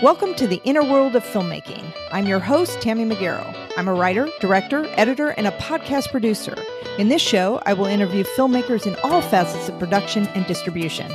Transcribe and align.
Welcome 0.00 0.36
to 0.36 0.46
the 0.46 0.60
inner 0.62 0.84
world 0.84 1.16
of 1.16 1.24
filmmaking. 1.24 1.92
I'm 2.12 2.28
your 2.28 2.38
host, 2.38 2.80
Tammy 2.80 3.04
Magaro. 3.04 3.52
I'm 3.76 3.88
a 3.88 3.94
writer, 3.94 4.28
director, 4.38 4.86
editor, 4.90 5.30
and 5.30 5.48
a 5.48 5.50
podcast 5.50 6.12
producer. 6.12 6.54
In 6.98 7.08
this 7.08 7.20
show, 7.20 7.60
I 7.66 7.72
will 7.72 7.86
interview 7.86 8.22
filmmakers 8.22 8.86
in 8.86 8.94
all 9.02 9.20
facets 9.22 9.68
of 9.68 9.76
production 9.80 10.28
and 10.28 10.46
distribution. 10.46 11.08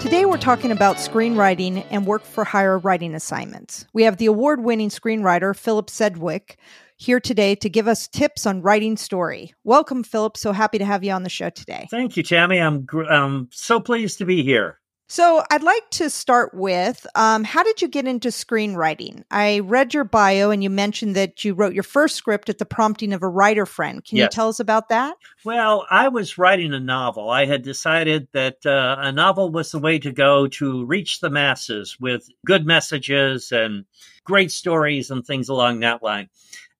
Today, 0.00 0.24
we're 0.24 0.38
talking 0.38 0.70
about 0.70 0.96
screenwriting 0.96 1.84
and 1.90 2.06
work 2.06 2.24
for 2.24 2.42
hire 2.42 2.78
writing 2.78 3.14
assignments. 3.14 3.84
We 3.92 4.04
have 4.04 4.16
the 4.16 4.24
award 4.24 4.64
winning 4.64 4.88
screenwriter, 4.88 5.54
Philip 5.54 5.90
Sedgwick, 5.90 6.56
here 6.96 7.20
today 7.20 7.54
to 7.56 7.68
give 7.68 7.86
us 7.86 8.08
tips 8.08 8.46
on 8.46 8.62
writing 8.62 8.96
story. 8.96 9.52
Welcome, 9.62 10.04
Philip. 10.04 10.38
So 10.38 10.52
happy 10.52 10.78
to 10.78 10.86
have 10.86 11.04
you 11.04 11.12
on 11.12 11.24
the 11.24 11.28
show 11.28 11.50
today. 11.50 11.86
Thank 11.90 12.16
you, 12.16 12.22
Tammy. 12.22 12.58
I'm 12.58 12.86
gr- 12.86 13.04
um, 13.04 13.50
so 13.52 13.78
pleased 13.78 14.16
to 14.18 14.24
be 14.24 14.42
here. 14.42 14.79
So, 15.10 15.42
I'd 15.50 15.64
like 15.64 15.90
to 15.90 16.08
start 16.08 16.54
with 16.54 17.04
um, 17.16 17.42
how 17.42 17.64
did 17.64 17.82
you 17.82 17.88
get 17.88 18.06
into 18.06 18.28
screenwriting? 18.28 19.24
I 19.28 19.58
read 19.58 19.92
your 19.92 20.04
bio 20.04 20.52
and 20.52 20.62
you 20.62 20.70
mentioned 20.70 21.16
that 21.16 21.44
you 21.44 21.52
wrote 21.52 21.74
your 21.74 21.82
first 21.82 22.14
script 22.14 22.48
at 22.48 22.58
the 22.58 22.64
prompting 22.64 23.12
of 23.12 23.24
a 23.24 23.28
writer 23.28 23.66
friend. 23.66 24.04
Can 24.04 24.18
yes. 24.18 24.26
you 24.26 24.28
tell 24.28 24.48
us 24.48 24.60
about 24.60 24.88
that? 24.90 25.16
Well, 25.44 25.84
I 25.90 26.06
was 26.06 26.38
writing 26.38 26.72
a 26.72 26.78
novel. 26.78 27.28
I 27.28 27.44
had 27.44 27.62
decided 27.62 28.28
that 28.34 28.64
uh, 28.64 28.98
a 29.00 29.10
novel 29.10 29.50
was 29.50 29.72
the 29.72 29.80
way 29.80 29.98
to 29.98 30.12
go 30.12 30.46
to 30.46 30.84
reach 30.84 31.18
the 31.18 31.28
masses 31.28 31.98
with 31.98 32.28
good 32.46 32.64
messages 32.64 33.50
and 33.50 33.86
great 34.22 34.52
stories 34.52 35.10
and 35.10 35.26
things 35.26 35.48
along 35.48 35.80
that 35.80 36.04
line 36.04 36.28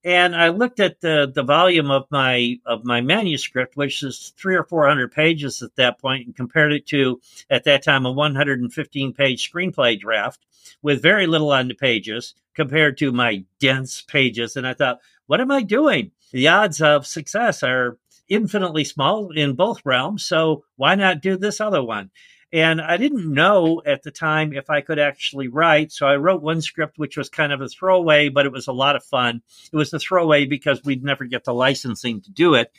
and 0.03 0.35
I 0.35 0.49
looked 0.49 0.79
at 0.79 1.01
the 1.01 1.31
the 1.33 1.43
volume 1.43 1.91
of 1.91 2.05
my 2.09 2.59
of 2.65 2.83
my 2.83 3.01
manuscript, 3.01 3.75
which 3.77 4.03
is 4.03 4.33
three 4.37 4.55
or 4.55 4.63
four 4.63 4.87
hundred 4.87 5.11
pages 5.11 5.61
at 5.61 5.75
that 5.75 5.99
point, 5.99 6.25
and 6.25 6.35
compared 6.35 6.73
it 6.73 6.87
to 6.87 7.21
at 7.49 7.65
that 7.65 7.83
time 7.83 8.05
a 8.05 8.11
115 8.11 9.13
page 9.13 9.51
screenplay 9.51 9.99
draft 9.99 10.45
with 10.81 11.01
very 11.01 11.27
little 11.27 11.51
on 11.51 11.67
the 11.67 11.75
pages 11.75 12.33
compared 12.53 12.97
to 12.97 13.11
my 13.11 13.43
dense 13.59 14.01
pages. 14.01 14.55
And 14.55 14.67
I 14.67 14.73
thought, 14.73 14.99
what 15.27 15.41
am 15.41 15.51
I 15.51 15.61
doing? 15.61 16.11
The 16.31 16.47
odds 16.47 16.81
of 16.81 17.05
success 17.05 17.63
are 17.63 17.97
infinitely 18.27 18.85
small 18.85 19.31
in 19.31 19.53
both 19.53 19.81
realms. 19.85 20.23
So 20.23 20.63
why 20.77 20.95
not 20.95 21.21
do 21.21 21.37
this 21.37 21.61
other 21.61 21.83
one? 21.83 22.09
And 22.53 22.81
I 22.81 22.97
didn't 22.97 23.33
know 23.33 23.81
at 23.85 24.03
the 24.03 24.11
time 24.11 24.51
if 24.51 24.69
I 24.69 24.81
could 24.81 24.99
actually 24.99 25.47
write. 25.47 25.91
So 25.91 26.05
I 26.05 26.17
wrote 26.17 26.41
one 26.41 26.61
script, 26.61 26.97
which 26.97 27.15
was 27.15 27.29
kind 27.29 27.53
of 27.53 27.61
a 27.61 27.69
throwaway, 27.69 28.27
but 28.27 28.45
it 28.45 28.51
was 28.51 28.67
a 28.67 28.73
lot 28.73 28.97
of 28.97 29.05
fun. 29.05 29.41
It 29.71 29.75
was 29.77 29.93
a 29.93 29.99
throwaway 29.99 30.45
because 30.45 30.83
we'd 30.83 31.03
never 31.03 31.23
get 31.25 31.45
the 31.45 31.53
licensing 31.53 32.21
to 32.21 32.31
do 32.31 32.55
it. 32.55 32.71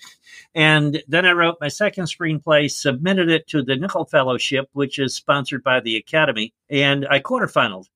And 0.54 1.02
then 1.08 1.24
I 1.24 1.32
wrote 1.32 1.56
my 1.60 1.68
second 1.68 2.04
screenplay, 2.04 2.70
submitted 2.70 3.30
it 3.30 3.48
to 3.48 3.62
the 3.62 3.76
Nicholl 3.76 4.10
Fellowship, 4.10 4.68
which 4.72 4.98
is 4.98 5.14
sponsored 5.14 5.62
by 5.62 5.80
the 5.80 5.96
Academy, 5.96 6.52
and 6.68 7.06
I 7.08 7.20
quarterfinaled. 7.20 7.86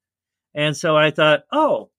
And 0.55 0.75
so 0.75 0.97
I 0.97 1.11
thought, 1.11 1.45
oh, 1.53 1.91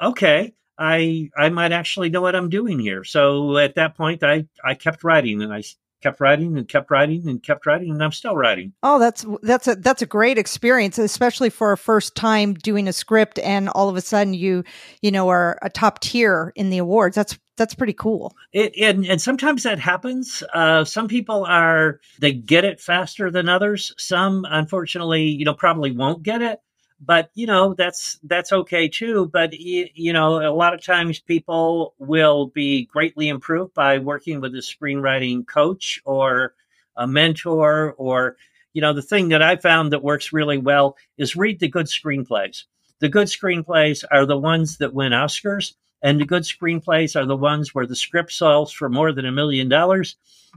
okay. 0.00 0.54
I 0.78 1.30
I 1.36 1.48
might 1.48 1.72
actually 1.72 2.08
know 2.08 2.22
what 2.22 2.36
I'm 2.36 2.50
doing 2.50 2.78
here. 2.78 3.02
So 3.02 3.58
at 3.58 3.74
that 3.74 3.96
point, 3.96 4.22
I 4.22 4.46
I 4.64 4.74
kept 4.74 5.02
writing, 5.02 5.42
and 5.42 5.52
I 5.52 5.64
kept 6.00 6.20
writing 6.20 6.56
and 6.56 6.68
kept 6.68 6.90
writing 6.90 7.28
and 7.28 7.42
kept 7.42 7.66
writing 7.66 7.90
and 7.90 8.02
I'm 8.02 8.12
still 8.12 8.36
writing. 8.36 8.72
Oh, 8.82 8.98
that's 8.98 9.24
that's 9.42 9.68
a 9.68 9.76
that's 9.76 10.02
a 10.02 10.06
great 10.06 10.38
experience, 10.38 10.98
especially 10.98 11.50
for 11.50 11.72
a 11.72 11.76
first 11.76 12.14
time 12.14 12.54
doing 12.54 12.88
a 12.88 12.92
script 12.92 13.38
and 13.40 13.68
all 13.70 13.88
of 13.88 13.96
a 13.96 14.00
sudden 14.00 14.34
you 14.34 14.64
you 15.02 15.10
know 15.10 15.28
are 15.28 15.58
a 15.62 15.70
top 15.70 16.00
tier 16.00 16.52
in 16.56 16.70
the 16.70 16.78
awards. 16.78 17.16
That's 17.16 17.38
that's 17.56 17.74
pretty 17.74 17.92
cool. 17.92 18.34
It 18.52 18.74
and, 18.78 19.04
and 19.04 19.20
sometimes 19.20 19.64
that 19.64 19.78
happens. 19.78 20.42
Uh, 20.54 20.84
some 20.84 21.08
people 21.08 21.44
are 21.44 22.00
they 22.20 22.32
get 22.32 22.64
it 22.64 22.80
faster 22.80 23.30
than 23.30 23.48
others. 23.48 23.92
Some 23.98 24.46
unfortunately, 24.48 25.24
you 25.24 25.44
know, 25.44 25.54
probably 25.54 25.90
won't 25.90 26.22
get 26.22 26.40
it 26.40 26.60
but 27.00 27.30
you 27.34 27.46
know 27.46 27.74
that's 27.74 28.18
that's 28.24 28.52
okay 28.52 28.88
too 28.88 29.26
but 29.32 29.52
you 29.52 30.12
know 30.12 30.40
a 30.40 30.52
lot 30.52 30.74
of 30.74 30.82
times 30.82 31.20
people 31.20 31.94
will 31.98 32.46
be 32.46 32.86
greatly 32.86 33.28
improved 33.28 33.72
by 33.74 33.98
working 33.98 34.40
with 34.40 34.54
a 34.54 34.58
screenwriting 34.58 35.46
coach 35.46 36.00
or 36.04 36.54
a 36.96 37.06
mentor 37.06 37.94
or 37.98 38.36
you 38.72 38.80
know 38.80 38.92
the 38.92 39.02
thing 39.02 39.28
that 39.28 39.42
i 39.42 39.54
found 39.56 39.92
that 39.92 40.02
works 40.02 40.32
really 40.32 40.58
well 40.58 40.96
is 41.16 41.36
read 41.36 41.60
the 41.60 41.68
good 41.68 41.86
screenplays. 41.86 42.64
The 43.00 43.08
good 43.08 43.28
screenplays 43.28 44.04
are 44.10 44.26
the 44.26 44.36
ones 44.36 44.78
that 44.78 44.92
win 44.92 45.12
oscars 45.12 45.74
and 46.02 46.20
the 46.20 46.24
good 46.24 46.44
screenplays 46.44 47.16
are 47.16 47.26
the 47.26 47.36
ones 47.36 47.74
where 47.74 47.86
the 47.86 47.96
script 47.96 48.32
sells 48.32 48.72
for 48.72 48.88
more 48.88 49.12
than 49.12 49.26
a 49.26 49.32
million 49.32 49.68
dollars. 49.68 50.16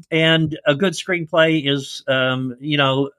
And 0.09 0.57
a 0.65 0.75
good 0.75 0.93
screenplay 0.93 1.69
is 1.69 2.03
um, 2.07 2.55
you 2.59 2.77
know 2.77 3.09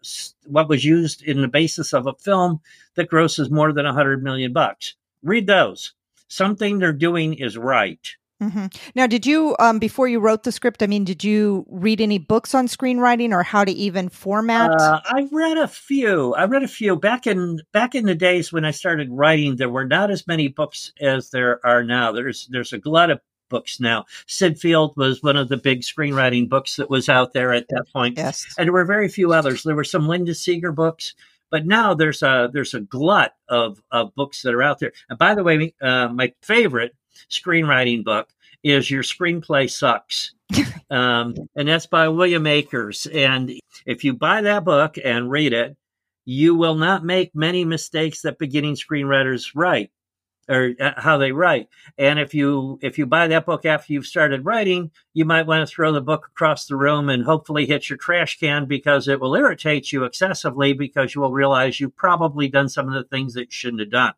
what 0.46 0.68
was 0.68 0.84
used 0.84 1.22
in 1.22 1.42
the 1.42 1.48
basis 1.48 1.92
of 1.92 2.06
a 2.06 2.14
film 2.14 2.60
that 2.94 3.08
grosses 3.08 3.50
more 3.50 3.72
than 3.72 3.86
a 3.86 3.92
hundred 3.92 4.22
million 4.22 4.52
bucks. 4.52 4.94
Read 5.22 5.46
those. 5.46 5.92
Something 6.28 6.78
they're 6.78 6.92
doing 6.92 7.34
is 7.34 7.58
right 7.58 8.16
mm-hmm. 8.42 8.66
now 8.94 9.06
did 9.06 9.26
you 9.26 9.56
um, 9.58 9.78
before 9.78 10.08
you 10.08 10.20
wrote 10.20 10.42
the 10.42 10.52
script 10.52 10.82
i 10.82 10.86
mean 10.86 11.04
did 11.04 11.22
you 11.24 11.64
read 11.68 12.00
any 12.00 12.18
books 12.18 12.54
on 12.54 12.66
screenwriting 12.66 13.32
or 13.32 13.42
how 13.42 13.64
to 13.64 13.72
even 13.72 14.08
format 14.08 14.70
uh, 14.70 15.00
i 15.06 15.28
read 15.32 15.58
a 15.58 15.68
few 15.68 16.34
i 16.34 16.44
read 16.44 16.62
a 16.62 16.68
few 16.68 16.96
back 16.96 17.26
in 17.26 17.60
back 17.72 17.94
in 17.94 18.06
the 18.06 18.14
days 18.14 18.52
when 18.52 18.64
i 18.64 18.70
started 18.70 19.08
writing 19.10 19.56
there 19.56 19.68
were 19.68 19.86
not 19.86 20.10
as 20.10 20.26
many 20.26 20.48
books 20.48 20.92
as 21.00 21.30
there 21.30 21.64
are 21.64 21.82
now 21.82 22.12
there's 22.12 22.46
there's 22.48 22.72
a 22.72 22.78
glut 22.78 23.10
of 23.10 23.20
books 23.52 23.78
now. 23.78 24.06
Syd 24.26 24.58
Field 24.58 24.96
was 24.96 25.22
one 25.22 25.36
of 25.36 25.48
the 25.48 25.56
big 25.56 25.82
screenwriting 25.82 26.48
books 26.48 26.76
that 26.76 26.90
was 26.90 27.08
out 27.08 27.34
there 27.34 27.52
at 27.52 27.68
that 27.68 27.84
point. 27.92 28.16
Yes. 28.16 28.46
And 28.58 28.66
there 28.66 28.72
were 28.72 28.84
very 28.84 29.08
few 29.08 29.32
others. 29.32 29.62
There 29.62 29.76
were 29.76 29.84
some 29.84 30.08
Linda 30.08 30.32
Seger 30.32 30.74
books, 30.74 31.14
but 31.50 31.66
now 31.66 31.94
there's 31.94 32.22
a 32.22 32.50
there's 32.52 32.74
a 32.74 32.80
glut 32.80 33.34
of, 33.48 33.80
of 33.92 34.14
books 34.16 34.42
that 34.42 34.54
are 34.54 34.62
out 34.62 34.80
there. 34.80 34.92
And 35.08 35.18
by 35.18 35.36
the 35.36 35.44
way, 35.44 35.74
uh, 35.80 36.08
my 36.08 36.32
favorite 36.42 36.96
screenwriting 37.30 38.04
book 38.04 38.28
is 38.62 38.90
Your 38.90 39.02
Screenplay 39.02 39.70
Sucks. 39.70 40.34
um, 40.90 41.34
and 41.56 41.68
that's 41.68 41.86
by 41.86 42.08
William 42.08 42.46
Akers. 42.46 43.06
And 43.06 43.52
if 43.86 44.04
you 44.04 44.14
buy 44.14 44.42
that 44.42 44.64
book 44.64 44.96
and 45.02 45.30
read 45.30 45.52
it, 45.52 45.76
you 46.24 46.54
will 46.54 46.76
not 46.76 47.04
make 47.04 47.34
many 47.34 47.64
mistakes 47.64 48.22
that 48.22 48.38
beginning 48.38 48.76
screenwriters 48.76 49.52
write 49.54 49.90
or 50.48 50.72
uh, 50.80 50.92
how 50.96 51.18
they 51.18 51.32
write. 51.32 51.68
And 51.98 52.18
if 52.18 52.34
you 52.34 52.78
if 52.82 52.98
you 52.98 53.06
buy 53.06 53.28
that 53.28 53.46
book 53.46 53.64
after 53.64 53.92
you've 53.92 54.06
started 54.06 54.44
writing, 54.44 54.90
you 55.14 55.24
might 55.24 55.46
want 55.46 55.66
to 55.66 55.72
throw 55.72 55.92
the 55.92 56.00
book 56.00 56.28
across 56.28 56.66
the 56.66 56.76
room 56.76 57.08
and 57.08 57.24
hopefully 57.24 57.66
hit 57.66 57.88
your 57.88 57.96
trash 57.96 58.38
can 58.38 58.66
because 58.66 59.08
it 59.08 59.20
will 59.20 59.34
irritate 59.34 59.92
you 59.92 60.04
excessively 60.04 60.72
because 60.72 61.14
you 61.14 61.20
will 61.20 61.32
realize 61.32 61.80
you've 61.80 61.96
probably 61.96 62.48
done 62.48 62.68
some 62.68 62.88
of 62.88 62.94
the 62.94 63.04
things 63.04 63.34
that 63.34 63.42
you 63.42 63.50
shouldn't 63.50 63.80
have 63.80 63.90
done. 63.90 64.14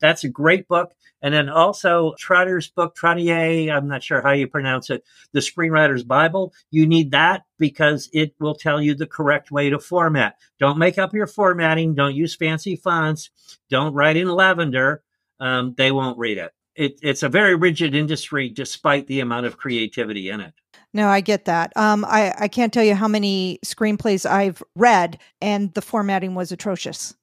That's 0.00 0.24
a 0.24 0.28
great 0.28 0.68
book. 0.68 0.94
And 1.20 1.34
then 1.34 1.48
also 1.48 2.14
Trotter's 2.18 2.68
book, 2.68 2.96
Trottier, 2.96 3.72
I'm 3.72 3.88
not 3.88 4.02
sure 4.02 4.22
how 4.22 4.32
you 4.32 4.46
pronounce 4.46 4.88
it, 4.90 5.04
The 5.32 5.40
Screenwriter's 5.40 6.04
Bible. 6.04 6.52
You 6.70 6.86
need 6.86 7.10
that 7.10 7.44
because 7.58 8.08
it 8.12 8.34
will 8.38 8.54
tell 8.54 8.80
you 8.80 8.94
the 8.94 9.06
correct 9.06 9.50
way 9.50 9.70
to 9.70 9.78
format. 9.78 10.36
Don't 10.60 10.78
make 10.78 10.98
up 10.98 11.12
your 11.12 11.26
formatting. 11.26 11.94
Don't 11.94 12.14
use 12.14 12.36
fancy 12.36 12.76
fonts. 12.76 13.30
Don't 13.68 13.94
write 13.94 14.16
in 14.16 14.28
lavender 14.28 15.02
um, 15.40 15.74
they 15.76 15.92
won't 15.92 16.18
read 16.18 16.38
it. 16.38 16.52
it. 16.74 16.98
It's 17.02 17.22
a 17.22 17.28
very 17.28 17.54
rigid 17.54 17.94
industry, 17.94 18.48
despite 18.48 19.06
the 19.06 19.20
amount 19.20 19.46
of 19.46 19.56
creativity 19.56 20.30
in 20.30 20.40
it. 20.40 20.54
No, 20.94 21.08
I 21.08 21.20
get 21.20 21.44
that. 21.44 21.72
Um, 21.76 22.04
I, 22.06 22.34
I 22.38 22.48
can't 22.48 22.72
tell 22.72 22.84
you 22.84 22.94
how 22.94 23.08
many 23.08 23.58
screenplays 23.64 24.28
I've 24.28 24.62
read, 24.74 25.18
and 25.40 25.72
the 25.74 25.82
formatting 25.82 26.34
was 26.34 26.50
atrocious. 26.50 27.14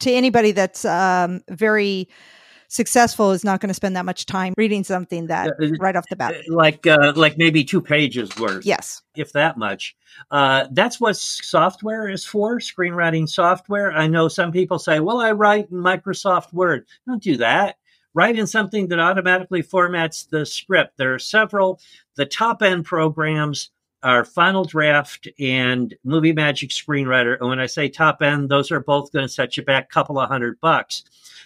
To 0.00 0.10
anybody 0.10 0.52
that's 0.52 0.84
um, 0.86 1.42
very 1.50 2.08
successful 2.70 3.32
is 3.32 3.44
not 3.44 3.60
going 3.60 3.68
to 3.68 3.74
spend 3.74 3.96
that 3.96 4.06
much 4.06 4.24
time 4.24 4.54
reading 4.56 4.84
something 4.84 5.26
that 5.26 5.48
uh, 5.60 5.68
right 5.78 5.96
off 5.96 6.08
the 6.08 6.16
bat. 6.16 6.34
like 6.48 6.86
uh, 6.86 7.12
like 7.16 7.36
maybe 7.36 7.62
two 7.62 7.80
pages 7.80 8.34
worth 8.38 8.64
yes. 8.64 9.02
if 9.16 9.32
that 9.32 9.58
much. 9.58 9.96
Uh, 10.30 10.66
that's 10.70 11.00
what 11.00 11.16
software 11.16 12.08
is 12.08 12.24
for 12.24 12.58
screenwriting 12.58 13.28
software. 13.28 13.92
I 13.92 14.06
know 14.06 14.28
some 14.28 14.52
people 14.52 14.78
say 14.78 15.00
well 15.00 15.20
i 15.20 15.32
write 15.32 15.70
in 15.70 15.78
microsoft 15.78 16.52
word. 16.52 16.86
Don't 17.06 17.22
do 17.22 17.36
that. 17.36 17.76
Write 18.14 18.38
in 18.38 18.46
something 18.46 18.88
that 18.88 18.98
automatically 18.98 19.62
formats 19.62 20.28
the 20.28 20.46
script. 20.46 20.96
There 20.96 21.14
are 21.14 21.18
several. 21.18 21.80
The 22.16 22.26
top 22.26 22.62
end 22.62 22.84
programs 22.84 23.70
are 24.02 24.24
Final 24.24 24.64
Draft 24.64 25.28
and 25.38 25.94
Movie 26.04 26.32
Magic 26.32 26.70
Screenwriter. 26.70 27.36
And 27.38 27.48
when 27.48 27.60
I 27.60 27.66
say 27.66 27.88
top 27.88 28.22
end, 28.22 28.48
those 28.48 28.70
are 28.70 28.80
both 28.80 29.12
going 29.12 29.26
to 29.26 29.32
set 29.32 29.56
you 29.56 29.62
back 29.62 29.84
a 29.84 29.94
couple 29.94 30.18
of 30.18 30.28
hundred 30.28 30.60
bucks. 30.60 31.04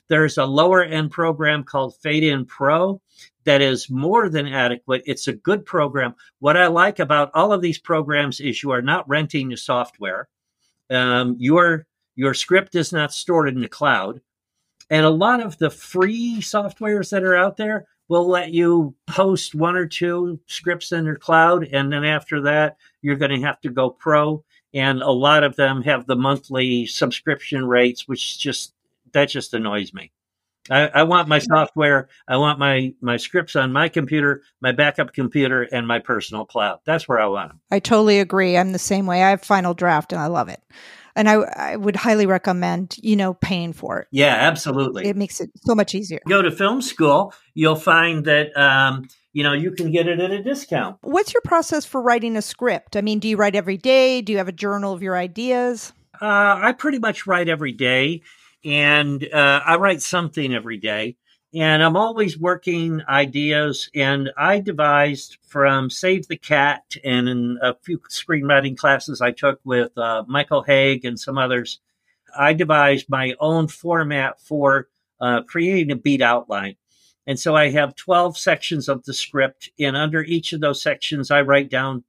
There's 0.08 0.38
a 0.38 0.44
lower 0.44 0.82
end 0.82 1.10
program 1.10 1.64
called 1.64 1.96
Fade 1.96 2.24
In 2.24 2.44
Pro 2.44 3.00
that 3.44 3.60
is 3.60 3.90
more 3.90 4.28
than 4.28 4.46
adequate. 4.46 5.02
It's 5.06 5.28
a 5.28 5.32
good 5.32 5.64
program. 5.64 6.14
What 6.40 6.56
I 6.56 6.66
like 6.66 6.98
about 6.98 7.30
all 7.34 7.52
of 7.52 7.62
these 7.62 7.78
programs 7.78 8.40
is 8.40 8.62
you 8.62 8.70
are 8.70 8.82
not 8.82 9.08
renting 9.08 9.48
the 9.48 9.56
software. 9.56 10.28
Um, 10.90 11.36
your 11.38 11.86
your 12.16 12.34
script 12.34 12.74
is 12.74 12.92
not 12.92 13.12
stored 13.12 13.48
in 13.48 13.60
the 13.60 13.68
cloud, 13.68 14.20
and 14.90 15.04
a 15.04 15.10
lot 15.10 15.40
of 15.40 15.58
the 15.58 15.70
free 15.70 16.38
softwares 16.40 17.10
that 17.10 17.24
are 17.24 17.36
out 17.36 17.56
there 17.56 17.86
will 18.08 18.28
let 18.28 18.52
you 18.52 18.94
post 19.06 19.54
one 19.54 19.76
or 19.76 19.86
two 19.86 20.38
scripts 20.46 20.92
in 20.92 21.04
their 21.04 21.16
cloud, 21.16 21.64
and 21.72 21.92
then 21.92 22.04
after 22.04 22.42
that, 22.42 22.76
you're 23.00 23.16
going 23.16 23.30
to 23.30 23.46
have 23.46 23.60
to 23.62 23.70
go 23.70 23.90
pro. 23.90 24.44
And 24.74 25.02
a 25.02 25.10
lot 25.10 25.44
of 25.44 25.56
them 25.56 25.82
have 25.82 26.06
the 26.06 26.16
monthly 26.16 26.84
subscription 26.86 27.64
rates, 27.64 28.08
which 28.08 28.38
just 28.38 28.73
that 29.14 29.30
just 29.30 29.54
annoys 29.54 29.94
me. 29.94 30.12
I, 30.70 30.88
I, 30.88 31.02
want 31.02 31.28
my 31.28 31.40
software. 31.40 32.08
I 32.26 32.38
want 32.38 32.58
my 32.58 32.94
my 33.02 33.18
scripts 33.18 33.54
on 33.54 33.72
my 33.72 33.88
computer, 33.88 34.42
my 34.62 34.72
backup 34.72 35.12
computer, 35.12 35.62
and 35.62 35.86
my 35.86 35.98
personal 35.98 36.46
cloud. 36.46 36.80
That's 36.86 37.06
where 37.06 37.20
I 37.20 37.26
want 37.26 37.50
them. 37.50 37.60
I 37.70 37.80
totally 37.80 38.18
agree. 38.18 38.56
I'm 38.56 38.72
the 38.72 38.78
same 38.78 39.06
way. 39.06 39.22
I 39.22 39.30
have 39.30 39.42
Final 39.42 39.74
Draft, 39.74 40.12
and 40.12 40.20
I 40.20 40.26
love 40.26 40.48
it. 40.48 40.62
And 41.16 41.28
I, 41.28 41.34
I 41.34 41.76
would 41.76 41.94
highly 41.94 42.26
recommend, 42.26 42.96
you 43.02 43.14
know, 43.14 43.34
paying 43.34 43.72
for 43.72 44.00
it. 44.00 44.08
Yeah, 44.10 44.34
absolutely. 44.34 45.06
It 45.06 45.16
makes 45.16 45.40
it 45.40 45.50
so 45.64 45.74
much 45.74 45.94
easier. 45.94 46.20
Go 46.26 46.42
to 46.42 46.50
film 46.50 46.82
school. 46.82 47.34
You'll 47.52 47.76
find 47.76 48.24
that 48.24 48.56
um, 48.56 49.06
you 49.34 49.42
know 49.42 49.52
you 49.52 49.70
can 49.70 49.92
get 49.92 50.08
it 50.08 50.18
at 50.18 50.30
a 50.30 50.42
discount. 50.42 50.96
What's 51.02 51.34
your 51.34 51.42
process 51.42 51.84
for 51.84 52.00
writing 52.00 52.38
a 52.38 52.42
script? 52.42 52.96
I 52.96 53.02
mean, 53.02 53.18
do 53.18 53.28
you 53.28 53.36
write 53.36 53.54
every 53.54 53.76
day? 53.76 54.22
Do 54.22 54.32
you 54.32 54.38
have 54.38 54.48
a 54.48 54.52
journal 54.52 54.94
of 54.94 55.02
your 55.02 55.16
ideas? 55.16 55.92
Uh, 56.22 56.58
I 56.62 56.72
pretty 56.72 57.00
much 57.00 57.26
write 57.26 57.48
every 57.48 57.72
day 57.72 58.22
and 58.64 59.26
uh, 59.32 59.60
I 59.64 59.76
write 59.76 60.02
something 60.02 60.54
every 60.54 60.78
day. 60.78 61.16
And 61.54 61.84
I'm 61.84 61.96
always 61.96 62.36
working 62.36 63.00
ideas. 63.08 63.88
And 63.94 64.30
I 64.36 64.58
devised 64.58 65.38
from 65.46 65.88
Save 65.88 66.26
the 66.26 66.36
Cat 66.36 66.96
and 67.04 67.28
in 67.28 67.58
a 67.62 67.74
few 67.82 67.98
screenwriting 68.10 68.76
classes 68.76 69.20
I 69.20 69.30
took 69.30 69.60
with 69.64 69.96
uh, 69.96 70.24
Michael 70.26 70.64
Hauge 70.64 71.04
and 71.04 71.18
some 71.18 71.38
others, 71.38 71.80
I 72.36 72.54
devised 72.54 73.08
my 73.08 73.34
own 73.38 73.68
format 73.68 74.40
for 74.40 74.88
uh, 75.20 75.42
creating 75.42 75.92
a 75.92 75.96
beat 75.96 76.20
outline. 76.20 76.74
And 77.26 77.38
so 77.38 77.54
I 77.54 77.70
have 77.70 77.94
12 77.94 78.36
sections 78.36 78.88
of 78.88 79.04
the 79.04 79.14
script. 79.14 79.70
And 79.78 79.96
under 79.96 80.22
each 80.22 80.52
of 80.52 80.60
those 80.60 80.82
sections, 80.82 81.30
I 81.30 81.42
write 81.42 81.70
down 81.70 82.04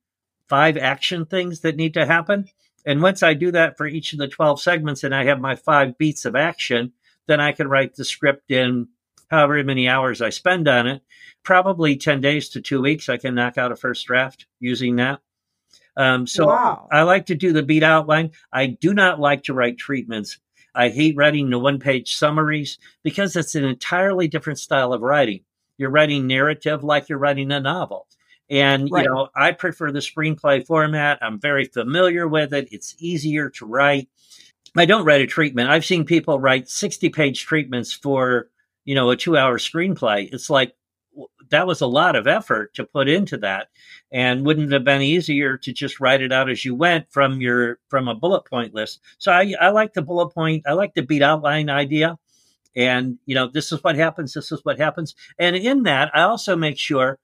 five 0.50 0.75
action 0.78 1.25
things 1.25 1.62
that 1.62 1.75
need 1.75 1.94
to 1.94 2.06
happen. 2.06 2.48
And 2.85 3.01
once 3.01 3.23
I 3.23 3.33
do 3.33 3.51
that 3.51 3.77
for 3.77 3.87
each 3.87 4.13
of 4.13 4.19
the 4.19 4.27
12 4.27 4.61
segments 4.61 5.03
and 5.03 5.13
I 5.13 5.25
have 5.25 5.41
my 5.41 5.55
five 5.55 5.97
beats 5.97 6.25
of 6.25 6.35
action, 6.35 6.93
then 7.27 7.39
I 7.39 7.51
can 7.51 7.67
write 7.67 7.95
the 7.95 8.05
script 8.05 8.51
in 8.51 8.87
however 9.29 9.63
many 9.63 9.87
hours 9.87 10.21
I 10.21 10.29
spend 10.29 10.67
on 10.67 10.87
it. 10.87 11.01
Probably 11.43 11.95
10 11.95 12.21
days 12.21 12.49
to 12.49 12.61
two 12.61 12.81
weeks, 12.81 13.09
I 13.09 13.17
can 13.17 13.35
knock 13.35 13.57
out 13.57 13.71
a 13.71 13.75
first 13.75 14.05
draft 14.05 14.45
using 14.59 14.97
that. 14.97 15.21
Um, 15.97 16.27
so 16.27 16.47
wow. 16.47 16.87
I 16.91 17.03
like 17.03 17.27
to 17.27 17.35
do 17.35 17.53
the 17.53 17.63
beat 17.63 17.83
outline. 17.83 18.31
I 18.51 18.67
do 18.67 18.93
not 18.93 19.19
like 19.19 19.43
to 19.43 19.53
write 19.53 19.77
treatments. 19.77 20.39
I 20.75 20.89
hate 20.89 21.15
writing 21.15 21.49
the 21.49 21.59
one 21.59 21.79
page 21.79 22.15
summaries 22.15 22.77
because 23.01 23.35
it's 23.35 23.55
an 23.55 23.63
entirely 23.63 24.27
different 24.27 24.59
style 24.59 24.91
of 24.91 25.01
writing. 25.01 25.41
You're 25.77 25.89
writing 25.89 26.27
narrative 26.27 26.83
like 26.83 27.07
you're 27.09 27.17
writing 27.17 27.51
a 27.51 27.59
novel. 27.59 28.07
And, 28.50 28.89
right. 28.92 29.03
you 29.03 29.09
know, 29.09 29.30
I 29.36 29.51
prefer 29.51 29.92
the 29.92 30.00
screenplay 30.00 30.65
format. 30.65 31.18
I'm 31.21 31.39
very 31.39 31.65
familiar 31.65 32.27
with 32.27 32.53
it. 32.53 32.68
It's 32.71 32.95
easier 33.00 33.50
to 33.51 33.65
write. 33.65 34.07
I 34.77 34.86
don't 34.86 35.06
write 35.06 35.21
a 35.21 35.27
treatment. 35.27 35.69
I've 35.69 35.86
seen 35.86 36.06
people 36.06 36.39
write 36.39 36.69
60 36.69 37.09
page 37.09 37.45
treatments 37.45 37.92
for, 37.92 38.50
you 38.83 38.94
know, 38.94 39.09
a 39.09 39.18
two 39.18 39.38
hour 39.38 39.57
screenplay. 39.57 40.31
It's 40.31 40.50
like, 40.50 40.75
that 41.50 41.68
was 41.68 41.81
a 41.81 41.88
lot 41.88 42.15
of 42.15 42.27
effort 42.27 42.74
to 42.74 42.83
put 42.83 43.07
into 43.07 43.38
that 43.38 43.68
and 44.12 44.45
wouldn't 44.45 44.68
it 44.68 44.74
have 44.74 44.83
been 44.83 45.01
easier 45.01 45.57
to 45.57 45.74
just 45.74 46.00
write 46.00 46.21
it 46.21 46.31
out 46.31 46.50
as 46.50 46.65
you 46.65 46.75
went 46.75 47.09
from 47.12 47.42
your 47.42 47.80
from 47.89 48.07
a 48.07 48.15
bullet 48.15 48.45
point 48.45 48.74
list 48.74 49.00
so 49.18 49.31
i, 49.31 49.53
I 49.59 49.69
like 49.69 49.94
the 49.94 50.01
bullet 50.01 50.30
point 50.30 50.63
i 50.68 50.74
like 50.74 50.94
the 50.94 51.01
beat 51.01 51.21
outline 51.21 51.69
idea 51.69 52.18
and 52.75 53.18
you 53.25 53.36
know 53.36 53.47
this 53.47 53.71
is 53.71 53.83
what 53.83 53.95
happens 53.95 54.33
this 54.33 54.51
is 54.51 54.63
what 54.63 54.80
happens 54.80 55.15
and 55.39 55.56
in 55.56 55.83
that 55.83 56.12
i 56.13 56.21
also 56.21 56.56
make 56.56 56.77
sure 56.77 57.19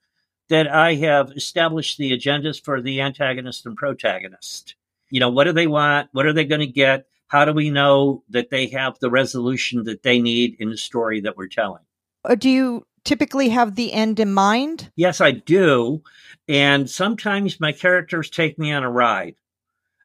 that 0.51 0.67
I 0.67 0.95
have 0.95 1.31
established 1.31 1.97
the 1.97 2.11
agendas 2.11 2.61
for 2.61 2.81
the 2.81 2.99
antagonist 2.99 3.65
and 3.65 3.77
protagonist. 3.77 4.75
You 5.09 5.21
know, 5.21 5.29
what 5.29 5.45
do 5.45 5.53
they 5.53 5.65
want? 5.65 6.09
What 6.11 6.25
are 6.25 6.33
they 6.33 6.43
going 6.43 6.59
to 6.59 6.67
get? 6.67 7.07
How 7.27 7.45
do 7.45 7.53
we 7.53 7.69
know 7.69 8.23
that 8.29 8.49
they 8.49 8.67
have 8.67 8.99
the 8.99 9.09
resolution 9.09 9.85
that 9.85 10.03
they 10.03 10.19
need 10.19 10.57
in 10.59 10.69
the 10.69 10.75
story 10.75 11.21
that 11.21 11.37
we're 11.37 11.47
telling? 11.47 11.83
Do 12.37 12.49
you 12.49 12.85
typically 13.05 13.47
have 13.47 13.75
the 13.75 13.93
end 13.93 14.19
in 14.19 14.33
mind? 14.33 14.91
Yes, 14.97 15.21
I 15.21 15.31
do. 15.31 16.03
And 16.49 16.89
sometimes 16.89 17.61
my 17.61 17.71
characters 17.71 18.29
take 18.29 18.59
me 18.59 18.73
on 18.73 18.83
a 18.83 18.91
ride. 18.91 19.35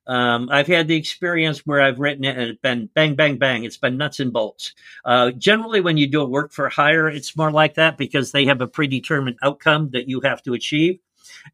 Um, 0.07 0.49
I've 0.51 0.67
had 0.69 0.87
the 0.87 0.97
experience 0.97 1.67
where 1.67 1.81
I've 1.81 1.99
written 1.99 2.25
it 2.25 2.37
and 2.37 2.51
it's 2.51 2.61
been 2.61 2.89
bang, 2.95 3.15
bang, 3.15 3.39
bang. 3.39 3.65
It's 3.65 3.77
been 3.77 3.97
nuts 3.97 4.21
and 4.21 4.33
bolts. 4.33 4.73
Uh, 5.05 5.33
generally, 5.33 5.81
when 5.81 5.97
you 5.97 6.07
do 6.07 6.23
a 6.23 6.29
work 6.29 6.53
for 6.53 6.69
hire, 6.69 7.09
it's 7.09 7.37
more 7.37 7.51
like 7.51 7.75
that 7.75 7.99
because 7.99 8.33
they 8.33 8.45
have 8.47 8.61
a 8.61 8.69
predetermined 8.69 9.39
outcome 9.43 9.91
that 9.91 10.09
you 10.09 10.21
have 10.21 10.43
to 10.45 10.55
achieve. 10.55 11.01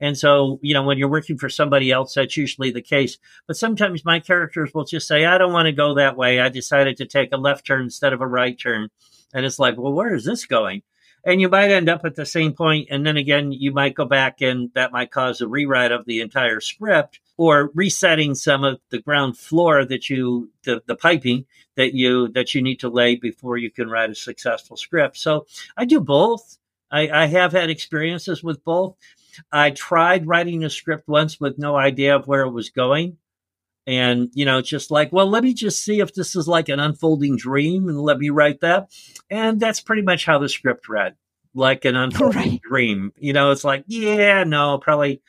And 0.00 0.16
so, 0.16 0.58
you 0.62 0.74
know, 0.74 0.82
when 0.82 0.98
you're 0.98 1.08
working 1.08 1.38
for 1.38 1.48
somebody 1.48 1.90
else, 1.90 2.14
that's 2.14 2.36
usually 2.36 2.70
the 2.70 2.82
case. 2.82 3.18
But 3.46 3.56
sometimes 3.56 4.04
my 4.04 4.20
characters 4.20 4.72
will 4.74 4.84
just 4.84 5.08
say, 5.08 5.24
I 5.24 5.38
don't 5.38 5.52
want 5.52 5.66
to 5.66 5.72
go 5.72 5.94
that 5.94 6.16
way. 6.16 6.40
I 6.40 6.48
decided 6.48 6.96
to 6.98 7.06
take 7.06 7.32
a 7.32 7.36
left 7.36 7.66
turn 7.66 7.82
instead 7.82 8.12
of 8.12 8.20
a 8.20 8.26
right 8.26 8.58
turn. 8.58 8.88
And 9.34 9.46
it's 9.46 9.58
like, 9.58 9.78
well, 9.78 9.92
where 9.92 10.14
is 10.14 10.24
this 10.24 10.44
going? 10.44 10.82
And 11.24 11.40
you 11.40 11.48
might 11.48 11.70
end 11.70 11.88
up 11.88 12.04
at 12.04 12.16
the 12.16 12.26
same 12.26 12.52
point, 12.52 12.88
And 12.90 13.06
then 13.06 13.16
again, 13.16 13.52
you 13.52 13.72
might 13.72 13.94
go 13.94 14.04
back 14.04 14.40
and 14.40 14.70
that 14.74 14.92
might 14.92 15.12
cause 15.12 15.40
a 15.40 15.46
rewrite 15.46 15.92
of 15.92 16.04
the 16.04 16.20
entire 16.20 16.60
script 16.60 17.20
or 17.36 17.70
resetting 17.74 18.34
some 18.34 18.64
of 18.64 18.80
the 18.90 19.00
ground 19.00 19.38
floor 19.38 19.84
that 19.84 20.10
you 20.10 20.50
the, 20.64 20.82
the 20.86 20.96
piping 20.96 21.46
that 21.76 21.94
you 21.94 22.28
that 22.28 22.54
you 22.54 22.62
need 22.62 22.80
to 22.80 22.88
lay 22.88 23.14
before 23.16 23.56
you 23.56 23.70
can 23.70 23.88
write 23.88 24.10
a 24.10 24.14
successful 24.14 24.76
script. 24.76 25.16
So 25.16 25.46
i 25.76 25.84
do 25.84 26.00
both. 26.00 26.58
I, 26.90 27.08
I 27.08 27.26
have 27.26 27.52
had 27.52 27.70
experiences 27.70 28.42
with 28.42 28.62
both. 28.64 28.96
I 29.50 29.70
tried 29.70 30.26
writing 30.26 30.62
a 30.64 30.70
script 30.70 31.08
once 31.08 31.40
with 31.40 31.58
no 31.58 31.76
idea 31.76 32.16
of 32.16 32.26
where 32.26 32.42
it 32.42 32.50
was 32.50 32.68
going 32.68 33.16
and 33.86 34.30
you 34.32 34.44
know 34.44 34.60
just 34.60 34.90
like 34.90 35.12
well 35.12 35.26
let 35.26 35.42
me 35.42 35.52
just 35.54 35.84
see 35.84 36.00
if 36.00 36.14
this 36.14 36.36
is 36.36 36.46
like 36.46 36.68
an 36.68 36.80
unfolding 36.80 37.36
dream 37.36 37.88
and 37.88 38.00
let 38.00 38.18
me 38.18 38.30
write 38.30 38.60
that. 38.60 38.90
And 39.30 39.60
that's 39.60 39.80
pretty 39.80 40.02
much 40.02 40.24
how 40.24 40.38
the 40.38 40.48
script 40.48 40.88
read 40.88 41.16
like 41.54 41.84
an 41.84 41.96
unfolding 41.96 42.36
right. 42.36 42.60
dream. 42.62 43.12
You 43.18 43.32
know 43.32 43.50
it's 43.50 43.64
like 43.64 43.84
yeah 43.86 44.44
no 44.44 44.78
probably 44.78 45.22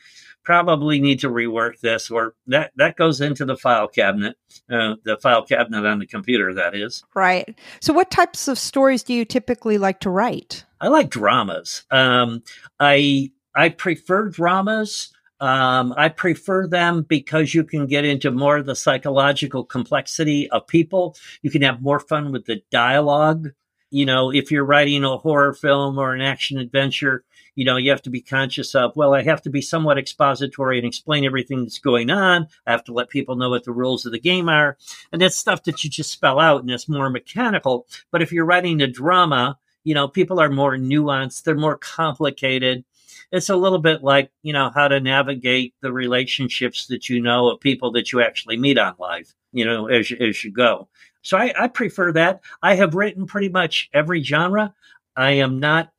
probably 0.44 1.00
need 1.00 1.20
to 1.20 1.30
rework 1.30 1.80
this 1.80 2.10
or 2.10 2.34
that 2.46 2.70
that 2.76 2.96
goes 2.96 3.20
into 3.20 3.44
the 3.44 3.56
file 3.56 3.88
cabinet 3.88 4.36
uh, 4.70 4.94
the 5.02 5.16
file 5.16 5.42
cabinet 5.42 5.86
on 5.86 5.98
the 5.98 6.06
computer 6.06 6.54
that 6.54 6.74
is. 6.74 7.02
Right. 7.14 7.58
So 7.80 7.92
what 7.92 8.10
types 8.10 8.46
of 8.46 8.58
stories 8.58 9.02
do 9.02 9.14
you 9.14 9.24
typically 9.24 9.78
like 9.78 10.00
to 10.00 10.10
write? 10.10 10.64
I 10.80 10.88
like 10.88 11.10
dramas. 11.10 11.84
Um, 11.90 12.42
i 12.78 13.30
i 13.56 13.68
prefer 13.70 14.28
dramas 14.28 15.13
um, 15.44 15.92
I 15.98 16.08
prefer 16.08 16.66
them 16.66 17.02
because 17.02 17.52
you 17.52 17.64
can 17.64 17.86
get 17.86 18.06
into 18.06 18.30
more 18.30 18.56
of 18.56 18.64
the 18.64 18.74
psychological 18.74 19.62
complexity 19.62 20.48
of 20.50 20.66
people. 20.66 21.16
You 21.42 21.50
can 21.50 21.60
have 21.60 21.82
more 21.82 22.00
fun 22.00 22.32
with 22.32 22.46
the 22.46 22.62
dialogue. 22.70 23.50
You 23.90 24.06
know, 24.06 24.32
if 24.32 24.50
you're 24.50 24.64
writing 24.64 25.04
a 25.04 25.18
horror 25.18 25.52
film 25.52 25.98
or 25.98 26.14
an 26.14 26.22
action 26.22 26.56
adventure, 26.56 27.24
you 27.56 27.66
know, 27.66 27.76
you 27.76 27.90
have 27.90 28.00
to 28.02 28.10
be 28.10 28.22
conscious 28.22 28.74
of, 28.74 28.96
well, 28.96 29.12
I 29.12 29.22
have 29.22 29.42
to 29.42 29.50
be 29.50 29.60
somewhat 29.60 29.98
expository 29.98 30.78
and 30.78 30.86
explain 30.86 31.26
everything 31.26 31.62
that's 31.62 31.78
going 31.78 32.08
on. 32.08 32.48
I 32.66 32.70
have 32.70 32.84
to 32.84 32.94
let 32.94 33.10
people 33.10 33.36
know 33.36 33.50
what 33.50 33.64
the 33.64 33.72
rules 33.72 34.06
of 34.06 34.12
the 34.12 34.18
game 34.18 34.48
are. 34.48 34.78
And 35.12 35.20
that's 35.20 35.36
stuff 35.36 35.64
that 35.64 35.84
you 35.84 35.90
just 35.90 36.10
spell 36.10 36.40
out 36.40 36.62
and 36.62 36.70
it's 36.70 36.88
more 36.88 37.10
mechanical. 37.10 37.86
But 38.10 38.22
if 38.22 38.32
you're 38.32 38.46
writing 38.46 38.80
a 38.80 38.86
drama, 38.86 39.58
you 39.84 39.92
know, 39.94 40.08
people 40.08 40.40
are 40.40 40.48
more 40.48 40.78
nuanced, 40.78 41.42
they're 41.42 41.54
more 41.54 41.76
complicated. 41.76 42.84
It's 43.32 43.48
a 43.48 43.56
little 43.56 43.78
bit 43.78 44.02
like, 44.02 44.30
you 44.42 44.52
know, 44.52 44.70
how 44.74 44.88
to 44.88 45.00
navigate 45.00 45.74
the 45.80 45.92
relationships 45.92 46.86
that 46.86 47.08
you 47.08 47.20
know 47.20 47.48
of 47.48 47.60
people 47.60 47.92
that 47.92 48.12
you 48.12 48.22
actually 48.22 48.56
meet 48.56 48.78
on 48.78 48.94
life, 48.98 49.34
you 49.52 49.64
know, 49.64 49.86
as, 49.86 50.12
as 50.20 50.44
you 50.44 50.52
go. 50.52 50.88
So 51.22 51.38
I, 51.38 51.54
I 51.58 51.68
prefer 51.68 52.12
that. 52.12 52.40
I 52.62 52.74
have 52.74 52.94
written 52.94 53.26
pretty 53.26 53.48
much 53.48 53.88
every 53.92 54.22
genre. 54.22 54.74
I 55.16 55.32
am 55.32 55.58
not 55.58 55.90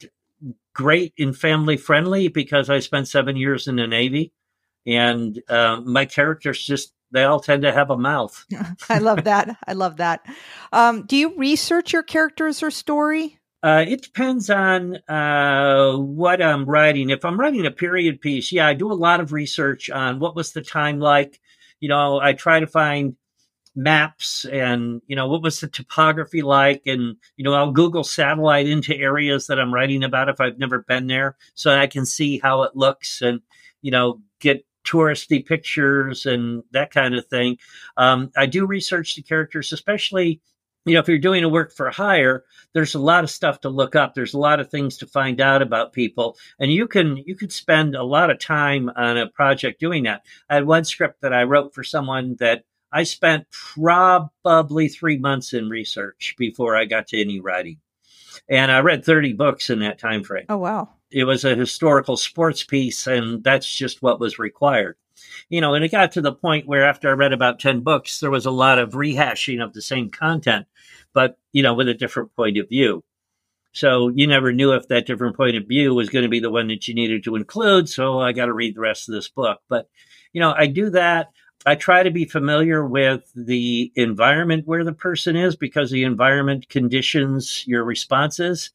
great 0.74 1.14
and 1.18 1.36
family 1.36 1.78
friendly 1.78 2.28
because 2.28 2.70
I 2.70 2.80
spent 2.80 3.08
seven 3.08 3.36
years 3.36 3.68
in 3.68 3.78
the 3.78 3.88
Navy, 3.88 4.34
and 4.86 5.42
uh, 5.50 5.82
my 5.82 6.06
characters 6.06 6.64
just 6.64 6.94
they 7.12 7.24
all 7.24 7.40
tend 7.40 7.64
to 7.64 7.72
have 7.72 7.90
a 7.90 7.98
mouth. 7.98 8.46
I 8.90 9.00
love 9.00 9.24
that. 9.24 9.58
I 9.66 9.74
love 9.74 9.98
that. 9.98 10.26
Um, 10.74 11.06
do 11.06 11.16
you 11.16 11.36
research 11.38 11.94
your 11.94 12.04
characters 12.04 12.62
or 12.62 12.70
story? 12.70 13.40
Uh, 13.66 13.84
it 13.88 14.04
depends 14.04 14.52
on 14.52 14.96
uh, 15.10 15.98
what 15.98 16.40
I'm 16.40 16.66
writing. 16.66 17.10
If 17.10 17.26
I'm 17.26 17.40
writing 17.40 17.66
a 17.66 17.72
period 17.72 18.22
piece, 18.22 18.52
yeah, 18.52 18.68
I 18.68 18.76
do 18.76 18.92
a 18.92 18.94
lot 18.94 19.20
of 19.20 19.34
research 19.34 19.90
on 19.90 20.20
what 20.20 20.36
was 20.36 20.54
the 20.54 20.62
time 20.62 21.00
like. 21.00 21.42
You 21.80 21.90
know, 21.90 22.22
I 22.22 22.34
try 22.34 22.60
to 22.60 22.68
find 22.68 23.16
maps 23.76 24.46
and 24.46 25.02
you 25.08 25.16
know 25.16 25.28
what 25.28 25.42
was 25.42 25.60
the 25.60 25.68
topography 25.68 26.42
like 26.42 26.82
and 26.86 27.18
you 27.36 27.44
know 27.44 27.54
i'll 27.54 27.74
google 27.74 28.06
satellite 28.06 28.70
into 28.70 28.96
areas 28.96 29.48
that 29.48 29.60
i'm 29.60 29.74
writing 29.74 30.02
about 30.02 30.30
if 30.30 30.40
i've 30.40 30.58
never 30.58 30.84
been 30.84 31.08
there 31.08 31.36
so 31.56 31.76
i 31.78 31.86
can 31.86 32.06
see 32.06 32.40
how 32.40 32.64
it 32.64 32.74
looks 32.74 33.22
and 33.22 33.42
you 33.82 33.92
know 33.92 34.22
get 34.40 34.66
touristy 34.86 35.46
pictures 35.46 36.26
and 36.26 36.64
that 36.72 36.90
kind 36.90 37.16
of 37.16 37.28
thing 37.28 37.58
um, 37.98 38.32
i 38.38 38.46
do 38.46 38.66
research 38.66 39.14
the 39.14 39.22
characters 39.22 39.74
especially 39.74 40.40
you 40.86 40.94
know 40.94 41.00
if 41.00 41.08
you're 41.08 41.18
doing 41.18 41.44
a 41.44 41.50
work 41.50 41.74
for 41.74 41.90
hire 41.90 42.44
there's 42.74 42.96
a 42.96 43.00
lot 43.00 43.24
of 43.24 43.30
stuff 43.30 43.60
to 43.62 43.70
look 43.70 43.96
up 43.96 44.14
there's 44.14 44.34
a 44.34 44.40
lot 44.40 44.60
of 44.60 44.70
things 44.70 44.98
to 44.98 45.08
find 45.08 45.42
out 45.42 45.62
about 45.62 45.94
people 45.94 46.38
and 46.60 46.72
you 46.72 46.88
can 46.88 47.18
you 47.18 47.36
could 47.36 47.52
spend 47.52 47.96
a 47.96 48.04
lot 48.04 48.30
of 48.30 48.40
time 48.40 48.90
on 48.96 49.18
a 49.18 49.28
project 49.28 49.80
doing 49.80 50.04
that 50.04 50.24
i 50.50 50.56
had 50.56 50.66
one 50.66 50.86
script 50.86 51.22
that 51.22 51.34
i 51.34 51.44
wrote 51.44 51.74
for 51.74 51.84
someone 51.84 52.36
that 52.40 52.64
I 52.96 53.04
spent 53.04 53.46
probably 53.52 54.88
three 54.88 55.18
months 55.18 55.52
in 55.52 55.68
research 55.68 56.34
before 56.38 56.78
I 56.78 56.86
got 56.86 57.08
to 57.08 57.20
any 57.20 57.42
writing. 57.42 57.80
And 58.48 58.72
I 58.72 58.80
read 58.80 59.04
30 59.04 59.34
books 59.34 59.70
in 59.70 59.80
that 59.80 60.00
time 60.00 60.24
frame. 60.24 60.46
Oh, 60.48 60.60
wow. 60.60 60.90
It 61.12 61.26
was 61.26 61.44
a 61.44 61.56
historical 61.56 62.16
sports 62.16 62.64
piece, 62.64 63.06
and 63.06 63.44
that's 63.44 63.70
just 63.70 64.02
what 64.02 64.22
was 64.22 64.40
required. 64.40 64.96
You 65.50 65.62
know, 65.62 65.74
and 65.74 65.86
it 65.86 65.92
got 65.92 66.12
to 66.14 66.22
the 66.22 66.34
point 66.34 66.68
where 66.68 66.86
after 66.86 67.10
I 67.10 67.14
read 67.14 67.34
about 67.34 67.60
10 67.60 67.82
books, 67.82 68.20
there 68.20 68.32
was 68.32 68.46
a 68.46 68.52
lot 68.52 68.80
of 68.80 68.92
rehashing 68.92 69.64
of 69.64 69.74
the 69.74 69.82
same 69.82 70.10
content, 70.10 70.66
but, 71.14 71.38
you 71.54 71.62
know, 71.64 71.74
with 71.74 71.88
a 71.88 71.94
different 71.94 72.36
point 72.36 72.58
of 72.58 72.70
view. 72.70 73.04
So 73.72 74.08
you 74.08 74.26
never 74.26 74.54
knew 74.54 74.72
if 74.72 74.88
that 74.88 75.06
different 75.06 75.36
point 75.36 75.58
of 75.58 75.68
view 75.68 75.94
was 75.94 76.10
going 76.10 76.24
to 76.24 76.30
be 76.30 76.40
the 76.40 76.50
one 76.50 76.70
that 76.70 76.88
you 76.88 76.94
needed 76.94 77.26
to 77.26 77.36
include. 77.36 77.90
So 77.90 78.22
I 78.22 78.32
got 78.32 78.46
to 78.46 78.54
read 78.54 78.76
the 78.76 78.82
rest 78.82 79.10
of 79.10 79.14
this 79.14 79.28
book. 79.28 79.60
But, 79.68 79.90
you 80.32 80.40
know, 80.40 80.54
I 80.58 80.68
do 80.68 80.90
that. 80.92 81.32
I 81.66 81.76
try 81.76 82.04
to 82.04 82.12
be 82.12 82.26
familiar 82.26 82.86
with 82.86 83.30
the 83.36 83.92
environment 83.96 84.66
where 84.66 84.84
the 84.84 84.94
person 84.94 85.36
is 85.36 85.56
because 85.56 85.92
the 85.92 86.04
environment 86.04 86.70
conditions 86.70 87.66
your 87.68 87.84
responses. 87.84 88.72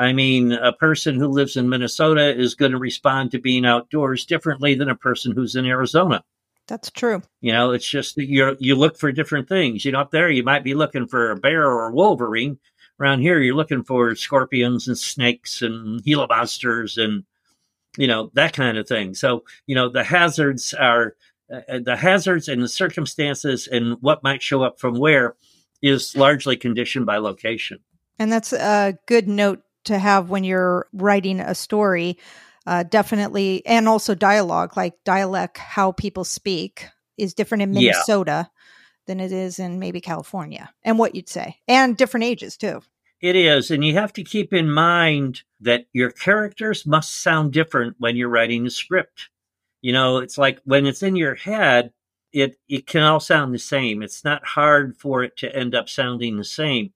I 0.00 0.14
mean, 0.14 0.52
a 0.52 0.72
person 0.72 1.16
who 1.16 1.28
lives 1.28 1.58
in 1.58 1.68
Minnesota 1.68 2.34
is 2.34 2.54
going 2.54 2.72
to 2.72 2.78
respond 2.78 3.30
to 3.32 3.38
being 3.38 3.66
outdoors 3.66 4.24
differently 4.24 4.74
than 4.74 4.88
a 4.88 4.96
person 4.96 5.32
who's 5.32 5.54
in 5.54 5.66
Arizona. 5.66 6.24
That's 6.66 6.90
true. 6.90 7.20
You 7.42 7.52
know, 7.52 7.72
it's 7.72 7.86
just 7.86 8.16
that 8.16 8.24
you 8.24 8.56
you 8.58 8.76
look 8.76 8.96
for 8.96 9.12
different 9.12 9.46
things. 9.46 9.84
You 9.84 9.92
know, 9.92 10.00
up 10.00 10.10
there 10.10 10.30
you 10.30 10.42
might 10.42 10.64
be 10.64 10.72
looking 10.72 11.06
for 11.06 11.30
a 11.30 11.36
bear 11.36 11.66
or 11.66 11.88
a 11.88 11.92
wolverine. 11.92 12.58
Around 12.98 13.20
here, 13.20 13.40
you're 13.40 13.54
looking 13.54 13.84
for 13.84 14.14
scorpions 14.14 14.88
and 14.88 14.96
snakes 14.96 15.60
and 15.60 16.02
Gila 16.02 16.28
monsters 16.28 16.96
and 16.96 17.24
you 17.98 18.06
know 18.06 18.30
that 18.32 18.54
kind 18.54 18.78
of 18.78 18.88
thing. 18.88 19.12
So 19.12 19.44
you 19.66 19.74
know 19.74 19.90
the 19.90 20.04
hazards 20.04 20.72
are 20.72 21.14
uh, 21.52 21.80
the 21.80 21.96
hazards 21.96 22.48
and 22.48 22.62
the 22.62 22.68
circumstances 22.68 23.66
and 23.66 24.00
what 24.00 24.22
might 24.22 24.40
show 24.40 24.62
up 24.62 24.80
from 24.80 24.98
where 24.98 25.36
is 25.82 26.16
largely 26.16 26.56
conditioned 26.56 27.04
by 27.04 27.18
location. 27.18 27.80
And 28.18 28.32
that's 28.32 28.54
a 28.54 28.96
good 29.06 29.28
note 29.28 29.62
to 29.84 29.98
have 29.98 30.30
when 30.30 30.44
you're 30.44 30.86
writing 30.92 31.40
a 31.40 31.54
story. 31.54 32.18
Uh, 32.66 32.82
definitely, 32.82 33.64
and 33.66 33.88
also 33.88 34.14
dialogue, 34.14 34.76
like 34.76 34.92
dialect, 35.04 35.56
how 35.56 35.92
people 35.92 36.24
speak 36.24 36.86
is 37.16 37.34
different 37.34 37.62
in 37.62 37.72
Minnesota 37.72 38.48
yeah. 38.48 38.62
than 39.06 39.18
it 39.18 39.32
is 39.32 39.58
in 39.58 39.78
maybe 39.78 40.00
California, 40.00 40.70
and 40.82 40.98
what 40.98 41.14
you'd 41.14 41.28
say, 41.28 41.56
and 41.66 41.96
different 41.96 42.24
ages 42.24 42.56
too. 42.58 42.82
It 43.20 43.34
is, 43.34 43.70
and 43.70 43.84
you 43.84 43.94
have 43.94 44.12
to 44.14 44.24
keep 44.24 44.52
in 44.52 44.70
mind 44.70 45.42
that 45.60 45.86
your 45.92 46.10
characters 46.10 46.86
must 46.86 47.22
sound 47.22 47.52
different 47.52 47.96
when 47.98 48.16
you're 48.16 48.28
writing 48.28 48.66
a 48.66 48.70
script. 48.70 49.28
You 49.82 49.92
know, 49.92 50.18
it's 50.18 50.38
like 50.38 50.60
when 50.64 50.86
it's 50.86 51.02
in 51.02 51.16
your 51.16 51.34
head, 51.34 51.92
it 52.32 52.56
it 52.68 52.86
can 52.86 53.02
all 53.02 53.20
sound 53.20 53.54
the 53.54 53.58
same. 53.58 54.02
It's 54.02 54.24
not 54.24 54.44
hard 54.44 54.96
for 54.96 55.22
it 55.22 55.36
to 55.38 55.54
end 55.54 55.74
up 55.74 55.88
sounding 55.88 56.36
the 56.36 56.44
same. 56.44 56.92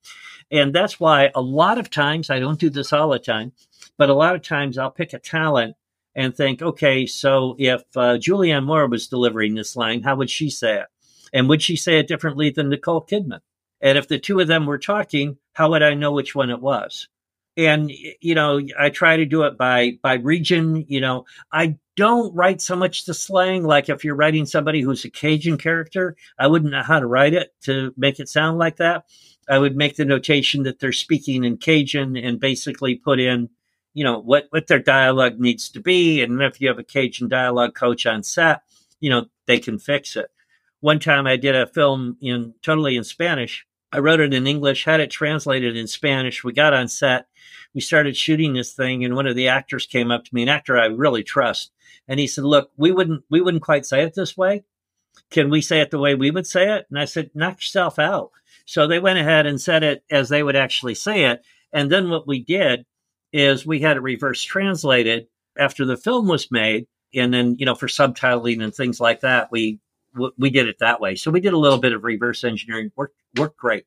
And 0.51 0.75
that's 0.75 1.01
why 1.01 1.31
a 1.35 1.41
lot 1.41 1.79
of 1.79 1.91
times 1.91 2.31
I 2.31 2.39
don't 2.39 2.61
do 2.61 2.71
this 2.71 2.93
all 2.93 3.11
the 3.11 3.19
time, 3.19 3.53
but 3.97 4.11
a 4.11 4.15
lot 4.15 4.35
of 4.35 4.43
times 4.43 4.79
I'll 4.79 4.91
pick 4.91 5.13
a 5.13 5.19
talent 5.19 5.77
and 6.15 6.35
think, 6.35 6.63
okay, 6.63 7.07
so 7.07 7.57
if 7.59 7.83
uh, 7.97 8.19
Julianne 8.19 8.65
Moore 8.65 8.87
was 8.87 9.09
delivering 9.09 9.55
this 9.55 9.75
line, 9.75 10.03
how 10.03 10.17
would 10.17 10.31
she 10.31 10.49
say 10.51 10.81
it? 10.81 10.87
And 11.33 11.49
would 11.49 11.63
she 11.63 11.77
say 11.77 11.99
it 11.99 12.07
differently 12.07 12.51
than 12.51 12.69
Nicole 12.69 13.05
Kidman? 13.05 13.41
And 13.81 13.99
if 13.99 14.07
the 14.07 14.19
two 14.19 14.39
of 14.39 14.47
them 14.47 14.67
were 14.67 14.79
talking, 14.79 15.39
how 15.55 15.71
would 15.71 15.83
I 15.83 15.95
know 15.95 16.13
which 16.13 16.35
one 16.35 16.51
it 16.51 16.61
was? 16.61 17.09
And 17.57 17.91
you 18.21 18.35
know 18.35 18.61
i 18.79 18.91
try 18.91 19.17
to 19.17 19.25
do 19.25 19.43
it 19.43 19.57
by 19.57 19.99
by 20.03 20.15
region 20.15 20.85
you 20.89 21.01
know. 21.01 21.25
I 21.53 21.77
don't 21.97 22.35
write 22.35 22.61
so 22.61 22.75
much 22.75 23.05
the 23.05 23.15
slang 23.15 23.63
like 23.63 23.89
if 23.89 24.05
you're 24.05 24.17
writing 24.17 24.47
somebody 24.47 24.81
who's 24.81 25.05
a 25.05 25.11
cajun 25.11 25.59
character 25.59 26.17
i 26.39 26.47
wouldn't 26.47 26.73
know 26.73 26.83
how 26.83 26.99
to 26.99 27.07
write 27.07 27.35
it 27.35 27.55
to 27.63 27.95
make 27.97 28.19
it 28.21 28.29
sound 28.29 28.59
like 28.59 28.77
that. 28.77 29.05
I 29.49 29.59
would 29.59 29.77
make 29.77 29.97
the 29.97 30.07
notation 30.07 30.63
that 30.63 30.79
they're 30.81 30.93
speaking 30.93 31.45
in 31.45 31.59
cajun 31.59 32.17
and 32.17 32.41
basically 32.41 32.97
put 32.97 33.21
in 33.21 33.51
you 33.93 34.03
know 34.05 34.19
what 34.19 34.47
what 34.51 34.67
their 34.67 34.81
dialogue 34.81 35.39
needs 35.39 35.69
to 35.71 35.81
be. 35.81 36.23
And 36.23 36.43
if 36.43 36.61
you 36.61 36.69
have 36.69 36.79
a 36.79 36.85
cajun 36.85 37.29
dialogue 37.29 37.75
coach 37.75 38.07
on 38.07 38.23
set 38.23 38.63
you 39.01 39.11
know 39.11 39.27
they 39.47 39.59
can 39.59 39.79
fix 39.79 40.17
it. 40.17 40.31
One 40.81 40.99
time 40.99 41.27
i 41.27 41.37
did 41.37 41.55
a 41.55 41.67
film 41.67 42.17
in 42.21 42.55
totally 42.63 42.97
in 42.97 43.05
spanish 43.05 43.67
I 43.95 44.01
wrote 44.01 44.19
it 44.19 44.35
in 44.35 44.49
English, 44.49 44.85
had 44.85 44.99
it 44.99 45.13
translated 45.13 45.77
in 45.77 45.87
Spanish. 45.87 46.43
We 46.43 46.53
got 46.53 46.75
on 46.75 46.89
set. 46.89 47.29
We 47.75 47.81
started 47.81 48.17
shooting 48.17 48.53
this 48.53 48.73
thing, 48.73 49.05
and 49.05 49.15
one 49.15 49.29
of 49.29 49.37
the 49.37 49.47
actors 49.47 49.87
came 49.87 50.11
up 50.11 50.25
to 50.25 50.35
me, 50.35 50.43
an 50.43 50.49
actor 50.49 50.77
I 50.77 50.87
really 50.87 51.23
trust, 51.23 51.71
and 52.09 52.19
he 52.19 52.27
said, 52.27 52.43
"Look, 52.43 52.73
we 52.77 52.91
wouldn't 52.91 53.23
we 53.31 53.41
wouldn't 53.41 53.63
quite 53.63 53.87
say 53.87 54.03
it 54.03 54.15
this 54.15 54.37
way. 54.37 54.65
Can 55.31 55.49
we 55.49 55.61
say 55.61 55.81
it 55.81 55.93
the 55.93 56.01
way 56.01 56.17
we 56.17 56.33
would 56.33 56.47
say 56.47 56.75
it?" 56.75 56.87
And 56.91 56.99
I 56.99 57.05
said, 57.05 57.31
"Knock 57.35 57.59
yourself 57.59 58.01
out." 58.01 58.33
So 58.67 58.89
they 58.89 58.99
went 58.99 59.21
ahead 59.21 59.47
and 59.47 59.61
said 59.61 59.85
it 59.85 60.03
as 60.11 60.29
they 60.29 60.43
would 60.43 60.57
actually 60.57 60.97
say 60.97 61.27
it. 61.27 61.45
And 61.73 61.91
then 61.91 62.11
what 62.11 62.27
we 62.27 62.41
did 62.41 62.87
is 63.33 63.65
we 63.65 63.79
had 63.79 63.97
it 63.97 64.03
reverse 64.03 64.43
translated 64.43 65.29
after 65.57 65.85
the 65.85 65.97
film 65.97 66.27
was 66.27 66.51
made, 66.51 66.89
and 67.15 67.33
then 67.33 67.55
you 67.61 67.67
know 67.67 67.77
for 67.77 67.87
subtitling 67.87 68.61
and 68.61 68.75
things 68.75 68.99
like 68.99 69.21
that, 69.21 69.53
we 69.53 69.79
we 70.37 70.51
did 70.51 70.67
it 70.67 70.81
that 70.81 71.01
way. 71.01 71.15
So 71.15 71.31
we 71.31 71.41
did 71.41 71.53
a 71.53 71.59
little 71.59 71.79
bit 71.79 71.93
of 71.93 72.03
reverse 72.03 72.43
engineering. 72.43 72.91
Worked 72.97 73.21
worked 73.37 73.57
great. 73.57 73.85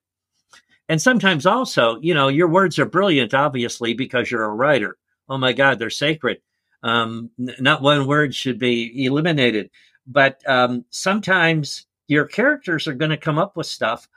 And 0.89 1.01
sometimes 1.01 1.45
also, 1.45 1.99
you 2.01 2.13
know, 2.13 2.29
your 2.29 2.47
words 2.47 2.79
are 2.79 2.85
brilliant, 2.85 3.33
obviously, 3.33 3.93
because 3.93 4.31
you're 4.31 4.45
a 4.45 4.53
writer. 4.53 4.97
Oh 5.27 5.37
my 5.37 5.53
God, 5.53 5.79
they're 5.79 5.89
sacred. 5.89 6.41
Um, 6.83 7.29
n- 7.39 7.55
not 7.59 7.81
one 7.81 8.07
word 8.07 8.33
should 8.33 8.59
be 8.59 9.05
eliminated. 9.05 9.69
But 10.07 10.41
um, 10.47 10.85
sometimes 10.89 11.85
your 12.07 12.25
characters 12.25 12.87
are 12.87 12.93
going 12.93 13.11
to 13.11 13.17
come 13.17 13.37
up 13.37 13.57
with 13.57 13.67
stuff, 13.67 14.07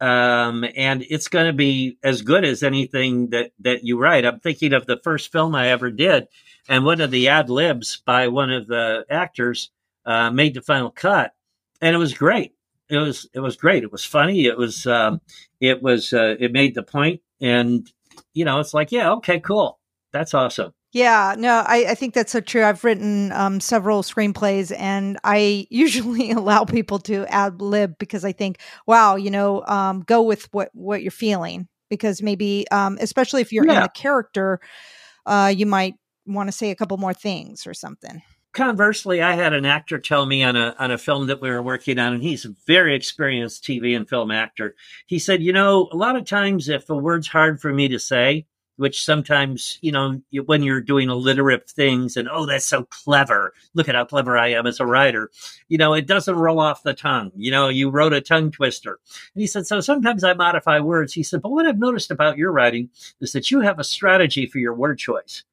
um, 0.00 0.64
and 0.74 1.04
it's 1.10 1.28
going 1.28 1.46
to 1.46 1.52
be 1.52 1.98
as 2.02 2.22
good 2.22 2.44
as 2.44 2.62
anything 2.62 3.28
that 3.30 3.52
that 3.60 3.84
you 3.84 3.98
write. 3.98 4.24
I'm 4.24 4.40
thinking 4.40 4.72
of 4.72 4.86
the 4.86 5.00
first 5.04 5.30
film 5.30 5.54
I 5.54 5.68
ever 5.68 5.90
did, 5.90 6.28
and 6.68 6.84
one 6.86 7.02
of 7.02 7.10
the 7.10 7.28
ad 7.28 7.50
libs 7.50 8.02
by 8.06 8.28
one 8.28 8.50
of 8.50 8.66
the 8.66 9.04
actors 9.10 9.70
uh, 10.06 10.30
made 10.30 10.54
the 10.54 10.62
final 10.62 10.90
cut, 10.90 11.34
and 11.82 11.94
it 11.94 11.98
was 11.98 12.14
great. 12.14 12.55
It 12.88 12.98
was 12.98 13.28
it 13.34 13.40
was 13.40 13.56
great. 13.56 13.82
It 13.82 13.92
was 13.92 14.04
funny. 14.04 14.46
It 14.46 14.56
was 14.56 14.86
um, 14.86 15.20
it 15.60 15.82
was 15.82 16.12
uh, 16.12 16.36
it 16.38 16.52
made 16.52 16.74
the 16.74 16.82
point, 16.82 17.20
and 17.40 17.90
you 18.34 18.44
know, 18.44 18.60
it's 18.60 18.74
like, 18.74 18.92
yeah, 18.92 19.12
okay, 19.12 19.40
cool, 19.40 19.78
that's 20.12 20.34
awesome. 20.34 20.72
Yeah, 20.92 21.34
no, 21.36 21.62
I, 21.66 21.86
I 21.90 21.94
think 21.94 22.14
that's 22.14 22.32
so 22.32 22.40
true. 22.40 22.64
I've 22.64 22.82
written 22.82 23.30
um, 23.32 23.60
several 23.60 24.02
screenplays, 24.02 24.74
and 24.76 25.18
I 25.24 25.66
usually 25.70 26.30
allow 26.30 26.64
people 26.64 26.98
to 27.00 27.26
ad 27.26 27.60
lib 27.60 27.98
because 27.98 28.24
I 28.24 28.32
think, 28.32 28.60
wow, 28.86 29.16
you 29.16 29.30
know, 29.30 29.64
um, 29.66 30.00
go 30.02 30.22
with 30.22 30.48
what 30.52 30.70
what 30.72 31.02
you're 31.02 31.10
feeling 31.10 31.68
because 31.90 32.22
maybe, 32.22 32.66
um, 32.70 32.98
especially 33.00 33.42
if 33.42 33.52
you're 33.52 33.66
yeah. 33.66 33.76
in 33.76 33.82
the 33.82 33.88
character, 33.88 34.60
uh, 35.26 35.52
you 35.54 35.66
might 35.66 35.94
want 36.26 36.48
to 36.48 36.52
say 36.52 36.70
a 36.70 36.74
couple 36.74 36.96
more 36.96 37.14
things 37.14 37.66
or 37.66 37.74
something 37.74 38.22
conversely, 38.56 39.22
I 39.22 39.34
had 39.34 39.52
an 39.52 39.64
actor 39.64 39.98
tell 39.98 40.26
me 40.26 40.42
on 40.42 40.56
a 40.56 40.74
on 40.78 40.90
a 40.90 40.98
film 40.98 41.28
that 41.28 41.40
we 41.40 41.50
were 41.50 41.62
working 41.62 41.98
on, 41.98 42.14
and 42.14 42.22
he's 42.22 42.44
a 42.44 42.54
very 42.66 42.96
experienced 42.96 43.62
TV 43.64 43.94
and 43.96 44.08
film 44.08 44.32
actor. 44.32 44.74
He 45.06 45.20
said, 45.20 45.42
"You 45.42 45.52
know, 45.52 45.88
a 45.92 45.96
lot 45.96 46.16
of 46.16 46.24
times 46.24 46.68
if 46.68 46.90
a 46.90 46.96
word's 46.96 47.28
hard 47.28 47.60
for 47.60 47.72
me 47.72 47.86
to 47.88 47.98
say, 48.00 48.46
which 48.76 49.04
sometimes, 49.04 49.78
you 49.80 49.92
know, 49.92 50.20
when 50.46 50.62
you're 50.62 50.80
doing 50.80 51.08
alliterative 51.08 51.68
things 51.68 52.16
and, 52.16 52.28
oh, 52.30 52.46
that's 52.46 52.64
so 52.64 52.84
clever. 52.84 53.52
Look 53.74 53.88
at 53.88 53.94
how 53.94 54.04
clever 54.04 54.36
I 54.36 54.48
am 54.48 54.66
as 54.66 54.80
a 54.80 54.86
writer. 54.86 55.30
You 55.68 55.78
know, 55.78 55.94
it 55.94 56.06
doesn't 56.06 56.34
roll 56.34 56.60
off 56.60 56.82
the 56.82 56.94
tongue. 56.94 57.32
You 57.34 57.50
know, 57.50 57.68
you 57.68 57.90
wrote 57.90 58.12
a 58.12 58.20
tongue 58.20 58.50
twister. 58.50 59.00
And 59.34 59.40
he 59.40 59.46
said, 59.46 59.66
so 59.66 59.80
sometimes 59.80 60.24
I 60.24 60.34
modify 60.34 60.80
words. 60.80 61.14
He 61.14 61.22
said, 61.22 61.42
but 61.42 61.52
what 61.52 61.66
I've 61.66 61.78
noticed 61.78 62.10
about 62.10 62.36
your 62.36 62.52
writing 62.52 62.90
is 63.20 63.32
that 63.32 63.50
you 63.50 63.60
have 63.60 63.78
a 63.78 63.84
strategy 63.84 64.46
for 64.46 64.58
your 64.58 64.74
word 64.74 64.98
choice. 64.98 65.44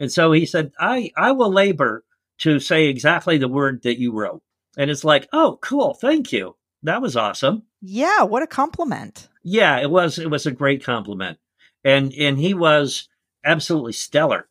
And 0.00 0.10
so 0.10 0.32
he 0.32 0.44
said, 0.44 0.72
I, 0.78 1.12
I 1.16 1.32
will 1.32 1.52
labor 1.52 2.04
to 2.38 2.58
say 2.58 2.86
exactly 2.86 3.38
the 3.38 3.48
word 3.48 3.82
that 3.82 3.98
you 3.98 4.12
wrote. 4.12 4.42
And 4.76 4.90
it's 4.90 5.04
like, 5.04 5.28
oh, 5.32 5.58
cool. 5.62 5.94
Thank 5.94 6.32
you. 6.32 6.56
That 6.82 7.00
was 7.00 7.16
awesome. 7.16 7.62
Yeah. 7.80 8.22
What 8.22 8.42
a 8.42 8.46
compliment. 8.46 9.28
Yeah, 9.42 9.80
it 9.80 9.90
was. 9.90 10.18
It 10.18 10.30
was 10.30 10.46
a 10.46 10.50
great 10.50 10.84
compliment. 10.84 11.38
And, 11.84 12.12
and 12.14 12.38
he 12.38 12.54
was 12.54 13.08
absolutely 13.44 13.92
stellar. 13.92 14.48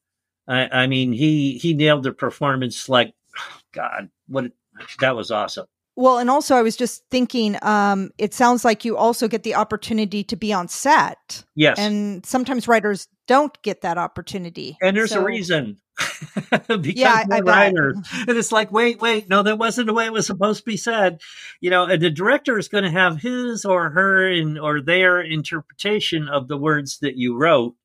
I, 0.47 0.83
I 0.83 0.87
mean, 0.87 1.13
he, 1.13 1.57
he 1.57 1.73
nailed 1.73 2.03
the 2.03 2.13
performance 2.13 2.87
like, 2.89 3.13
oh, 3.37 3.59
God, 3.71 4.09
what, 4.27 4.51
that 4.99 5.15
was 5.15 5.31
awesome. 5.31 5.65
Well, 5.95 6.17
and 6.17 6.29
also 6.29 6.55
I 6.55 6.63
was 6.63 6.75
just 6.75 7.03
thinking, 7.11 7.55
um, 7.61 8.11
it 8.17 8.33
sounds 8.33 8.65
like 8.65 8.83
you 8.83 8.97
also 8.97 9.27
get 9.27 9.43
the 9.43 9.55
opportunity 9.55 10.23
to 10.23 10.35
be 10.35 10.51
on 10.51 10.67
set. 10.67 11.43
Yes. 11.55 11.77
And 11.77 12.25
sometimes 12.25 12.67
writers 12.67 13.07
don't 13.27 13.59
get 13.61 13.81
that 13.81 13.97
opportunity. 13.97 14.77
And 14.81 14.97
there's 14.97 15.11
so, 15.11 15.21
a 15.21 15.23
reason. 15.23 15.79
because 16.67 16.95
yeah, 16.95 17.23
I, 17.31 17.37
I 17.37 17.39
writer. 17.41 17.93
And 18.27 18.37
it's 18.37 18.51
like, 18.51 18.71
wait, 18.71 18.99
wait, 19.01 19.29
no, 19.29 19.43
that 19.43 19.57
wasn't 19.59 19.87
the 19.87 19.93
way 19.93 20.05
it 20.05 20.13
was 20.13 20.25
supposed 20.27 20.59
to 20.61 20.65
be 20.65 20.77
said. 20.77 21.21
You 21.61 21.69
know, 21.69 21.85
and 21.85 22.01
the 22.01 22.09
director 22.09 22.57
is 22.57 22.67
going 22.67 22.83
to 22.83 22.91
have 22.91 23.21
his 23.21 23.65
or 23.65 23.91
her 23.91 24.27
in, 24.29 24.57
or 24.57 24.81
their 24.81 25.21
interpretation 25.21 26.27
of 26.27 26.47
the 26.47 26.57
words 26.57 26.99
that 26.99 27.15
you 27.17 27.37
wrote. 27.37 27.75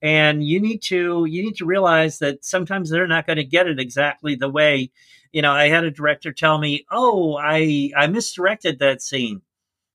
and 0.00 0.44
you 0.44 0.60
need 0.60 0.80
to 0.82 1.24
you 1.26 1.42
need 1.42 1.56
to 1.56 1.64
realize 1.66 2.18
that 2.20 2.44
sometimes 2.44 2.90
they're 2.90 3.06
not 3.06 3.26
going 3.26 3.36
to 3.36 3.44
get 3.44 3.66
it 3.66 3.80
exactly 3.80 4.34
the 4.36 4.48
way 4.48 4.90
you 5.32 5.42
know 5.42 5.52
i 5.52 5.68
had 5.68 5.84
a 5.84 5.90
director 5.90 6.32
tell 6.32 6.58
me 6.58 6.84
oh 6.90 7.36
i 7.36 7.90
i 7.96 8.06
misdirected 8.06 8.78
that 8.78 9.02
scene 9.02 9.42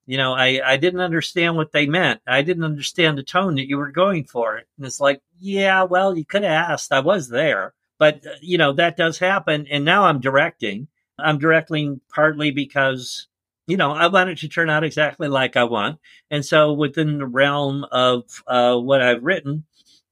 you 0.06 0.18
know 0.18 0.34
i 0.34 0.62
i 0.66 0.78
didn't 0.78 1.00
understand 1.00 1.56
what 1.56 1.72
they 1.72 1.86
meant 1.86 2.22
i 2.28 2.42
didn't 2.42 2.64
understand 2.64 3.18
the 3.18 3.24
tone 3.24 3.56
that 3.56 3.68
you 3.68 3.78
were 3.78 3.92
going 3.92 4.24
for 4.24 4.58
and 4.58 4.86
it's 4.86 5.00
like 5.00 5.22
yeah 5.40 5.84
well 5.84 6.18
you 6.18 6.26
could 6.26 6.44
have 6.44 6.72
asked 6.72 6.92
i 6.92 7.00
was 7.00 7.30
there 7.30 7.74
but 8.00 8.26
uh, 8.26 8.32
you 8.42 8.58
know 8.58 8.74
that 8.74 8.98
does 8.98 9.20
happen 9.20 9.68
and 9.70 9.86
now 9.86 10.06
i'm 10.06 10.20
directing 10.20 10.88
i'm 11.20 11.38
directing 11.38 12.02
partly 12.10 12.52
because 12.52 13.28
you 13.68 13.78
know, 13.78 13.92
I 13.92 14.08
want 14.08 14.30
it 14.30 14.40
to 14.40 14.48
turn 14.50 14.70
out 14.70 14.84
exactly 14.84 15.28
like 15.28 15.56
I 15.56 15.64
want. 15.64 16.00
And 16.30 16.46
so 16.46 16.74
within 16.74 17.18
the 17.18 17.26
realm 17.26 17.86
of 17.92 18.44
uh, 18.48 18.76
what 18.78 19.02
I've 19.02 19.24
written, 19.24 19.64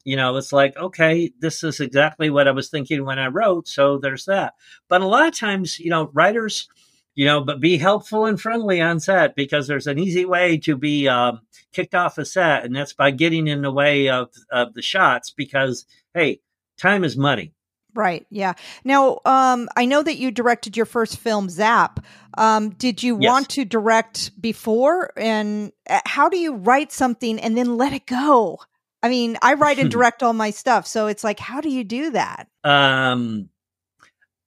you 0.03 0.15
know, 0.15 0.35
it's 0.37 0.53
like, 0.53 0.75
okay, 0.77 1.31
this 1.39 1.63
is 1.63 1.79
exactly 1.79 2.29
what 2.29 2.47
I 2.47 2.51
was 2.51 2.69
thinking 2.69 3.05
when 3.05 3.19
I 3.19 3.27
wrote. 3.27 3.67
So 3.67 3.97
there's 3.97 4.25
that. 4.25 4.53
But 4.87 5.01
a 5.01 5.05
lot 5.07 5.27
of 5.27 5.35
times, 5.35 5.79
you 5.79 5.89
know, 5.89 6.09
writers, 6.13 6.69
you 7.15 7.25
know, 7.25 7.41
but 7.41 7.59
be 7.59 7.77
helpful 7.77 8.25
and 8.25 8.39
friendly 8.39 8.81
on 8.81 8.99
set 8.99 9.35
because 9.35 9.67
there's 9.67 9.87
an 9.87 9.99
easy 9.99 10.25
way 10.25 10.57
to 10.59 10.75
be 10.75 11.07
um, 11.07 11.41
kicked 11.73 11.95
off 11.95 12.17
a 12.17 12.25
set, 12.25 12.63
and 12.63 12.75
that's 12.75 12.93
by 12.93 13.11
getting 13.11 13.47
in 13.47 13.61
the 13.61 13.71
way 13.71 14.09
of, 14.09 14.29
of 14.51 14.73
the 14.73 14.81
shots 14.81 15.29
because, 15.29 15.85
hey, 16.13 16.39
time 16.77 17.03
is 17.03 17.17
money. 17.17 17.53
Right. 17.93 18.25
Yeah. 18.29 18.53
Now, 18.85 19.19
um, 19.25 19.67
I 19.75 19.85
know 19.85 20.01
that 20.01 20.17
you 20.17 20.31
directed 20.31 20.77
your 20.77 20.85
first 20.85 21.17
film, 21.17 21.49
Zap. 21.49 22.05
Um, 22.37 22.69
did 22.69 23.03
you 23.03 23.17
yes. 23.19 23.29
want 23.29 23.49
to 23.49 23.65
direct 23.65 24.41
before? 24.41 25.11
And 25.17 25.73
uh, 25.89 25.99
how 26.05 26.29
do 26.29 26.37
you 26.37 26.55
write 26.55 26.93
something 26.93 27.37
and 27.39 27.57
then 27.57 27.75
let 27.75 27.91
it 27.91 28.05
go? 28.05 28.59
I 29.03 29.09
mean, 29.09 29.37
I 29.41 29.55
write 29.55 29.79
and 29.79 29.91
direct 29.91 30.23
all 30.23 30.33
my 30.33 30.51
stuff, 30.51 30.87
so 30.87 31.07
it's 31.07 31.23
like, 31.23 31.39
how 31.39 31.59
do 31.59 31.69
you 31.69 31.83
do 31.83 32.11
that? 32.11 32.47
Um, 32.63 33.49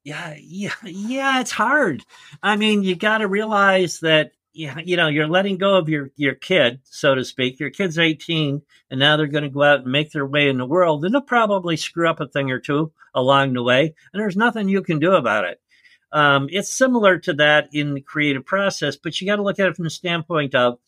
yeah, 0.05 0.35
yeah, 0.39 0.75
yeah. 0.85 1.41
It's 1.41 1.51
hard. 1.51 2.05
I 2.43 2.57
mean, 2.57 2.83
you 2.83 2.95
got 2.95 3.19
to 3.19 3.29
realize 3.29 4.01
that 4.01 4.33
yeah, 4.55 4.79
you 4.85 4.97
know, 4.97 5.09
you're 5.09 5.27
letting 5.27 5.59
go 5.59 5.77
of 5.77 5.89
your 5.89 6.11
your 6.15 6.35
kid, 6.35 6.81
so 6.85 7.15
to 7.15 7.25
speak. 7.25 7.59
Your 7.59 7.71
kid's 7.71 7.99
18, 7.99 8.63
and 8.91 9.01
now 9.01 9.17
they're 9.17 9.27
going 9.27 9.45
to 9.45 9.51
go 9.51 9.65
out 9.65 9.81
and 9.81 9.91
make 9.91 10.13
their 10.13 10.27
way 10.27 10.49
in 10.49 10.59
the 10.59 10.65
world, 10.67 11.05
and 11.05 11.13
they'll 11.13 11.21
probably 11.21 11.77
screw 11.77 12.09
up 12.09 12.21
a 12.21 12.29
thing 12.29 12.53
or 12.53 12.61
two 12.61 12.93
along 13.15 13.55
the 13.55 13.63
way, 13.63 13.95
and 14.13 14.21
there's 14.21 14.37
nothing 14.37 14.69
you 14.69 14.83
can 14.83 15.01
do 15.01 15.15
about 15.15 15.45
it. 15.45 15.61
Um, 16.13 16.49
it's 16.53 16.71
similar 16.71 17.19
to 17.19 17.33
that 17.35 17.71
in 17.73 17.95
the 17.95 18.01
creative 18.01 18.47
process, 18.47 18.97
but 18.97 19.21
you 19.21 19.27
got 19.27 19.37
to 19.37 19.43
look 19.43 19.59
at 19.59 19.67
it 19.67 19.75
from 19.75 19.85
the 19.85 19.91
standpoint 19.91 20.55
of, 20.55 20.79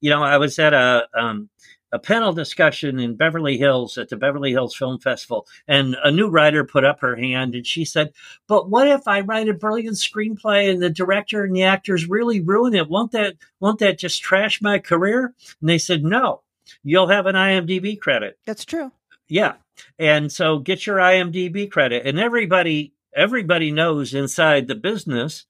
you 0.00 0.08
know, 0.08 0.22
I 0.22 0.38
was 0.38 0.58
at 0.58 0.72
a 0.72 1.06
um, 1.12 1.50
a 1.92 1.98
panel 1.98 2.32
discussion 2.32 2.98
in 2.98 3.16
Beverly 3.16 3.58
Hills 3.58 3.98
at 3.98 4.08
the 4.08 4.16
Beverly 4.16 4.52
Hills 4.52 4.76
Film 4.76 4.98
Festival, 4.98 5.46
and 5.66 5.96
a 6.02 6.10
new 6.10 6.28
writer 6.28 6.64
put 6.64 6.84
up 6.84 7.00
her 7.00 7.16
hand 7.16 7.54
and 7.54 7.66
she 7.66 7.84
said, 7.84 8.12
"But 8.46 8.70
what 8.70 8.88
if 8.88 9.08
I 9.08 9.20
write 9.20 9.48
a 9.48 9.54
brilliant 9.54 9.96
screenplay 9.96 10.70
and 10.70 10.82
the 10.82 10.90
director 10.90 11.44
and 11.44 11.54
the 11.54 11.64
actors 11.64 12.08
really 12.08 12.40
ruin 12.40 12.74
it? 12.74 12.88
Won't 12.88 13.12
that 13.12 13.36
won't 13.58 13.80
that 13.80 13.98
just 13.98 14.22
trash 14.22 14.62
my 14.62 14.78
career?" 14.78 15.34
And 15.60 15.68
they 15.68 15.78
said, 15.78 16.04
"No, 16.04 16.42
you'll 16.82 17.08
have 17.08 17.26
an 17.26 17.36
IMDb 17.36 17.98
credit." 17.98 18.38
That's 18.46 18.64
true. 18.64 18.92
Yeah, 19.28 19.54
and 19.98 20.30
so 20.32 20.58
get 20.58 20.86
your 20.86 20.98
IMDb 20.98 21.70
credit, 21.70 22.06
and 22.06 22.18
everybody 22.18 22.92
everybody 23.14 23.72
knows 23.72 24.14
inside 24.14 24.68
the 24.68 24.74
business 24.74 25.46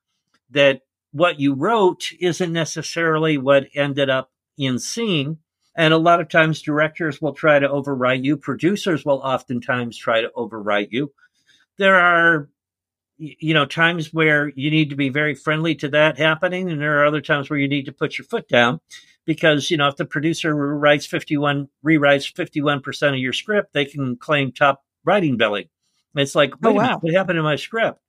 that 0.50 0.82
what 1.12 1.40
you 1.40 1.54
wrote 1.54 2.12
isn't 2.20 2.52
necessarily 2.52 3.36
what 3.36 3.68
ended 3.74 4.08
up 4.08 4.30
in 4.56 4.78
scene 4.78 5.38
and 5.76 5.94
a 5.94 5.98
lot 5.98 6.20
of 6.20 6.28
times 6.28 6.62
directors 6.62 7.20
will 7.20 7.32
try 7.32 7.58
to 7.58 7.68
overwrite 7.68 8.24
you. 8.24 8.36
Producers 8.36 9.04
will 9.04 9.18
oftentimes 9.18 9.96
try 9.96 10.20
to 10.20 10.30
overwrite 10.36 10.88
you. 10.90 11.12
There 11.78 11.96
are, 11.96 12.48
you 13.16 13.54
know, 13.54 13.66
times 13.66 14.12
where 14.12 14.48
you 14.48 14.70
need 14.70 14.90
to 14.90 14.96
be 14.96 15.08
very 15.08 15.34
friendly 15.34 15.74
to 15.76 15.88
that 15.88 16.18
happening. 16.18 16.70
And 16.70 16.80
there 16.80 17.00
are 17.00 17.06
other 17.06 17.20
times 17.20 17.48
where 17.48 17.58
you 17.58 17.68
need 17.68 17.86
to 17.86 17.92
put 17.92 18.18
your 18.18 18.24
foot 18.24 18.48
down 18.48 18.80
because, 19.24 19.70
you 19.70 19.76
know, 19.76 19.88
if 19.88 19.96
the 19.96 20.04
producer 20.04 20.54
writes 20.54 21.06
51, 21.06 21.68
rewrites 21.84 22.32
51% 22.32 23.08
of 23.10 23.18
your 23.18 23.32
script, 23.32 23.72
they 23.72 23.84
can 23.84 24.16
claim 24.16 24.52
top 24.52 24.84
writing 25.04 25.36
billing. 25.36 25.68
It's 26.16 26.34
like, 26.34 26.54
oh, 26.64 26.72
wow. 26.72 26.82
Minute, 26.82 27.02
what 27.02 27.14
happened 27.14 27.36
to 27.36 27.42
my 27.42 27.56
script? 27.56 28.00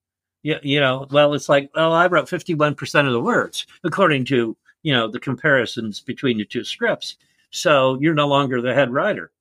You, 0.43 0.55
you 0.63 0.79
know, 0.79 1.05
well, 1.11 1.35
it's 1.35 1.47
like, 1.47 1.69
well, 1.75 1.93
I 1.93 2.07
wrote 2.07 2.25
51% 2.25 3.05
of 3.05 3.13
the 3.13 3.21
words 3.21 3.67
according 3.83 4.25
to, 4.25 4.57
you 4.81 4.93
know, 4.93 5.07
the 5.07 5.19
comparisons 5.19 6.01
between 6.01 6.37
the 6.39 6.45
two 6.45 6.63
scripts. 6.63 7.17
So 7.51 7.97
you're 8.01 8.13
no 8.13 8.27
longer 8.27 8.61
the 8.61 8.73
head 8.73 8.91
writer. 8.91 9.31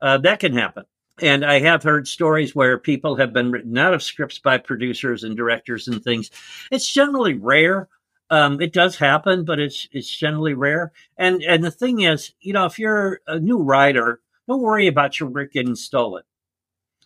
Uh, 0.00 0.18
that 0.18 0.40
can 0.40 0.54
happen. 0.54 0.84
And 1.20 1.44
I 1.44 1.60
have 1.60 1.82
heard 1.82 2.08
stories 2.08 2.54
where 2.54 2.78
people 2.78 3.16
have 3.16 3.32
been 3.32 3.52
written 3.52 3.76
out 3.78 3.94
of 3.94 4.02
scripts 4.02 4.38
by 4.38 4.58
producers 4.58 5.22
and 5.22 5.36
directors 5.36 5.86
and 5.86 6.02
things. 6.02 6.30
It's 6.70 6.90
generally 6.90 7.34
rare. 7.34 7.88
Um, 8.30 8.60
it 8.62 8.72
does 8.72 8.96
happen, 8.96 9.44
but 9.44 9.60
it's 9.60 9.88
it's 9.92 10.08
generally 10.08 10.54
rare. 10.54 10.92
And 11.18 11.42
and 11.42 11.62
the 11.62 11.70
thing 11.70 12.00
is, 12.00 12.32
you 12.40 12.54
know, 12.54 12.64
if 12.64 12.78
you're 12.78 13.20
a 13.26 13.38
new 13.38 13.58
writer, 13.58 14.20
don't 14.48 14.62
worry 14.62 14.86
about 14.86 15.20
your 15.20 15.28
work 15.28 15.52
getting 15.52 15.76
stolen. 15.76 16.22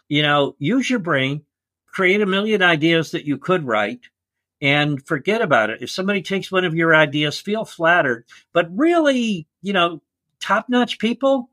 You 0.09 0.23
know, 0.23 0.55
use 0.61 0.89
your 0.89 1.01
brain, 1.01 1.43
create 1.89 2.21
a 2.21 2.27
million 2.27 2.63
ideas 2.63 3.11
that 3.11 3.27
you 3.27 3.39
could 3.39 3.65
write, 3.65 4.03
and 4.61 5.05
forget 5.05 5.43
about 5.43 5.71
it. 5.71 5.83
If 5.83 5.91
somebody 5.91 6.23
takes 6.23 6.53
one 6.53 6.65
of 6.65 6.77
your 6.77 6.95
ideas, 6.95 7.41
feel 7.41 7.65
flattered, 7.65 8.25
but 8.53 8.69
really, 8.71 9.49
you 9.63 9.73
know, 9.73 10.01
top 10.47 10.67
notch 10.69 10.99
people 10.99 11.51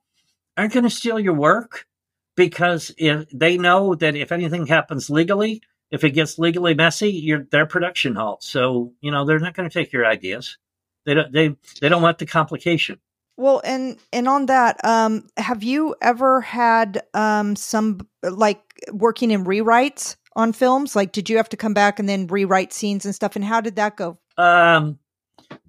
aren't 0.56 0.73
going 0.73 0.84
to 0.84 0.89
steal 0.89 1.19
your 1.19 1.34
work 1.34 1.88
because 2.36 2.93
if 2.97 3.27
they 3.32 3.58
know 3.58 3.95
that 3.95 4.15
if 4.15 4.32
anything 4.32 4.67
happens 4.67 5.10
legally, 5.10 5.62
if 5.91 6.03
it 6.03 6.12
gets 6.12 6.38
legally 6.39 6.73
messy, 6.73 7.12
you're 7.12 7.45
their 7.51 7.65
production 7.65 8.15
halts. 8.15 8.47
So 8.47 8.93
you 9.01 9.12
know 9.12 9.25
they're 9.25 9.39
not 9.39 9.56
going 9.56 9.69
to 9.69 9.73
take 9.73 9.91
your 9.91 10.06
ideas. 10.06 10.58
They 11.06 11.13
don't. 11.13 11.32
They 11.32 11.56
they 11.82 11.89
don't 11.89 12.01
want 12.01 12.19
the 12.19 12.25
complication. 12.25 12.99
Well, 13.36 13.62
and 13.63 13.97
and 14.12 14.27
on 14.27 14.45
that, 14.45 14.84
um, 14.86 15.27
have 15.38 15.63
you 15.63 15.95
ever 16.01 16.41
had 16.41 17.03
um 17.13 17.56
some 17.56 18.08
like 18.21 18.62
working 18.91 19.32
in 19.32 19.43
rewrites 19.43 20.15
on 20.36 20.53
films? 20.53 20.95
Like, 20.95 21.12
did 21.12 21.29
you 21.29 21.38
have 21.38 21.49
to 21.49 21.58
come 21.58 21.73
back 21.73 21.99
and 21.99 22.08
then 22.08 22.27
rewrite 22.27 22.73
scenes 22.73 23.06
and 23.06 23.13
stuff? 23.13 23.36
And 23.36 23.45
how 23.45 23.62
did 23.62 23.75
that 23.75 23.97
go? 23.97 24.17
Um, 24.38 24.99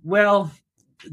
well, 0.03 0.51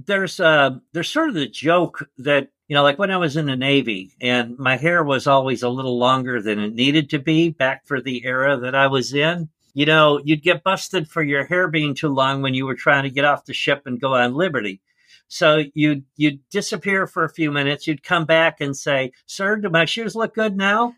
there's 0.06 0.40
uh 0.40 0.72
there's 0.94 1.10
sort 1.10 1.30
of 1.30 1.36
the 1.36 1.48
joke 1.48 2.08
that 2.18 2.50
you 2.68 2.76
know 2.76 2.84
like 2.84 3.00
when 3.00 3.12
i 3.12 3.18
was 3.18 3.38
in 3.38 3.46
the 3.46 3.56
navy 3.56 4.12
and 4.22 4.58
my 4.58 4.78
hair 4.78 5.04
was 5.04 5.28
always 5.28 5.64
a 5.64 5.70
little 5.70 5.98
longer 5.98 6.42
than 6.42 6.60
it 6.60 6.74
needed 6.74 7.10
to 7.10 7.20
be 7.20 7.50
back 7.50 7.86
for 7.86 8.02
the 8.02 8.26
era 8.26 8.58
that 8.58 8.76
i 8.76 8.88
was 8.88 9.14
in 9.14 9.50
you 9.74 9.86
know 9.86 10.22
you'd 10.24 10.44
get 10.44 10.64
busted 10.64 11.08
for 11.08 11.24
your 11.24 11.46
hair 11.46 11.68
being 11.68 11.96
too 11.96 12.10
long 12.10 12.42
when 12.42 12.54
you 12.54 12.66
were 12.66 12.76
trying 12.76 13.04
to 13.04 13.10
get 13.10 13.26
off 13.26 13.46
the 13.46 13.54
ship 13.54 13.84
and 13.86 14.02
go 14.02 14.16
on 14.16 14.36
liberty. 14.36 14.82
So 15.28 15.64
you'd 15.74 16.04
you'd 16.18 16.42
disappear 16.50 17.08
for 17.08 17.24
a 17.24 17.30
few 17.30 17.52
minutes. 17.52 17.88
You'd 17.88 18.04
come 18.04 18.26
back 18.26 18.60
and 18.60 18.76
say 18.76 19.14
sir 19.26 19.56
do 19.56 19.70
my 19.70 19.86
shoes 19.86 20.14
look 20.14 20.36
good 20.36 20.58
now? 20.58 20.96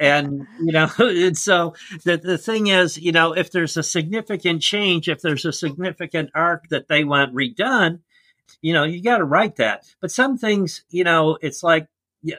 And 0.00 0.46
you 0.60 0.72
know 0.72 0.88
and 0.98 1.36
so 1.36 1.74
the, 2.04 2.16
the 2.16 2.38
thing 2.38 2.68
is 2.68 2.96
you 2.96 3.12
know 3.12 3.32
if 3.32 3.50
there's 3.52 3.76
a 3.76 3.82
significant 3.82 4.62
change 4.62 5.08
if 5.10 5.20
there's 5.20 5.44
a 5.44 5.52
significant 5.52 6.30
arc 6.34 6.68
that 6.70 6.88
they 6.88 7.04
want 7.04 7.34
redone 7.34 8.00
you 8.62 8.72
know, 8.72 8.84
you 8.84 9.02
got 9.02 9.18
to 9.18 9.24
write 9.24 9.56
that. 9.56 9.84
But 10.00 10.10
some 10.10 10.38
things, 10.38 10.82
you 10.90 11.04
know, 11.04 11.38
it's 11.40 11.62
like 11.62 11.88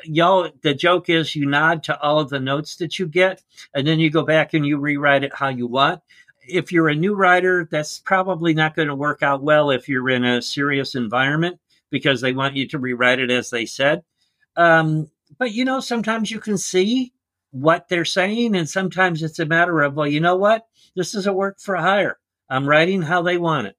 y'all 0.03 0.49
the 0.63 0.73
joke 0.73 1.09
is 1.09 1.35
you 1.35 1.45
nod 1.45 1.83
to 1.83 1.99
all 2.01 2.19
of 2.19 2.29
the 2.29 2.39
notes 2.39 2.75
that 2.77 2.99
you 2.99 3.07
get 3.07 3.41
and 3.73 3.87
then 3.87 3.99
you 3.99 4.09
go 4.09 4.23
back 4.23 4.53
and 4.53 4.65
you 4.65 4.77
rewrite 4.77 5.23
it 5.23 5.35
how 5.35 5.49
you 5.49 5.67
want. 5.67 6.01
If 6.41 6.71
you're 6.71 6.89
a 6.89 6.95
new 6.95 7.13
writer 7.13 7.67
that's 7.69 7.99
probably 7.99 8.53
not 8.53 8.75
going 8.75 8.87
to 8.87 8.95
work 8.95 9.23
out 9.23 9.43
well 9.43 9.71
if 9.71 9.87
you're 9.87 10.09
in 10.09 10.23
a 10.23 10.41
serious 10.41 10.95
environment 10.95 11.59
because 11.89 12.21
they 12.21 12.33
want 12.33 12.55
you 12.55 12.67
to 12.69 12.79
rewrite 12.79 13.19
it 13.19 13.31
as 13.31 13.49
they 13.49 13.65
said. 13.65 14.03
Um, 14.55 15.09
but 15.37 15.53
you 15.53 15.63
know 15.63 15.79
sometimes 15.79 16.31
you 16.31 16.39
can 16.39 16.57
see 16.57 17.13
what 17.51 17.87
they're 17.87 18.05
saying 18.05 18.55
and 18.55 18.69
sometimes 18.69 19.23
it's 19.23 19.39
a 19.39 19.45
matter 19.45 19.81
of 19.81 19.95
well 19.95 20.07
you 20.07 20.19
know 20.19 20.35
what? 20.35 20.67
This 20.95 21.15
is 21.15 21.27
a 21.27 21.33
work 21.33 21.59
for 21.59 21.75
hire. 21.75 22.19
I'm 22.49 22.67
writing 22.67 23.03
how 23.03 23.21
they 23.21 23.37
want 23.37 23.67
it 23.67 23.76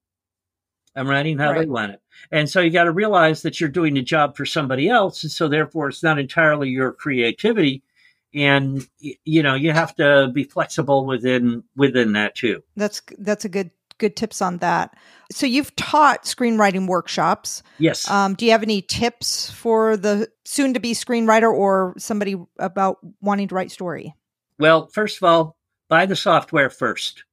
i'm 0.96 1.09
writing 1.09 1.38
how 1.38 1.53
right. 1.53 1.61
they 1.61 1.66
want 1.66 1.92
it 1.92 2.01
and 2.31 2.48
so 2.48 2.61
you 2.61 2.70
got 2.70 2.85
to 2.85 2.92
realize 2.92 3.42
that 3.42 3.61
you're 3.61 3.68
doing 3.68 3.96
a 3.96 4.03
job 4.03 4.37
for 4.37 4.44
somebody 4.44 4.88
else. 4.88 5.22
And 5.22 5.33
so 5.33 5.48
therefore 5.48 5.88
it's 5.88 6.03
not 6.03 6.18
entirely 6.18 6.68
your 6.68 6.92
creativity. 6.92 7.83
And 8.35 8.87
you 8.98 9.42
know, 9.42 9.55
you 9.55 9.72
have 9.72 9.94
to 9.96 10.31
be 10.33 10.44
flexible 10.44 11.07
within 11.07 11.64
within 11.77 12.12
that 12.12 12.35
too. 12.35 12.62
That's 12.77 13.01
that's 13.18 13.46
a 13.46 13.48
good 13.48 13.70
good 13.96 14.16
tips 14.16 14.42
on 14.42 14.59
that. 14.59 14.94
So 15.33 15.46
you've 15.46 15.74
taught 15.77 16.24
screenwriting 16.24 16.87
workshops. 16.87 17.62
Yes. 17.79 18.09
Um, 18.09 18.35
do 18.35 18.44
you 18.44 18.53
have 18.53 18.62
any 18.62 18.83
tips 18.83 19.51
for 19.51 19.96
the 19.96 20.29
soon 20.44 20.74
to 20.74 20.81
be 20.81 20.92
screenwriter 20.92 21.51
or 21.51 21.94
somebody 21.96 22.37
about 22.59 22.98
wanting 23.22 23.48
to 23.48 23.55
write 23.55 23.70
story? 23.70 24.14
Well, 24.59 24.88
first 24.88 25.16
of 25.16 25.24
all, 25.24 25.57
buy 25.88 26.05
the 26.05 26.16
software 26.16 26.68
first 26.68 27.24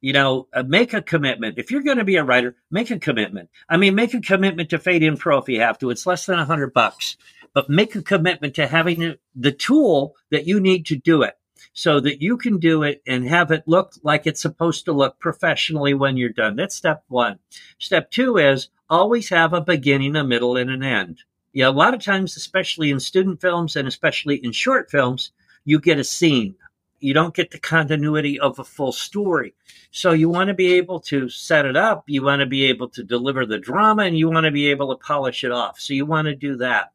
you 0.00 0.12
know, 0.12 0.48
uh, 0.52 0.62
make 0.62 0.94
a 0.94 1.02
commitment. 1.02 1.58
If 1.58 1.70
you're 1.70 1.82
going 1.82 1.98
to 1.98 2.04
be 2.04 2.16
a 2.16 2.24
writer, 2.24 2.56
make 2.70 2.90
a 2.90 2.98
commitment. 2.98 3.50
I 3.68 3.76
mean, 3.76 3.94
make 3.94 4.14
a 4.14 4.20
commitment 4.20 4.70
to 4.70 4.78
Fade 4.78 5.02
In 5.02 5.16
Pro 5.16 5.38
if 5.38 5.48
you 5.48 5.60
have 5.60 5.78
to. 5.78 5.90
It's 5.90 6.06
less 6.06 6.26
than 6.26 6.38
a 6.38 6.44
hundred 6.44 6.72
bucks. 6.72 7.16
but 7.52 7.68
make 7.68 7.94
a 7.94 8.02
commitment 8.02 8.54
to 8.54 8.66
having 8.66 9.16
the 9.34 9.52
tool 9.52 10.14
that 10.30 10.46
you 10.46 10.60
need 10.60 10.86
to 10.86 10.96
do 10.96 11.22
it 11.22 11.34
so 11.72 12.00
that 12.00 12.22
you 12.22 12.36
can 12.36 12.58
do 12.58 12.82
it 12.82 13.02
and 13.06 13.28
have 13.28 13.50
it 13.50 13.64
look 13.66 13.94
like 14.02 14.26
it's 14.26 14.42
supposed 14.42 14.84
to 14.84 14.92
look 14.92 15.18
professionally 15.18 15.94
when 15.94 16.16
you're 16.16 16.28
done. 16.28 16.56
That's 16.56 16.74
step 16.74 17.04
one. 17.08 17.38
Step 17.78 18.10
two 18.10 18.36
is 18.38 18.68
always 18.88 19.28
have 19.28 19.52
a 19.52 19.60
beginning, 19.60 20.16
a 20.16 20.24
middle, 20.24 20.56
and 20.56 20.70
an 20.70 20.82
end. 20.82 21.18
Yeah, 21.52 21.68
a 21.68 21.70
lot 21.70 21.94
of 21.94 22.02
times, 22.02 22.36
especially 22.36 22.90
in 22.90 23.00
student 23.00 23.40
films 23.40 23.76
and 23.76 23.88
especially 23.88 24.36
in 24.36 24.52
short 24.52 24.90
films, 24.90 25.32
you 25.64 25.80
get 25.80 25.98
a 25.98 26.04
scene. 26.04 26.54
You 27.00 27.14
don't 27.14 27.34
get 27.34 27.50
the 27.50 27.58
continuity 27.58 28.38
of 28.38 28.58
a 28.58 28.64
full 28.64 28.92
story. 28.92 29.54
So 29.90 30.12
you 30.12 30.28
want 30.28 30.48
to 30.48 30.54
be 30.54 30.74
able 30.74 31.00
to 31.00 31.28
set 31.28 31.64
it 31.64 31.76
up. 31.76 32.04
You 32.06 32.22
want 32.22 32.40
to 32.40 32.46
be 32.46 32.66
able 32.66 32.90
to 32.90 33.02
deliver 33.02 33.46
the 33.46 33.58
drama 33.58 34.02
and 34.02 34.16
you 34.16 34.30
want 34.30 34.44
to 34.44 34.50
be 34.50 34.68
able 34.70 34.94
to 34.94 35.04
polish 35.04 35.42
it 35.42 35.50
off. 35.50 35.80
So 35.80 35.94
you 35.94 36.06
want 36.06 36.26
to 36.26 36.34
do 36.36 36.56
that. 36.58 36.92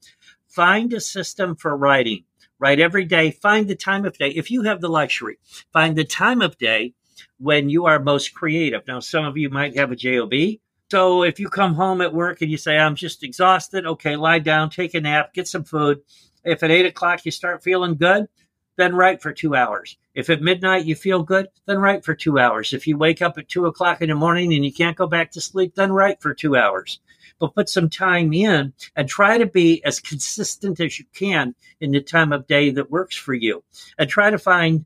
Find 0.48 0.94
a 0.94 1.02
system 1.02 1.56
for 1.56 1.76
writing. 1.76 2.24
Write 2.60 2.80
every 2.80 3.04
day. 3.04 3.32
Find 3.32 3.68
the 3.68 3.76
time 3.76 4.06
of 4.06 4.18
day. 4.18 4.30
If 4.30 4.50
you 4.52 4.62
have 4.64 4.80
the 4.80 4.88
luxury, 4.88 5.38
find 5.74 5.96
the 5.96 6.06
time 6.06 6.42
of 6.42 6.58
day 6.58 6.94
when 7.38 7.70
you 7.70 7.86
are 7.86 8.00
most 8.00 8.34
creative. 8.34 8.88
Now, 8.88 9.00
some 9.00 9.26
of 9.26 9.38
you 9.38 9.50
might 9.50 9.76
have 9.76 9.92
a 9.92 9.96
job. 9.96 10.32
So 10.92 11.24
if 11.24 11.40
you 11.40 11.50
come 11.50 11.74
home 11.74 12.00
at 12.02 12.14
work 12.14 12.42
and 12.42 12.52
you 12.52 12.58
say, 12.58 12.78
I'm 12.78 12.96
just 12.96 13.24
exhausted, 13.24 13.86
okay, 13.86 14.16
lie 14.16 14.40
down, 14.40 14.70
take 14.70 14.94
a 14.94 15.02
nap, 15.02 15.34
get 15.34 15.48
some 15.48 15.64
food. 15.64 16.02
If 16.44 16.62
at 16.62 16.72
eight 16.72 16.86
o'clock 16.86 17.26
you 17.26 17.32
start 17.32 17.64
feeling 17.64 17.96
good, 17.96 18.28
then 18.78 18.96
write 18.96 19.22
for 19.22 19.32
two 19.32 19.56
hours. 19.56 19.98
If 20.14 20.30
at 20.30 20.42
midnight 20.42 20.86
you 20.86 20.96
feel 20.96 21.24
good, 21.24 21.48
then 21.66 21.80
write 21.80 22.04
for 22.04 22.16
two 22.16 22.40
hours. 22.40 22.74
If 22.74 22.88
you 22.88 22.98
wake 22.98 23.22
up 23.22 23.38
at 23.38 23.48
two 23.48 23.66
o'clock 23.66 24.02
in 24.02 24.10
the 24.10 24.16
morning 24.16 24.54
and 24.54 24.66
you 24.66 24.74
can't 24.74 24.98
go 24.98 25.08
back 25.08 25.32
to 25.32 25.42
sleep, 25.42 25.76
then 25.76 25.92
write 25.92 26.22
for 26.22 26.34
two 26.34 26.56
hours 26.56 27.00
but 27.40 27.56
put 27.56 27.70
some 27.70 27.90
time 27.90 28.34
in 28.34 28.74
and 28.96 29.08
try 29.08 29.38
to 29.38 29.46
be 29.46 29.84
as 29.84 30.00
consistent 30.00 30.80
as 30.80 31.00
you 31.00 31.06
can 31.14 31.56
in 31.80 31.92
the 31.92 32.02
time 32.02 32.32
of 32.32 32.48
day 32.48 32.72
that 32.72 32.92
works 32.92 33.16
for 33.16 33.34
you. 33.34 33.64
And 33.98 34.10
try 34.10 34.30
to 34.30 34.38
find, 34.38 34.86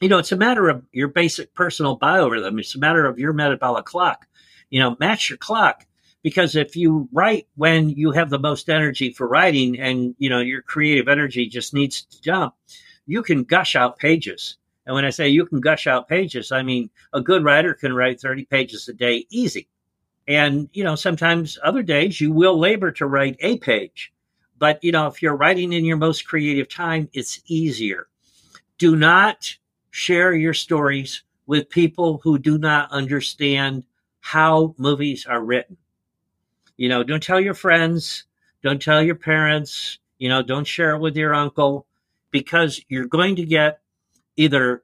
you 0.00 0.08
know, 0.08 0.18
it's 0.18 0.32
a 0.32 0.36
matter 0.36 0.68
of 0.68 0.84
your 0.92 1.08
basic 1.08 1.54
personal 1.54 1.98
biorhythm. 1.98 2.58
It's 2.58 2.74
a 2.74 2.80
matter 2.80 3.06
of 3.06 3.18
your 3.18 3.32
metabolic 3.32 3.84
clock. 3.84 4.26
You 4.70 4.80
know, 4.80 4.96
match 4.98 5.28
your 5.30 5.36
clock 5.36 5.86
because 6.22 6.56
if 6.56 6.76
you 6.76 7.08
write 7.12 7.46
when 7.56 7.90
you 7.90 8.12
have 8.12 8.30
the 8.30 8.38
most 8.38 8.70
energy 8.70 9.12
for 9.12 9.28
writing 9.28 9.78
and, 9.78 10.14
you 10.18 10.30
know, 10.30 10.40
your 10.40 10.62
creative 10.62 11.08
energy 11.08 11.46
just 11.46 11.74
needs 11.74 12.02
to 12.02 12.22
jump, 12.22 12.54
you 13.06 13.22
can 13.22 13.44
gush 13.44 13.76
out 13.76 13.98
pages. 13.98 14.56
And 14.86 14.94
when 14.94 15.04
I 15.04 15.10
say 15.10 15.28
you 15.28 15.46
can 15.46 15.60
gush 15.60 15.86
out 15.86 16.08
pages, 16.08 16.52
I 16.52 16.62
mean 16.62 16.90
a 17.12 17.20
good 17.20 17.44
writer 17.44 17.74
can 17.74 17.94
write 17.94 18.20
30 18.20 18.44
pages 18.46 18.88
a 18.88 18.92
day 18.92 19.26
easy. 19.30 19.68
And, 20.28 20.68
you 20.72 20.84
know, 20.84 20.94
sometimes 20.94 21.58
other 21.64 21.82
days 21.82 22.20
you 22.20 22.32
will 22.32 22.58
labor 22.58 22.92
to 22.92 23.06
write 23.06 23.36
a 23.40 23.58
page. 23.58 24.12
But, 24.58 24.82
you 24.84 24.92
know, 24.92 25.08
if 25.08 25.20
you're 25.20 25.36
writing 25.36 25.72
in 25.72 25.84
your 25.84 25.96
most 25.96 26.26
creative 26.26 26.68
time, 26.68 27.08
it's 27.12 27.40
easier. 27.46 28.06
Do 28.78 28.94
not 28.96 29.56
share 29.90 30.34
your 30.34 30.54
stories 30.54 31.22
with 31.46 31.68
people 31.68 32.20
who 32.22 32.38
do 32.38 32.58
not 32.58 32.90
understand 32.92 33.84
how 34.20 34.74
movies 34.78 35.26
are 35.26 35.42
written. 35.42 35.76
You 36.76 36.88
know, 36.88 37.02
don't 37.02 37.22
tell 37.22 37.40
your 37.40 37.54
friends, 37.54 38.24
don't 38.62 38.80
tell 38.80 39.02
your 39.02 39.16
parents, 39.16 39.98
you 40.18 40.28
know, 40.28 40.42
don't 40.42 40.66
share 40.66 40.94
it 40.94 41.00
with 41.00 41.16
your 41.16 41.34
uncle 41.34 41.86
because 42.32 42.80
you're 42.88 43.06
going 43.06 43.36
to 43.36 43.44
get 43.44 43.80
either 44.36 44.82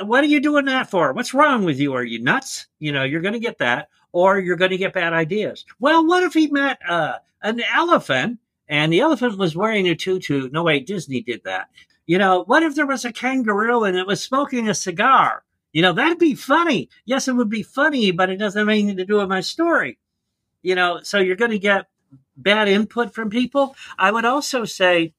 what 0.00 0.24
are 0.24 0.28
you 0.28 0.40
doing 0.40 0.64
that 0.66 0.90
for? 0.90 1.12
What's 1.12 1.34
wrong 1.34 1.64
with 1.64 1.78
you? 1.78 1.94
Are 1.94 2.04
you 2.04 2.18
nuts? 2.18 2.66
You 2.78 2.92
know, 2.92 3.04
you're 3.04 3.20
going 3.20 3.34
to 3.34 3.40
get 3.40 3.58
that 3.58 3.88
or 4.12 4.38
you're 4.38 4.56
going 4.56 4.70
to 4.70 4.78
get 4.78 4.92
bad 4.92 5.12
ideas. 5.12 5.64
Well, 5.80 6.06
what 6.06 6.22
if 6.22 6.34
he 6.34 6.46
met 6.48 6.78
uh, 6.88 7.18
an 7.42 7.60
elephant 7.74 8.38
and 8.68 8.92
the 8.92 9.00
elephant 9.00 9.38
was 9.38 9.56
wearing 9.56 9.88
a 9.88 9.94
tutu? 9.94 10.48
No, 10.50 10.62
way, 10.62 10.80
Disney 10.80 11.20
did 11.20 11.44
that. 11.44 11.68
You 12.06 12.18
know, 12.18 12.44
what 12.44 12.62
if 12.62 12.74
there 12.74 12.86
was 12.86 13.04
a 13.04 13.12
kangaroo 13.12 13.84
and 13.84 13.96
it 13.96 14.06
was 14.06 14.22
smoking 14.22 14.68
a 14.68 14.74
cigar? 14.74 15.44
You 15.72 15.82
know, 15.82 15.92
that'd 15.92 16.18
be 16.18 16.34
funny. 16.34 16.90
Yes, 17.04 17.28
it 17.28 17.34
would 17.34 17.48
be 17.48 17.62
funny, 17.62 18.10
but 18.10 18.28
it 18.28 18.36
doesn't 18.36 18.58
have 18.58 18.68
anything 18.68 18.96
to 18.96 19.06
do 19.06 19.18
with 19.18 19.28
my 19.28 19.40
story. 19.40 19.98
You 20.62 20.74
know, 20.74 21.00
so 21.02 21.18
you're 21.18 21.36
going 21.36 21.50
to 21.50 21.58
get 21.58 21.86
bad 22.36 22.68
input 22.68 23.14
from 23.14 23.30
people. 23.30 23.74
I 23.98 24.10
would 24.10 24.24
also 24.24 24.64
say, 24.64 25.14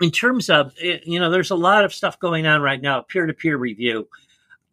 in 0.00 0.10
terms 0.10 0.50
of, 0.50 0.72
eh, 0.80 0.98
you 1.04 1.18
know, 1.18 1.30
there's 1.30 1.50
a 1.50 1.56
lot 1.56 1.84
of 1.84 1.94
stuff 1.94 2.18
going 2.18 2.46
on 2.46 2.60
right 2.60 2.80
now, 2.80 3.00
peer 3.00 3.26
to 3.26 3.34
peer 3.34 3.56
review. 3.56 4.08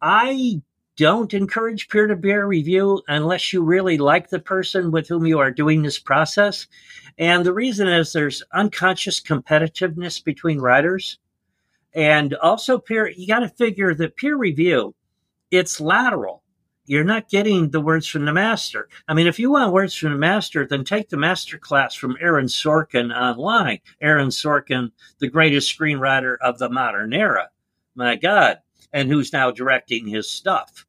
I 0.01 0.61
don't 0.97 1.33
encourage 1.33 1.89
peer 1.89 2.07
to 2.07 2.15
peer 2.15 2.45
review 2.45 3.01
unless 3.07 3.51
you 3.51 3.63
really 3.63 3.97
like 3.97 4.29
the 4.29 4.39
person 4.39 4.91
with 4.91 5.07
whom 5.07 5.25
you 5.25 5.39
are 5.39 5.51
doing 5.51 5.81
this 5.81 5.99
process. 5.99 6.67
And 7.17 7.45
the 7.45 7.53
reason 7.53 7.87
is 7.87 8.13
there's 8.13 8.43
unconscious 8.53 9.19
competitiveness 9.19 10.23
between 10.23 10.59
writers. 10.59 11.17
And 11.93 12.33
also 12.35 12.77
peer, 12.77 13.09
you 13.09 13.27
got 13.27 13.39
to 13.39 13.49
figure 13.49 13.93
that 13.95 14.17
peer 14.17 14.37
review, 14.37 14.93
it's 15.51 15.79
lateral. 15.79 16.43
You're 16.87 17.03
not 17.03 17.29
getting 17.29 17.69
the 17.69 17.81
words 17.81 18.07
from 18.07 18.25
the 18.25 18.33
master. 18.33 18.89
I 19.07 19.13
mean, 19.13 19.27
if 19.27 19.39
you 19.39 19.51
want 19.51 19.73
words 19.73 19.95
from 19.95 20.11
the 20.11 20.17
master, 20.17 20.67
then 20.67 20.83
take 20.83 21.09
the 21.09 21.17
master 21.17 21.57
class 21.57 21.95
from 21.95 22.17
Aaron 22.21 22.45
Sorkin 22.45 23.15
online. 23.15 23.79
Aaron 24.01 24.29
Sorkin, 24.29 24.91
the 25.19 25.27
greatest 25.27 25.77
screenwriter 25.77 26.37
of 26.41 26.59
the 26.59 26.69
modern 26.69 27.13
era. 27.13 27.49
My 27.95 28.15
God 28.15 28.59
and 28.95 29.09
who's 29.09 29.33
now 29.33 29.51
directing 29.51 30.07
his 30.07 30.29
stuff. 30.29 30.85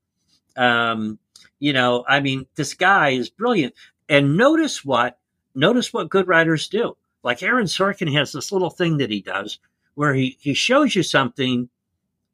Um, 0.56 1.18
you 1.58 1.72
know, 1.72 2.04
I 2.08 2.20
mean, 2.20 2.46
this 2.54 2.72
guy 2.72 3.10
is 3.10 3.28
brilliant. 3.30 3.74
And 4.08 4.36
notice 4.36 4.84
what 4.84 5.18
notice 5.54 5.92
what 5.92 6.08
good 6.08 6.28
writers 6.28 6.68
do. 6.68 6.96
Like 7.24 7.42
Aaron 7.42 7.66
Sorkin 7.66 8.12
has 8.12 8.32
this 8.32 8.52
little 8.52 8.70
thing 8.70 8.98
that 8.98 9.10
he 9.10 9.20
does 9.20 9.58
where 9.94 10.14
he 10.14 10.36
he 10.40 10.54
shows 10.54 10.94
you 10.94 11.02
something 11.02 11.68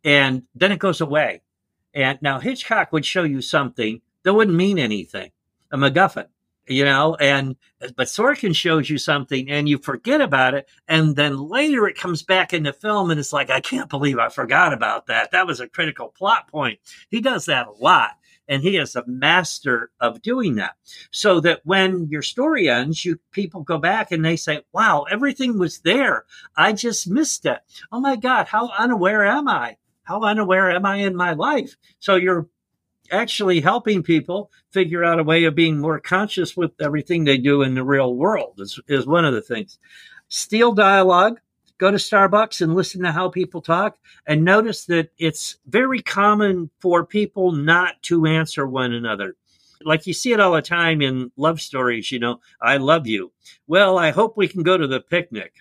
and 0.05 0.42
then 0.55 0.72
it 0.72 0.79
goes 0.79 1.01
away. 1.01 1.40
And 1.94 2.18
now 2.22 2.40
Hitchcock 2.40 2.92
would 2.92 3.05
show 3.05 3.24
you 3.24 3.42
something 3.42 4.00
that 4.22 4.35
wouldn't 4.35 4.57
mean 4.57 4.78
anything, 4.78 5.31
a 5.70 5.76
MacGuffin 5.76 6.26
you 6.66 6.85
know, 6.85 7.16
and 7.16 7.57
but 7.96 8.07
Sorkin 8.07 8.55
shows 8.55 8.88
you 8.88 8.98
something 8.98 9.50
and 9.50 9.68
you 9.68 9.78
forget 9.78 10.20
about 10.20 10.55
it, 10.55 10.68
and 10.87 11.16
then 11.16 11.37
later 11.37 11.88
it 11.88 11.98
comes 11.98 12.22
back 12.22 12.52
in 12.52 12.62
the 12.62 12.72
film 12.72 13.11
and 13.11 13.18
it's 13.18 13.33
like, 13.33 13.50
I 13.50 13.61
can't 13.61 13.90
believe 13.90 14.18
I 14.18 14.28
forgot 14.28 14.72
about 14.72 15.07
that. 15.07 15.33
That 15.33 15.46
was 15.46 15.61
a 15.61 15.68
critical 15.68 16.09
plot 16.09 16.48
point. 16.48 16.78
He 17.11 17.20
does 17.20 17.46
that 17.46 17.66
a 17.66 17.72
lot. 17.72 18.12
And 18.48 18.62
he 18.62 18.76
is 18.76 18.96
a 18.96 19.07
master 19.07 19.90
of 20.00 20.20
doing 20.20 20.57
that. 20.57 20.74
So 21.11 21.40
that 21.40 21.61
when 21.64 22.09
your 22.09 22.22
story 22.22 22.68
ends, 22.68 23.05
you 23.05 23.20
people 23.31 23.62
go 23.62 23.78
back 23.78 24.11
and 24.11 24.24
they 24.24 24.37
say, 24.37 24.62
Wow, 24.72 25.07
everything 25.11 25.59
was 25.59 25.78
there. 25.78 26.26
I 26.57 26.72
just 26.72 27.09
missed 27.09 27.46
it. 27.46 27.61
Oh 27.92 28.00
my 28.00 28.16
God, 28.16 28.48
how 28.48 28.70
unaware 28.76 29.24
am 29.24 29.48
I? 29.48 29.76
How 30.04 30.20
unaware 30.22 30.70
am 30.70 30.84
I 30.84 30.96
in 30.96 31.14
my 31.14 31.32
life? 31.32 31.76
So 32.00 32.16
you're 32.16 32.48
actually 33.10 33.60
helping 33.60 34.02
people 34.02 34.50
figure 34.70 35.04
out 35.04 35.20
a 35.20 35.24
way 35.24 35.44
of 35.44 35.54
being 35.54 35.78
more 35.78 36.00
conscious 36.00 36.56
with 36.56 36.72
everything 36.80 37.24
they 37.24 37.38
do 37.38 37.62
in 37.62 37.74
the 37.74 37.84
real 37.84 38.14
world 38.16 38.54
is, 38.58 38.80
is 38.88 39.06
one 39.06 39.24
of 39.24 39.34
the 39.34 39.42
things. 39.42 39.78
Steal 40.28 40.72
dialogue. 40.72 41.40
Go 41.78 41.90
to 41.90 41.96
Starbucks 41.96 42.60
and 42.60 42.76
listen 42.76 43.02
to 43.02 43.10
how 43.10 43.28
people 43.28 43.60
talk 43.60 43.98
and 44.26 44.44
notice 44.44 44.84
that 44.84 45.10
it's 45.18 45.56
very 45.66 46.00
common 46.00 46.70
for 46.78 47.04
people 47.04 47.50
not 47.50 48.00
to 48.02 48.24
answer 48.24 48.68
one 48.68 48.92
another. 48.92 49.34
Like 49.84 50.06
you 50.06 50.12
see 50.12 50.32
it 50.32 50.38
all 50.38 50.52
the 50.52 50.62
time 50.62 51.02
in 51.02 51.32
love 51.36 51.60
stories, 51.60 52.12
you 52.12 52.20
know, 52.20 52.38
I 52.60 52.76
love 52.76 53.08
you. 53.08 53.32
Well, 53.66 53.98
I 53.98 54.12
hope 54.12 54.36
we 54.36 54.46
can 54.46 54.62
go 54.62 54.78
to 54.78 54.86
the 54.86 55.00
picnic. 55.00 55.54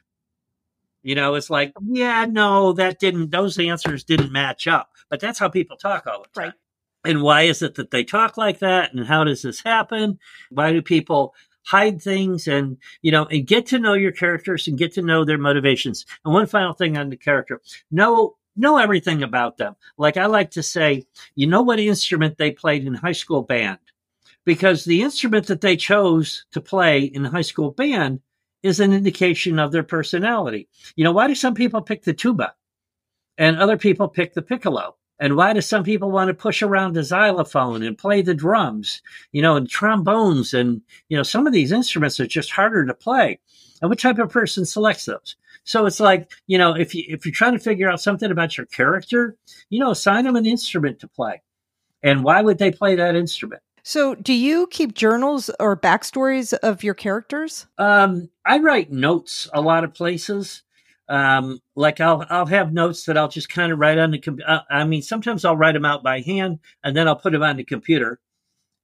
You 1.03 1.15
know, 1.15 1.35
it's 1.35 1.49
like, 1.49 1.73
yeah, 1.83 2.25
no, 2.29 2.73
that 2.73 2.99
didn't, 2.99 3.31
those 3.31 3.57
answers 3.57 4.03
didn't 4.03 4.31
match 4.31 4.67
up. 4.67 4.91
But 5.09 5.19
that's 5.19 5.39
how 5.39 5.49
people 5.49 5.77
talk 5.77 6.05
all 6.07 6.23
the 6.23 6.39
time. 6.39 6.49
Right. 6.49 7.11
And 7.11 7.23
why 7.23 7.43
is 7.43 7.61
it 7.61 7.75
that 7.75 7.91
they 7.91 8.03
talk 8.03 8.37
like 8.37 8.59
that? 8.59 8.93
And 8.93 9.07
how 9.07 9.23
does 9.23 9.41
this 9.41 9.61
happen? 9.61 10.19
Why 10.51 10.71
do 10.71 10.81
people 10.81 11.33
hide 11.65 12.01
things 12.01 12.47
and, 12.47 12.77
you 13.01 13.11
know, 13.11 13.25
and 13.25 13.47
get 13.47 13.65
to 13.67 13.79
know 13.79 13.93
your 13.93 14.11
characters 14.11 14.67
and 14.67 14.77
get 14.77 14.93
to 14.93 15.01
know 15.01 15.25
their 15.25 15.39
motivations? 15.39 16.05
And 16.23 16.33
one 16.33 16.45
final 16.45 16.73
thing 16.73 16.97
on 16.97 17.09
the 17.09 17.17
character. 17.17 17.61
Know, 17.89 18.35
know 18.55 18.77
everything 18.77 19.23
about 19.23 19.57
them. 19.57 19.75
Like 19.97 20.17
I 20.17 20.27
like 20.27 20.51
to 20.51 20.63
say, 20.63 21.07
you 21.33 21.47
know 21.47 21.63
what 21.63 21.79
instrument 21.79 22.37
they 22.37 22.51
played 22.51 22.85
in 22.85 22.93
high 22.93 23.11
school 23.13 23.41
band? 23.41 23.79
Because 24.45 24.85
the 24.85 25.01
instrument 25.01 25.47
that 25.47 25.61
they 25.61 25.77
chose 25.77 26.45
to 26.51 26.61
play 26.61 27.03
in 27.03 27.23
high 27.23 27.41
school 27.41 27.71
band 27.71 28.19
is 28.63 28.79
an 28.79 28.93
indication 28.93 29.59
of 29.59 29.71
their 29.71 29.83
personality. 29.83 30.67
You 30.95 31.03
know, 31.03 31.11
why 31.11 31.27
do 31.27 31.35
some 31.35 31.53
people 31.53 31.81
pick 31.81 32.03
the 32.03 32.13
tuba 32.13 32.53
and 33.37 33.57
other 33.57 33.77
people 33.77 34.07
pick 34.07 34.33
the 34.33 34.41
piccolo? 34.41 34.95
And 35.19 35.37
why 35.37 35.53
do 35.53 35.61
some 35.61 35.83
people 35.83 36.09
want 36.09 36.29
to 36.29 36.33
push 36.33 36.63
around 36.63 36.93
the 36.93 37.03
xylophone 37.03 37.83
and 37.83 37.95
play 37.95 38.23
the 38.23 38.33
drums, 38.33 39.03
you 39.31 39.43
know, 39.43 39.55
and 39.55 39.69
trombones? 39.69 40.51
And, 40.51 40.81
you 41.09 41.17
know, 41.17 41.21
some 41.21 41.45
of 41.45 41.53
these 41.53 41.71
instruments 41.71 42.19
are 42.19 42.25
just 42.25 42.49
harder 42.49 42.87
to 42.87 42.93
play. 42.95 43.39
And 43.81 43.89
what 43.89 43.99
type 43.99 44.17
of 44.17 44.31
person 44.31 44.65
selects 44.65 45.05
those? 45.05 45.35
So 45.63 45.85
it's 45.85 45.99
like, 45.99 46.31
you 46.47 46.57
know, 46.57 46.75
if 46.75 46.95
you 46.95 47.03
if 47.07 47.23
you're 47.23 47.33
trying 47.33 47.53
to 47.53 47.59
figure 47.59 47.87
out 47.87 48.01
something 48.01 48.31
about 48.31 48.57
your 48.57 48.65
character, 48.65 49.35
you 49.69 49.79
know, 49.79 49.91
assign 49.91 50.25
them 50.25 50.35
an 50.35 50.47
instrument 50.47 50.99
to 51.01 51.07
play. 51.07 51.43
And 52.01 52.23
why 52.23 52.41
would 52.41 52.57
they 52.57 52.71
play 52.71 52.95
that 52.95 53.15
instrument? 53.15 53.61
So, 53.83 54.15
do 54.15 54.33
you 54.33 54.67
keep 54.67 54.93
journals 54.93 55.49
or 55.59 55.75
backstories 55.75 56.53
of 56.53 56.83
your 56.83 56.93
characters? 56.93 57.65
Um, 57.77 58.29
I 58.45 58.59
write 58.59 58.91
notes 58.91 59.49
a 59.53 59.61
lot 59.61 59.83
of 59.83 59.93
places. 59.93 60.63
Um, 61.09 61.59
like 61.75 61.99
I'll 61.99 62.25
I'll 62.29 62.45
have 62.45 62.71
notes 62.71 63.05
that 63.05 63.17
I'll 63.17 63.27
just 63.27 63.49
kind 63.49 63.71
of 63.71 63.79
write 63.79 63.97
on 63.97 64.11
the 64.11 64.19
computer. 64.19 64.49
Uh, 64.49 64.61
I 64.69 64.83
mean, 64.85 65.01
sometimes 65.01 65.43
I'll 65.43 65.57
write 65.57 65.73
them 65.73 65.85
out 65.85 66.03
by 66.03 66.21
hand 66.21 66.59
and 66.83 66.95
then 66.95 67.07
I'll 67.07 67.15
put 67.15 67.33
them 67.33 67.43
on 67.43 67.57
the 67.57 67.65
computer. 67.65 68.19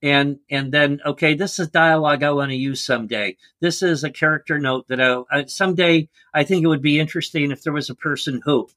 And 0.02 0.40
and 0.50 0.72
then 0.72 1.00
okay, 1.06 1.36
this 1.36 1.60
is 1.60 1.70
dialogue 1.70 2.24
I 2.24 2.32
want 2.32 2.52
to 2.52 2.58
use 2.58 2.84
someday. 2.84 3.38
This 3.62 3.82
is 3.82 4.04
a 4.04 4.10
character 4.12 4.60
note 4.60 4.88
that 4.90 5.00
I, 5.02 5.24
I 5.32 5.46
someday 5.46 6.10
I 6.34 6.44
think 6.44 6.64
it 6.64 6.68
would 6.68 6.82
be 6.82 7.00
interesting 7.00 7.52
if 7.52 7.64
there 7.64 7.74
was 7.74 7.90
a 7.90 7.96
person 7.96 8.42
who 8.44 8.68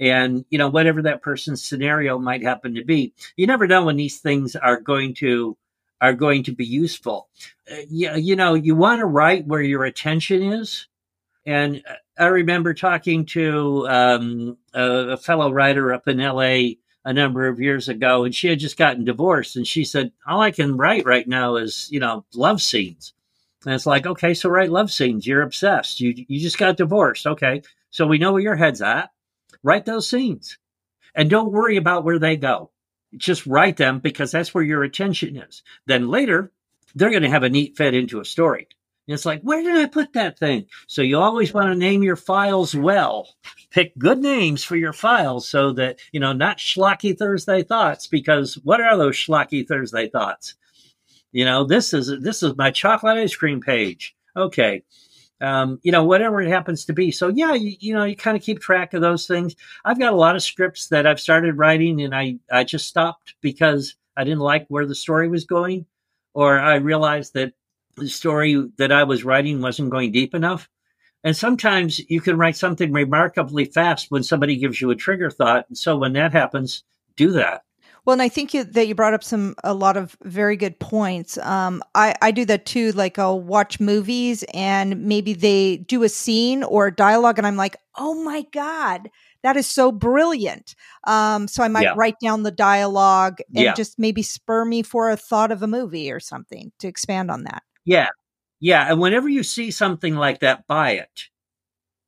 and 0.00 0.44
you 0.50 0.58
know 0.58 0.68
whatever 0.68 1.02
that 1.02 1.22
person's 1.22 1.62
scenario 1.62 2.18
might 2.18 2.42
happen 2.42 2.74
to 2.74 2.84
be 2.84 3.12
you 3.36 3.46
never 3.46 3.66
know 3.66 3.84
when 3.84 3.96
these 3.96 4.18
things 4.20 4.56
are 4.56 4.80
going 4.80 5.14
to 5.14 5.56
are 6.02 6.12
going 6.12 6.42
to 6.42 6.52
be 6.52 6.66
useful. 6.66 7.28
Uh, 7.70 7.76
you, 7.88 8.12
you 8.16 8.36
know 8.36 8.54
you 8.54 8.74
want 8.74 8.98
to 8.98 9.06
write 9.06 9.46
where 9.46 9.62
your 9.62 9.84
attention 9.84 10.42
is. 10.42 10.88
And 11.46 11.82
i 12.18 12.26
remember 12.26 12.74
talking 12.74 13.24
to 13.24 13.88
um, 13.88 14.58
a, 14.74 14.82
a 14.82 15.16
fellow 15.16 15.50
writer 15.50 15.94
up 15.94 16.06
in 16.08 16.18
la 16.18 16.40
a 17.04 17.12
number 17.12 17.48
of 17.48 17.58
years 17.58 17.88
ago 17.88 18.24
and 18.24 18.34
she 18.34 18.48
had 18.48 18.60
just 18.60 18.76
gotten 18.76 19.04
divorced 19.04 19.56
and 19.56 19.66
she 19.66 19.84
said 19.84 20.12
all 20.26 20.40
i 20.40 20.52
can 20.52 20.76
write 20.76 21.04
right 21.04 21.26
now 21.26 21.56
is 21.56 21.88
you 21.90 22.00
know 22.00 22.24
love 22.34 22.60
scenes. 22.60 23.14
And 23.64 23.74
it's 23.74 23.86
like 23.86 24.06
okay 24.06 24.34
so 24.34 24.50
write 24.50 24.70
love 24.70 24.90
scenes. 24.90 25.26
You're 25.26 25.42
obsessed. 25.42 26.00
You 26.00 26.14
you 26.28 26.40
just 26.40 26.58
got 26.58 26.76
divorced. 26.76 27.26
Okay. 27.26 27.62
So 27.90 28.06
we 28.06 28.18
know 28.18 28.32
where 28.32 28.42
your 28.42 28.56
head's 28.56 28.82
at. 28.82 29.10
Write 29.62 29.84
those 29.84 30.08
scenes. 30.08 30.58
And 31.14 31.30
don't 31.30 31.52
worry 31.52 31.76
about 31.76 32.04
where 32.04 32.18
they 32.18 32.36
go. 32.36 32.70
Just 33.16 33.46
write 33.46 33.76
them 33.76 33.98
because 33.98 34.30
that's 34.30 34.54
where 34.54 34.64
your 34.64 34.82
attention 34.82 35.36
is. 35.36 35.62
Then 35.86 36.08
later, 36.08 36.52
they're 36.94 37.10
going 37.10 37.22
to 37.22 37.30
have 37.30 37.42
a 37.42 37.50
neat 37.50 37.76
fit 37.76 37.94
into 37.94 38.20
a 38.20 38.24
story. 38.24 38.68
And 39.06 39.14
it's 39.14 39.26
like, 39.26 39.42
where 39.42 39.62
did 39.62 39.76
I 39.76 39.86
put 39.86 40.12
that 40.12 40.38
thing? 40.38 40.66
So 40.86 41.02
you 41.02 41.18
always 41.18 41.52
want 41.52 41.68
to 41.68 41.74
name 41.74 42.02
your 42.02 42.16
files 42.16 42.74
well. 42.74 43.34
Pick 43.70 43.98
good 43.98 44.18
names 44.18 44.62
for 44.62 44.76
your 44.76 44.92
files 44.92 45.48
so 45.48 45.72
that, 45.72 45.98
you 46.12 46.20
know, 46.20 46.32
not 46.32 46.58
schlocky 46.58 47.18
Thursday 47.18 47.62
thoughts, 47.62 48.06
because 48.06 48.54
what 48.62 48.80
are 48.80 48.96
those 48.96 49.16
schlocky 49.16 49.66
Thursday 49.66 50.08
thoughts? 50.08 50.54
You 51.32 51.44
know, 51.44 51.64
this 51.64 51.94
is 51.94 52.12
this 52.20 52.42
is 52.42 52.56
my 52.56 52.70
chocolate 52.70 53.16
ice 53.16 53.34
cream 53.34 53.60
page. 53.60 54.14
Okay 54.36 54.82
um, 55.42 55.80
you 55.82 55.90
know, 55.90 56.04
whatever 56.04 56.40
it 56.40 56.48
happens 56.48 56.84
to 56.84 56.92
be. 56.92 57.10
So 57.10 57.28
yeah, 57.28 57.52
you, 57.54 57.76
you 57.80 57.94
know, 57.94 58.04
you 58.04 58.16
kind 58.16 58.36
of 58.36 58.42
keep 58.42 58.60
track 58.60 58.94
of 58.94 59.02
those 59.02 59.26
things. 59.26 59.56
I've 59.84 59.98
got 59.98 60.12
a 60.12 60.16
lot 60.16 60.36
of 60.36 60.42
scripts 60.42 60.88
that 60.88 61.06
I've 61.06 61.20
started 61.20 61.58
writing 61.58 62.00
and 62.00 62.14
I, 62.14 62.38
I 62.50 62.64
just 62.64 62.88
stopped 62.88 63.34
because 63.40 63.96
I 64.16 64.24
didn't 64.24 64.40
like 64.40 64.66
where 64.68 64.86
the 64.86 64.94
story 64.94 65.28
was 65.28 65.44
going, 65.44 65.86
or 66.32 66.58
I 66.58 66.76
realized 66.76 67.34
that 67.34 67.54
the 67.96 68.08
story 68.08 68.70
that 68.78 68.92
I 68.92 69.04
was 69.04 69.24
writing 69.24 69.60
wasn't 69.60 69.90
going 69.90 70.12
deep 70.12 70.34
enough. 70.34 70.68
And 71.24 71.36
sometimes 71.36 71.98
you 72.10 72.20
can 72.20 72.36
write 72.36 72.56
something 72.56 72.92
remarkably 72.92 73.64
fast 73.64 74.10
when 74.10 74.22
somebody 74.22 74.56
gives 74.56 74.80
you 74.80 74.90
a 74.90 74.96
trigger 74.96 75.30
thought. 75.30 75.66
And 75.68 75.78
so 75.78 75.96
when 75.96 76.12
that 76.14 76.32
happens, 76.32 76.84
do 77.16 77.32
that. 77.32 77.64
Well, 78.04 78.14
and 78.14 78.22
I 78.22 78.28
think 78.28 78.52
you, 78.52 78.64
that 78.64 78.88
you 78.88 78.96
brought 78.96 79.14
up 79.14 79.22
some 79.22 79.54
a 79.62 79.74
lot 79.74 79.96
of 79.96 80.16
very 80.24 80.56
good 80.56 80.78
points. 80.80 81.38
Um, 81.38 81.82
I 81.94 82.14
I 82.20 82.32
do 82.32 82.44
that 82.46 82.66
too. 82.66 82.90
Like 82.92 83.18
I'll 83.18 83.40
watch 83.40 83.78
movies 83.78 84.44
and 84.52 85.04
maybe 85.04 85.34
they 85.34 85.76
do 85.76 86.02
a 86.02 86.08
scene 86.08 86.64
or 86.64 86.88
a 86.88 86.94
dialogue, 86.94 87.38
and 87.38 87.46
I'm 87.46 87.56
like, 87.56 87.76
oh 87.96 88.14
my 88.14 88.44
god, 88.52 89.08
that 89.44 89.56
is 89.56 89.68
so 89.68 89.92
brilliant. 89.92 90.74
Um, 91.06 91.46
so 91.46 91.62
I 91.62 91.68
might 91.68 91.82
yeah. 91.82 91.94
write 91.96 92.16
down 92.20 92.42
the 92.42 92.50
dialogue 92.50 93.38
and 93.54 93.64
yeah. 93.64 93.74
just 93.74 93.98
maybe 93.98 94.22
spur 94.22 94.64
me 94.64 94.82
for 94.82 95.10
a 95.10 95.16
thought 95.16 95.52
of 95.52 95.62
a 95.62 95.68
movie 95.68 96.10
or 96.10 96.18
something 96.18 96.72
to 96.80 96.88
expand 96.88 97.30
on 97.30 97.44
that. 97.44 97.62
Yeah, 97.84 98.08
yeah. 98.58 98.90
And 98.90 99.00
whenever 99.00 99.28
you 99.28 99.44
see 99.44 99.70
something 99.70 100.16
like 100.16 100.40
that, 100.40 100.66
buy 100.66 100.92
it 100.92 101.28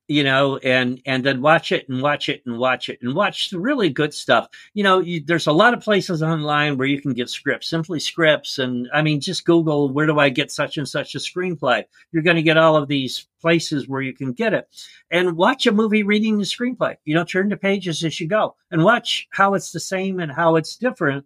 you 0.07 0.23
know, 0.23 0.59
and 0.59 1.01
and 1.07 1.25
then 1.25 1.41
watch 1.41 1.73
it 1.73 1.89
and 1.89 2.03
watch 2.03 2.29
it 2.29 2.43
and 2.45 2.59
watch 2.59 2.89
it 2.91 2.99
and 3.01 3.15
watch 3.15 3.49
the 3.49 3.59
really 3.59 3.89
good 3.89 4.13
stuff. 4.13 4.49
You 4.75 4.83
know, 4.83 4.99
you, 5.01 5.23
there's 5.25 5.47
a 5.47 5.53
lot 5.53 5.73
of 5.73 5.81
places 5.81 6.23
online 6.23 6.77
where 6.77 6.87
you 6.87 7.01
can 7.01 7.15
get 7.15 7.31
scripts, 7.31 7.69
simply 7.69 8.01
scripts, 8.01 8.59
and 8.59 8.89
I 8.93 9.01
mean, 9.01 9.21
just 9.21 9.47
Google 9.47 9.91
where 9.91 10.07
do 10.07 10.19
I 10.19 10.29
get 10.29 10.51
such 10.51 10.77
and 10.77 10.89
such 10.89 11.15
a 11.15 11.19
screenplay. 11.19 11.85
You're 12.13 12.23
going 12.23 12.37
to 12.37 12.43
get 12.43 12.59
all 12.59 12.77
of 12.77 12.89
these 12.89 13.27
places 13.41 13.89
where 13.89 14.03
you 14.03 14.13
can 14.13 14.33
get 14.33 14.53
it, 14.53 14.69
and 15.11 15.37
watch 15.37 15.67
a 15.67 15.73
movie 15.73 16.03
reading 16.03 16.37
the 16.37 16.45
screenplay. 16.45 16.97
You 17.05 17.15
know, 17.15 17.25
turn 17.25 17.49
the 17.49 17.57
pages 17.57 18.05
as 18.05 18.21
you 18.21 18.29
go 18.29 18.57
and 18.71 18.85
watch 18.85 19.27
how 19.31 19.55
it's 19.55 19.73
the 19.73 19.81
same 19.81 20.21
and 20.21 20.31
how 20.31 20.57
it's 20.57 20.77
different, 20.77 21.25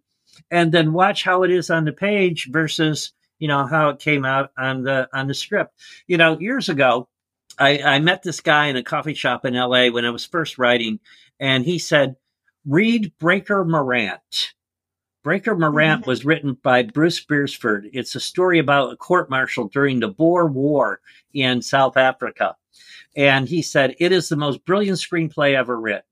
and 0.53 0.71
then 0.71 0.93
watch 0.93 1.25
how 1.25 1.43
it 1.43 1.51
is 1.51 1.69
on 1.69 1.85
the 1.85 1.93
page 1.93 2.49
versus 2.53 3.13
you 3.41 3.49
know 3.49 3.67
how 3.67 3.89
it 3.89 3.99
came 3.99 4.25
out 4.25 4.53
on 4.57 4.85
the 4.85 5.09
on 5.13 5.27
the 5.27 5.35
script. 5.35 5.75
You 6.07 6.17
know, 6.17 6.39
years 6.39 6.69
ago 6.69 7.09
I, 7.59 7.79
I 7.83 7.99
met 7.99 8.23
this 8.23 8.41
guy 8.41 8.67
in 8.67 8.77
a 8.77 8.83
coffee 8.83 9.15
shop 9.15 9.45
in 9.45 9.55
LA 9.55 9.89
when 9.89 10.05
I 10.05 10.11
was 10.11 10.25
first 10.25 10.59
writing, 10.59 11.01
and 11.41 11.65
he 11.65 11.79
said, 11.79 12.17
read 12.67 13.13
Breaker 13.19 13.65
Morant. 13.65 14.55
Breaker 15.25 15.57
Morant 15.57 16.03
mm-hmm. 16.03 16.11
was 16.11 16.25
written 16.25 16.55
by 16.63 16.85
Bruce 16.85 17.21
Beresford. 17.21 17.91
It's 17.93 18.15
a 18.15 18.21
story 18.21 18.59
about 18.61 18.93
a 18.93 18.97
court 18.97 19.29
martial 19.29 19.69
during 19.69 20.01
the 20.01 20.09
Boer 20.09 20.47
War 20.47 21.01
in 21.35 21.61
South 21.61 21.97
Africa. 21.97 22.57
And 23.17 23.49
he 23.49 23.63
said, 23.63 23.97
it 23.99 24.13
is 24.13 24.29
the 24.29 24.37
most 24.37 24.65
brilliant 24.65 24.99
screenplay 24.99 25.55
ever 25.55 25.81
written. 25.81 26.03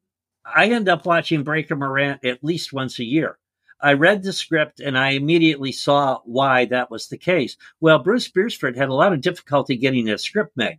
I 0.44 0.66
end 0.66 0.88
up 0.88 1.06
watching 1.06 1.44
Breaker 1.44 1.76
Morant 1.76 2.24
at 2.24 2.42
least 2.42 2.72
once 2.72 2.98
a 2.98 3.04
year. 3.04 3.38
I 3.80 3.92
read 3.92 4.22
the 4.22 4.32
script 4.32 4.80
and 4.80 4.98
I 4.98 5.10
immediately 5.10 5.70
saw 5.70 6.20
why 6.24 6.64
that 6.66 6.90
was 6.90 7.08
the 7.08 7.18
case. 7.18 7.56
Well, 7.80 7.98
Bruce 7.98 8.28
Beresford 8.28 8.76
had 8.76 8.88
a 8.88 8.94
lot 8.94 9.12
of 9.12 9.20
difficulty 9.20 9.76
getting 9.76 10.06
that 10.06 10.20
script 10.20 10.56
made 10.56 10.78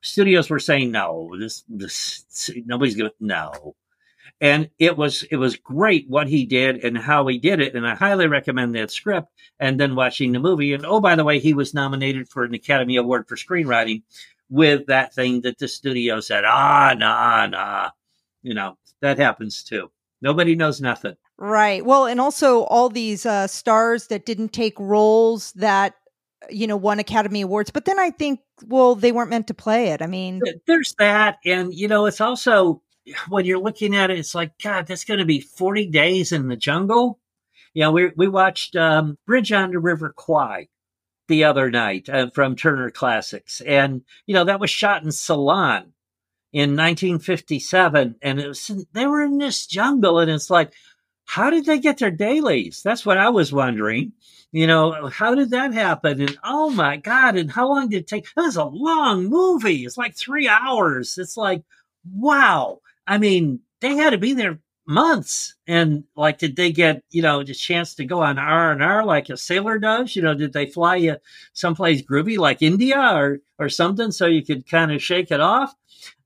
studios 0.00 0.50
were 0.50 0.58
saying 0.58 0.90
no 0.90 1.34
this 1.38 1.64
this 1.68 2.50
nobody's 2.66 2.96
gonna 2.96 3.10
no. 3.20 3.74
And 4.40 4.70
it 4.78 4.96
was 4.96 5.24
it 5.24 5.36
was 5.36 5.56
great 5.56 6.08
what 6.08 6.28
he 6.28 6.46
did 6.46 6.84
and 6.84 6.96
how 6.96 7.26
he 7.26 7.38
did 7.38 7.60
it 7.60 7.74
and 7.74 7.86
i 7.86 7.94
highly 7.94 8.28
recommend 8.28 8.74
that 8.74 8.92
script 8.92 9.28
and 9.58 9.80
then 9.80 9.96
watching 9.96 10.32
the 10.32 10.38
movie. 10.38 10.72
And 10.74 10.86
oh 10.86 11.00
by 11.00 11.16
the 11.16 11.24
way 11.24 11.38
he 11.40 11.54
was 11.54 11.74
nominated 11.74 12.28
for 12.28 12.44
an 12.44 12.54
academy 12.54 12.96
award 12.96 13.26
for 13.28 13.36
screenwriting 13.36 14.02
with 14.48 14.86
that 14.86 15.14
thing 15.14 15.40
that 15.42 15.58
the 15.58 15.68
studio 15.68 16.20
said 16.20 16.44
ah 16.44 16.94
nah 16.96 17.46
nah. 17.46 17.90
You 18.42 18.54
know 18.54 18.78
that 19.00 19.18
happens 19.18 19.64
too. 19.64 19.90
Nobody 20.20 20.54
knows 20.54 20.80
nothing. 20.80 21.16
Right. 21.36 21.84
Well 21.84 22.06
and 22.06 22.20
also 22.20 22.62
all 22.64 22.88
these 22.88 23.26
uh, 23.26 23.48
stars 23.48 24.06
that 24.08 24.26
didn't 24.26 24.52
take 24.52 24.78
roles 24.78 25.52
that 25.52 25.94
you 26.50 26.66
know, 26.66 26.76
won 26.76 26.98
Academy 26.98 27.42
Awards. 27.42 27.70
But 27.70 27.84
then 27.84 27.98
I 27.98 28.10
think, 28.10 28.40
well, 28.66 28.94
they 28.94 29.12
weren't 29.12 29.30
meant 29.30 29.46
to 29.48 29.54
play 29.54 29.88
it. 29.88 30.02
I 30.02 30.06
mean, 30.06 30.40
there's 30.66 30.94
that. 30.98 31.38
And, 31.44 31.74
you 31.74 31.88
know, 31.88 32.06
it's 32.06 32.20
also 32.20 32.82
when 33.28 33.44
you're 33.44 33.58
looking 33.58 33.94
at 33.94 34.10
it, 34.10 34.18
it's 34.18 34.34
like, 34.34 34.58
God, 34.62 34.86
that's 34.86 35.04
going 35.04 35.20
to 35.20 35.24
be 35.24 35.40
40 35.40 35.86
days 35.86 36.32
in 36.32 36.48
the 36.48 36.56
jungle. 36.56 37.18
You 37.74 37.82
know, 37.82 37.92
we, 37.92 38.10
we 38.16 38.28
watched 38.28 38.76
um, 38.76 39.18
Bridge 39.26 39.52
on 39.52 39.70
the 39.70 39.78
River 39.78 40.12
Kwai 40.16 40.68
the 41.28 41.44
other 41.44 41.70
night 41.70 42.08
uh, 42.08 42.30
from 42.30 42.56
Turner 42.56 42.90
Classics. 42.90 43.60
And, 43.60 44.02
you 44.26 44.34
know, 44.34 44.44
that 44.44 44.60
was 44.60 44.70
shot 44.70 45.02
in 45.02 45.12
Ceylon 45.12 45.92
in 46.52 46.70
1957. 46.70 48.16
And 48.22 48.40
it 48.40 48.48
was, 48.48 48.70
they 48.92 49.06
were 49.06 49.22
in 49.22 49.38
this 49.38 49.66
jungle. 49.66 50.18
And 50.18 50.30
it's 50.30 50.50
like, 50.50 50.72
how 51.28 51.50
did 51.50 51.66
they 51.66 51.78
get 51.78 51.98
their 51.98 52.10
dailies? 52.10 52.80
That's 52.82 53.04
what 53.04 53.18
I 53.18 53.28
was 53.28 53.52
wondering. 53.52 54.12
You 54.50 54.66
know, 54.66 55.10
how 55.10 55.34
did 55.34 55.50
that 55.50 55.74
happen? 55.74 56.22
And 56.22 56.38
oh 56.42 56.70
my 56.70 56.96
God, 56.96 57.36
and 57.36 57.50
how 57.50 57.68
long 57.68 57.90
did 57.90 58.00
it 58.00 58.06
take? 58.06 58.26
That 58.34 58.44
was 58.44 58.56
a 58.56 58.64
long 58.64 59.26
movie. 59.26 59.84
It's 59.84 59.98
like 59.98 60.16
three 60.16 60.48
hours. 60.48 61.18
It's 61.18 61.36
like, 61.36 61.64
wow. 62.10 62.80
I 63.06 63.18
mean, 63.18 63.60
they 63.82 63.94
had 63.94 64.10
to 64.10 64.18
be 64.18 64.32
there 64.32 64.58
months. 64.86 65.54
And 65.66 66.04
like, 66.16 66.38
did 66.38 66.56
they 66.56 66.72
get, 66.72 67.02
you 67.10 67.20
know, 67.20 67.44
the 67.44 67.52
chance 67.52 67.94
to 67.96 68.06
go 68.06 68.22
on 68.22 68.38
R 68.38 68.72
and 68.72 68.82
R 68.82 69.04
like 69.04 69.28
a 69.28 69.36
sailor 69.36 69.78
does? 69.78 70.16
You 70.16 70.22
know, 70.22 70.32
did 70.32 70.54
they 70.54 70.64
fly 70.64 70.96
you 70.96 71.16
someplace 71.52 72.00
groovy 72.00 72.38
like 72.38 72.62
India 72.62 72.98
or, 72.98 73.40
or 73.58 73.68
something 73.68 74.12
so 74.12 74.24
you 74.24 74.42
could 74.42 74.66
kind 74.66 74.90
of 74.90 75.02
shake 75.02 75.30
it 75.30 75.40
off? 75.40 75.74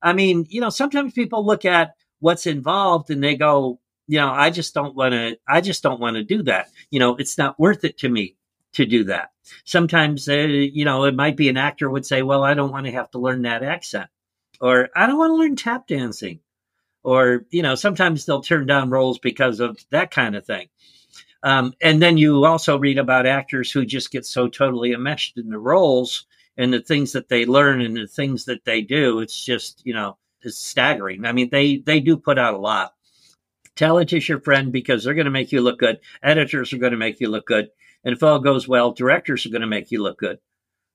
I 0.01 0.13
mean, 0.13 0.47
you 0.49 0.61
know, 0.61 0.71
sometimes 0.71 1.13
people 1.13 1.45
look 1.45 1.65
at 1.65 1.97
what's 2.21 2.47
involved 2.47 3.11
and 3.11 3.21
they 3.21 3.35
go, 3.35 3.81
you 4.07 4.19
know, 4.19 4.31
I 4.31 4.51
just 4.51 4.75
don't 4.75 4.95
want 4.95 5.13
to, 5.13 5.39
I 5.49 5.61
just 5.61 5.83
don't 5.83 6.01
want 6.01 6.17
to 6.17 6.25
do 6.25 6.43
that. 6.45 6.71
You 6.91 7.01
know, 7.01 7.17
it's 7.17 7.39
not 7.39 7.59
worth 7.59 7.85
it 7.85 7.99
to 7.99 8.09
me 8.09 8.37
to 8.75 8.87
do 8.87 9.05
that. 9.05 9.31
Sometimes, 9.65 10.29
uh, 10.29 10.35
you 10.35 10.85
know, 10.85 11.05
it 11.05 11.15
might 11.15 11.37
be 11.37 11.49
an 11.49 11.57
actor 11.57 11.89
would 11.91 12.07
say, 12.07 12.23
well, 12.23 12.43
I 12.43 12.55
don't 12.55 12.73
want 12.73 12.87
to 12.87 12.93
have 12.93 13.11
to 13.13 13.19
learn 13.19 13.43
that 13.43 13.63
accent 13.63 14.09
or 14.61 14.89
I 14.95 15.07
don't 15.07 15.19
want 15.19 15.31
to 15.31 15.37
learn 15.37 15.57
tap 15.57 15.87
dancing 15.87 16.41
or, 17.03 17.45
you 17.51 17.63
know, 17.63 17.75
sometimes 17.75 18.25
they'll 18.25 18.43
turn 18.43 18.67
down 18.67 18.91
roles 18.91 19.19
because 19.19 19.61
of 19.61 19.79
that 19.91 20.11
kind 20.11 20.37
of 20.37 20.47
thing. 20.47 20.69
Um, 21.43 21.75
and 21.81 22.01
then 22.01 22.17
you 22.17 22.45
also 22.45 22.79
read 22.79 22.99
about 22.99 23.27
actors 23.27 23.71
who 23.71 23.85
just 23.85 24.13
get 24.13 24.25
so 24.25 24.49
totally 24.49 24.93
enmeshed 24.93 25.37
in 25.37 25.49
the 25.51 25.59
roles 25.59 26.27
and 26.57 26.73
the 26.73 26.81
things 26.81 27.13
that 27.13 27.29
they 27.29 27.47
learn 27.47 27.81
and 27.81 27.97
the 27.97 28.07
things 28.07 28.45
that 28.45 28.65
they 28.65 28.83
do. 28.83 29.21
It's 29.21 29.45
just, 29.45 29.83
you 29.85 29.93
know, 29.93 30.19
it's 30.43 30.59
staggering. 30.59 31.25
I 31.25 31.33
mean, 31.33 31.51
they, 31.51 31.79
they 31.79 32.01
do 32.01 32.17
put 32.17 32.39
out 32.39 32.55
a 32.55 32.59
lot. 32.59 32.95
Tell 33.77 33.99
it 33.99 34.09
to 34.09 34.19
your 34.19 34.41
friend 34.41 34.73
because 34.73 35.05
they're 35.05 35.15
going 35.15 35.25
to 35.25 35.31
make 35.31 35.53
you 35.53 35.61
look 35.61 35.79
good. 35.79 36.01
Editors 36.23 36.73
are 36.73 36.79
going 36.79 36.93
to 36.93 36.99
make 36.99 37.21
you 37.21 37.29
look 37.29 37.47
good. 37.47 37.69
And 38.05 38.15
if 38.15 38.23
all 38.23 38.39
goes 38.39 38.69
well, 38.69 38.93
directors 38.93 39.47
are 39.47 39.51
going 39.51 39.63
to 39.63 39.67
make 39.67 39.91
you 39.91 40.03
look 40.03 40.19
good. 40.19 40.39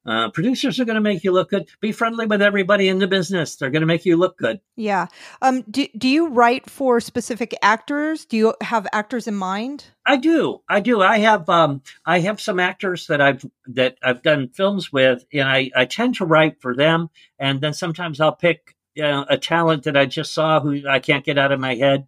Uh, 0.07 0.29
producers 0.29 0.79
are 0.79 0.85
going 0.85 0.95
to 0.95 1.01
make 1.01 1.25
you 1.25 1.33
look 1.33 1.49
good. 1.49 1.67
Be 1.81 1.91
friendly 1.91 2.25
with 2.25 2.41
everybody 2.41 2.87
in 2.87 2.99
the 2.99 3.07
business. 3.07 3.57
They're 3.57 3.69
going 3.69 3.81
to 3.81 3.87
make 3.87 4.05
you 4.05 4.15
look 4.15 4.37
good. 4.37 4.61
Yeah. 4.77 5.07
Um, 5.41 5.63
do, 5.69 5.85
do 5.97 6.07
you 6.07 6.29
write 6.29 6.69
for 6.69 7.01
specific 7.01 7.53
actors? 7.61 8.23
Do 8.23 8.37
you 8.37 8.53
have 8.61 8.87
actors 8.93 9.27
in 9.27 9.35
mind? 9.35 9.85
I 10.05 10.15
do. 10.15 10.61
I 10.69 10.79
do. 10.79 11.01
I 11.01 11.17
have 11.17 11.49
um, 11.49 11.81
I 12.05 12.19
have 12.19 12.39
some 12.39 12.57
actors 12.57 13.07
that 13.07 13.19
I've 13.19 13.43
that 13.65 13.97
I've 14.01 14.23
done 14.23 14.47
films 14.47 14.93
with, 14.93 15.25
and 15.33 15.49
I, 15.49 15.71
I 15.75 15.83
tend 15.83 16.15
to 16.15 16.25
write 16.25 16.61
for 16.61 16.73
them. 16.73 17.09
And 17.37 17.59
then 17.59 17.73
sometimes 17.73 18.21
I'll 18.21 18.31
pick 18.35 18.77
uh, 19.01 19.25
a 19.27 19.37
talent 19.37 19.83
that 19.83 19.97
I 19.97 20.05
just 20.05 20.33
saw 20.33 20.61
who 20.61 20.87
I 20.87 20.99
can't 20.99 21.25
get 21.25 21.37
out 21.37 21.51
of 21.51 21.59
my 21.59 21.75
head, 21.75 22.07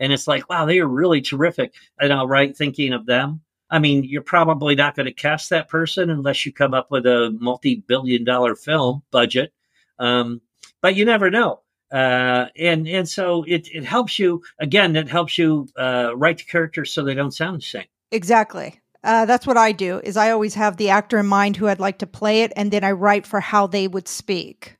and 0.00 0.12
it's 0.12 0.28
like, 0.28 0.48
wow, 0.48 0.64
they 0.64 0.78
are 0.78 0.86
really 0.86 1.20
terrific, 1.20 1.74
and 2.00 2.12
I'll 2.12 2.28
write 2.28 2.56
thinking 2.56 2.92
of 2.92 3.06
them. 3.06 3.40
I 3.70 3.78
mean, 3.78 4.04
you're 4.04 4.22
probably 4.22 4.74
not 4.74 4.96
going 4.96 5.06
to 5.06 5.12
cast 5.12 5.50
that 5.50 5.68
person 5.68 6.10
unless 6.10 6.46
you 6.46 6.52
come 6.52 6.72
up 6.72 6.90
with 6.90 7.04
a 7.06 7.36
multi-billion 7.38 8.24
dollar 8.24 8.54
film 8.54 9.02
budget. 9.10 9.52
Um, 9.98 10.40
but 10.80 10.94
you 10.94 11.04
never 11.04 11.30
know. 11.30 11.60
Uh, 11.90 12.46
and 12.56 12.86
and 12.86 13.08
so 13.08 13.44
it 13.44 13.68
it 13.74 13.84
helps 13.84 14.18
you 14.18 14.42
again. 14.58 14.94
It 14.94 15.08
helps 15.08 15.38
you 15.38 15.68
uh, 15.78 16.12
write 16.14 16.38
the 16.38 16.44
characters 16.44 16.92
so 16.92 17.02
they 17.02 17.14
don't 17.14 17.32
sound 17.32 17.58
the 17.58 17.64
same. 17.64 17.86
Exactly. 18.10 18.80
Uh, 19.02 19.24
that's 19.24 19.46
what 19.46 19.56
I 19.56 19.72
do. 19.72 20.00
Is 20.04 20.16
I 20.16 20.30
always 20.30 20.54
have 20.54 20.76
the 20.76 20.90
actor 20.90 21.18
in 21.18 21.26
mind 21.26 21.56
who 21.56 21.66
I'd 21.66 21.80
like 21.80 21.98
to 21.98 22.06
play 22.06 22.42
it, 22.42 22.52
and 22.56 22.70
then 22.70 22.84
I 22.84 22.92
write 22.92 23.26
for 23.26 23.40
how 23.40 23.66
they 23.66 23.88
would 23.88 24.06
speak 24.06 24.76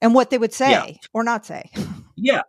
and 0.00 0.14
what 0.14 0.30
they 0.30 0.38
would 0.38 0.54
say 0.54 0.70
yeah. 0.70 0.96
or 1.12 1.22
not 1.22 1.46
say. 1.46 1.70
Yeah, 2.20 2.42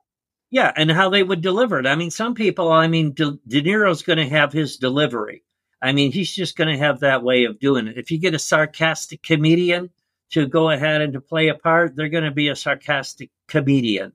yeah, 0.50 0.72
and 0.76 0.92
how 0.92 1.10
they 1.10 1.24
would 1.24 1.42
deliver 1.42 1.80
it. 1.80 1.88
I 1.88 1.96
mean, 1.96 2.12
some 2.12 2.34
people. 2.36 2.72
I 2.72 2.88
mean, 2.88 3.14
De, 3.14 3.38
De 3.48 3.62
Niro's 3.62 4.02
going 4.02 4.20
to 4.20 4.30
have 4.30 4.54
his 4.54 4.78
delivery 4.78 5.44
I 5.82 5.92
mean, 5.92 6.12
he's 6.12 6.34
just 6.34 6.58
going 6.58 6.70
to 6.70 6.84
have 6.84 7.00
that 7.00 7.24
way 7.24 7.46
of 7.46 7.60
doing 7.60 7.88
it. 7.88 7.98
If 7.98 8.12
you 8.12 8.18
get 8.18 8.34
a 8.34 8.40
sarcastic 8.40 9.24
comedian 9.24 9.90
to 10.32 10.46
go 10.46 10.70
ahead 10.70 11.02
and 11.02 11.14
to 11.14 11.22
play 11.22 11.48
a 11.48 11.56
part, 11.56 11.96
they're 11.96 12.10
going 12.10 12.26
to 12.26 12.32
be 12.32 12.50
a 12.50 12.56
sarcastic 12.56 13.30
comedian. 13.48 14.12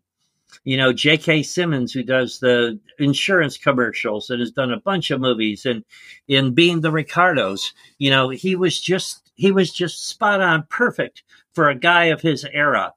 You 0.63 0.77
know, 0.77 0.93
J.K. 0.93 1.43
Simmons, 1.43 1.93
who 1.93 2.03
does 2.05 2.39
the 2.39 2.79
insurance 2.99 3.59
commercials 3.59 4.31
and 4.31 4.41
has 4.41 4.53
done 4.53 4.73
a 4.73 4.81
bunch 4.81 5.11
of 5.11 5.21
movies, 5.21 5.67
and 5.67 5.85
in 6.29 6.55
being 6.55 6.81
the 6.81 6.93
Ricardos, 6.93 7.73
you 7.99 8.09
know, 8.11 8.29
he 8.29 8.55
was 8.55 8.81
just 8.81 9.33
he 9.35 9.51
was 9.51 9.73
just 9.73 10.07
spot 10.07 10.41
on, 10.41 10.65
perfect 10.71 11.25
for 11.55 11.69
a 11.69 11.75
guy 11.75 12.05
of 12.05 12.21
his 12.21 12.47
era. 12.53 12.93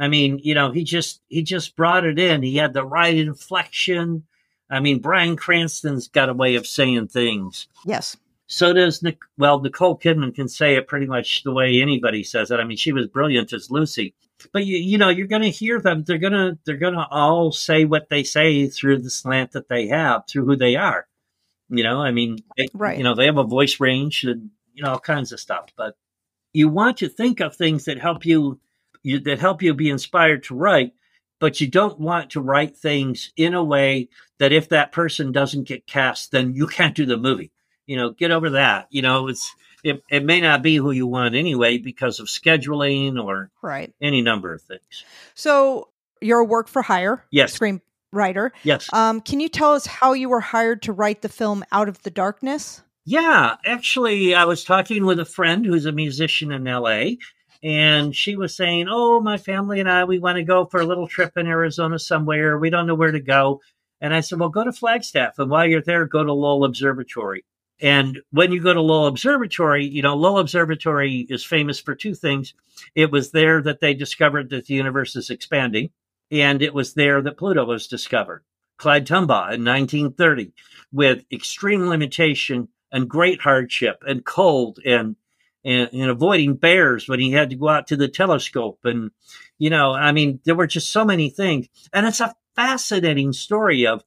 I 0.00 0.08
mean, 0.08 0.40
you 0.42 0.54
know, 0.54 0.70
he 0.72 0.84
just 0.84 1.20
he 1.28 1.42
just 1.42 1.76
brought 1.76 2.04
it 2.04 2.18
in. 2.18 2.42
He 2.42 2.56
had 2.56 2.72
the 2.72 2.84
right 2.84 3.16
inflection. 3.16 4.24
I 4.70 4.80
mean, 4.80 5.00
Bryan 5.00 5.36
Cranston's 5.36 6.08
got 6.08 6.28
a 6.28 6.34
way 6.34 6.54
of 6.54 6.66
saying 6.66 7.08
things. 7.08 7.68
Yes. 7.84 8.16
So 8.46 8.72
does 8.72 9.02
Nick. 9.02 9.18
Well, 9.38 9.60
Nicole 9.60 9.98
Kidman 9.98 10.34
can 10.34 10.48
say 10.48 10.74
it 10.74 10.88
pretty 10.88 11.06
much 11.06 11.44
the 11.44 11.52
way 11.52 11.80
anybody 11.80 12.24
says 12.24 12.50
it. 12.50 12.58
I 12.58 12.64
mean, 12.64 12.76
she 12.76 12.92
was 12.92 13.06
brilliant 13.06 13.52
as 13.52 13.70
Lucy. 13.70 14.14
But 14.52 14.66
you, 14.66 14.78
you 14.78 14.98
know, 14.98 15.08
you're 15.08 15.26
going 15.26 15.42
to 15.42 15.50
hear 15.50 15.80
them. 15.80 16.02
They're 16.02 16.18
going 16.18 16.32
to 16.32 16.58
they're 16.64 16.76
going 16.76 16.94
to 16.94 17.06
all 17.10 17.52
say 17.52 17.84
what 17.84 18.08
they 18.08 18.24
say 18.24 18.66
through 18.68 18.98
the 18.98 19.10
slant 19.10 19.52
that 19.52 19.68
they 19.68 19.88
have, 19.88 20.26
through 20.26 20.46
who 20.46 20.56
they 20.56 20.76
are. 20.76 21.06
You 21.68 21.84
know, 21.84 22.02
I 22.02 22.10
mean, 22.10 22.38
they, 22.56 22.68
right. 22.74 22.98
You 22.98 23.04
know, 23.04 23.14
they 23.14 23.26
have 23.26 23.38
a 23.38 23.44
voice 23.44 23.78
range 23.78 24.24
and 24.24 24.50
you 24.74 24.82
know 24.82 24.92
all 24.92 24.98
kinds 24.98 25.32
of 25.32 25.40
stuff. 25.40 25.70
But 25.76 25.94
you 26.52 26.68
want 26.68 26.98
to 26.98 27.08
think 27.08 27.40
of 27.40 27.54
things 27.54 27.84
that 27.84 28.00
help 28.00 28.26
you, 28.26 28.58
you 29.02 29.20
that 29.20 29.38
help 29.38 29.62
you 29.62 29.74
be 29.74 29.90
inspired 29.90 30.42
to 30.44 30.54
write 30.54 30.92
but 31.40 31.60
you 31.60 31.66
don't 31.66 31.98
want 31.98 32.30
to 32.30 32.40
write 32.40 32.76
things 32.76 33.32
in 33.36 33.54
a 33.54 33.64
way 33.64 34.08
that 34.38 34.52
if 34.52 34.68
that 34.68 34.92
person 34.92 35.32
doesn't 35.32 35.64
get 35.64 35.86
cast, 35.86 36.30
then 36.30 36.54
you 36.54 36.66
can't 36.66 36.94
do 36.94 37.06
the 37.06 37.16
movie. 37.16 37.50
You 37.86 37.96
know, 37.96 38.10
get 38.10 38.30
over 38.30 38.50
that. 38.50 38.86
You 38.90 39.02
know, 39.02 39.26
it's 39.26 39.52
it, 39.82 40.04
it 40.10 40.24
may 40.24 40.40
not 40.40 40.62
be 40.62 40.76
who 40.76 40.92
you 40.92 41.06
want 41.06 41.34
anyway 41.34 41.78
because 41.78 42.20
of 42.20 42.28
scheduling 42.28 43.20
or 43.20 43.50
right 43.62 43.92
any 44.00 44.22
number 44.22 44.52
of 44.52 44.62
things. 44.62 45.04
So 45.34 45.88
you're 46.20 46.40
a 46.40 46.44
work 46.44 46.68
for 46.68 46.82
hire, 46.82 47.24
yes, 47.30 47.58
screenwriter. 47.58 48.50
Yes. 48.62 48.92
Um, 48.92 49.20
can 49.22 49.40
you 49.40 49.48
tell 49.48 49.72
us 49.72 49.86
how 49.86 50.12
you 50.12 50.28
were 50.28 50.40
hired 50.40 50.82
to 50.82 50.92
write 50.92 51.22
the 51.22 51.28
film 51.28 51.64
Out 51.72 51.88
of 51.88 52.00
the 52.02 52.10
Darkness? 52.10 52.82
Yeah, 53.06 53.56
actually, 53.64 54.34
I 54.34 54.44
was 54.44 54.62
talking 54.62 55.06
with 55.06 55.18
a 55.18 55.24
friend 55.24 55.64
who's 55.64 55.86
a 55.86 55.92
musician 55.92 56.52
in 56.52 56.64
LA, 56.64 57.12
and 57.62 58.14
she 58.14 58.36
was 58.36 58.56
saying, 58.56 58.86
"Oh, 58.88 59.20
my 59.20 59.36
family 59.36 59.80
and 59.80 59.90
I, 59.90 60.04
we 60.04 60.18
want 60.18 60.36
to 60.36 60.42
go 60.44 60.64
for 60.64 60.80
a 60.80 60.86
little 60.86 61.08
trip 61.08 61.36
in 61.36 61.46
Arizona 61.46 61.98
somewhere. 61.98 62.58
We 62.58 62.70
don't 62.70 62.86
know 62.86 62.94
where 62.94 63.12
to 63.12 63.20
go." 63.20 63.60
And 64.00 64.14
I 64.14 64.20
said, 64.20 64.38
"Well, 64.38 64.48
go 64.48 64.64
to 64.64 64.72
Flagstaff, 64.72 65.38
and 65.38 65.50
while 65.50 65.66
you're 65.66 65.82
there, 65.82 66.06
go 66.06 66.24
to 66.24 66.32
Lowell 66.32 66.64
Observatory." 66.64 67.44
And 67.82 68.20
when 68.30 68.52
you 68.52 68.60
go 68.60 68.74
to 68.74 68.80
Lowell 68.80 69.06
Observatory, 69.06 69.86
you 69.86 70.02
know 70.02 70.14
Lowell 70.16 70.40
Observatory 70.40 71.26
is 71.30 71.44
famous 71.44 71.80
for 71.80 71.94
two 71.94 72.14
things. 72.14 72.54
It 72.94 73.10
was 73.10 73.30
there 73.30 73.62
that 73.62 73.80
they 73.80 73.94
discovered 73.94 74.50
that 74.50 74.66
the 74.66 74.74
universe 74.74 75.16
is 75.16 75.30
expanding, 75.30 75.90
and 76.30 76.62
it 76.62 76.74
was 76.74 76.94
there 76.94 77.22
that 77.22 77.38
Pluto 77.38 77.64
was 77.64 77.86
discovered. 77.86 78.44
Clyde 78.78 79.06
Tombaugh 79.06 79.52
in 79.52 79.64
1930, 79.64 80.52
with 80.92 81.24
extreme 81.30 81.88
limitation 81.88 82.68
and 82.92 83.08
great 83.08 83.40
hardship 83.40 84.02
and 84.06 84.24
cold 84.24 84.78
and 84.84 85.16
and, 85.64 85.90
and, 85.92 86.10
avoiding 86.10 86.54
bears 86.54 87.08
when 87.08 87.20
he 87.20 87.32
had 87.32 87.50
to 87.50 87.56
go 87.56 87.68
out 87.68 87.86
to 87.88 87.96
the 87.96 88.08
telescope. 88.08 88.80
And, 88.84 89.10
you 89.58 89.70
know, 89.70 89.92
I 89.92 90.12
mean, 90.12 90.40
there 90.44 90.54
were 90.54 90.66
just 90.66 90.90
so 90.90 91.04
many 91.04 91.30
things. 91.30 91.68
And 91.92 92.06
it's 92.06 92.20
a 92.20 92.34
fascinating 92.56 93.32
story 93.32 93.86
of 93.86 94.02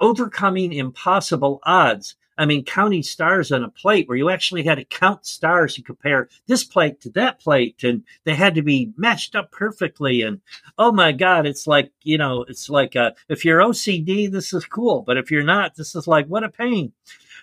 overcoming 0.00 0.72
impossible 0.72 1.60
odds. 1.64 2.16
I 2.38 2.46
mean, 2.46 2.64
counting 2.64 3.02
stars 3.02 3.52
on 3.52 3.62
a 3.62 3.68
plate 3.68 4.08
where 4.08 4.16
you 4.16 4.30
actually 4.30 4.62
had 4.62 4.76
to 4.76 4.84
count 4.84 5.26
stars 5.26 5.76
and 5.76 5.84
compare 5.84 6.30
this 6.46 6.64
plate 6.64 7.02
to 7.02 7.10
that 7.10 7.38
plate, 7.38 7.84
and 7.84 8.04
they 8.24 8.34
had 8.34 8.54
to 8.54 8.62
be 8.62 8.94
matched 8.96 9.36
up 9.36 9.52
perfectly. 9.52 10.22
And 10.22 10.40
oh 10.78 10.90
my 10.90 11.12
God, 11.12 11.46
it's 11.46 11.66
like, 11.66 11.92
you 12.02 12.16
know, 12.16 12.46
it's 12.48 12.70
like 12.70 12.96
uh, 12.96 13.10
if 13.28 13.44
you're 13.44 13.60
OCD, 13.60 14.30
this 14.30 14.54
is 14.54 14.64
cool. 14.64 15.02
But 15.02 15.18
if 15.18 15.30
you're 15.30 15.42
not, 15.42 15.74
this 15.74 15.94
is 15.94 16.06
like, 16.06 16.28
what 16.28 16.42
a 16.42 16.48
pain. 16.48 16.92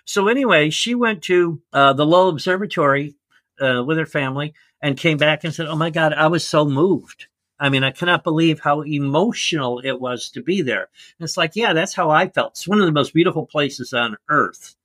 So 0.04 0.26
anyway, 0.26 0.70
she 0.70 0.96
went 0.96 1.22
to 1.24 1.62
uh, 1.72 1.92
the 1.92 2.04
Lowell 2.06 2.30
Observatory 2.30 3.14
uh, 3.60 3.82
with 3.84 3.98
her 3.98 4.06
family 4.06 4.54
and 4.80 4.96
came 4.96 5.18
back 5.18 5.44
and 5.44 5.54
said, 5.54 5.66
"Oh 5.66 5.76
my 5.76 5.90
God, 5.90 6.12
I 6.12 6.26
was 6.28 6.46
so 6.46 6.64
moved. 6.64 7.26
I 7.60 7.68
mean, 7.68 7.82
I 7.82 7.90
cannot 7.90 8.24
believe 8.24 8.60
how 8.60 8.82
emotional 8.82 9.80
it 9.80 10.00
was 10.00 10.30
to 10.30 10.42
be 10.42 10.62
there." 10.62 10.88
And 11.18 11.24
it's 11.24 11.36
like, 11.36 11.56
yeah, 11.56 11.72
that's 11.72 11.94
how 11.94 12.10
I 12.10 12.28
felt. 12.28 12.52
It's 12.52 12.68
one 12.68 12.80
of 12.80 12.86
the 12.86 12.92
most 12.92 13.14
beautiful 13.14 13.46
places 13.46 13.92
on 13.92 14.16
earth. 14.28 14.76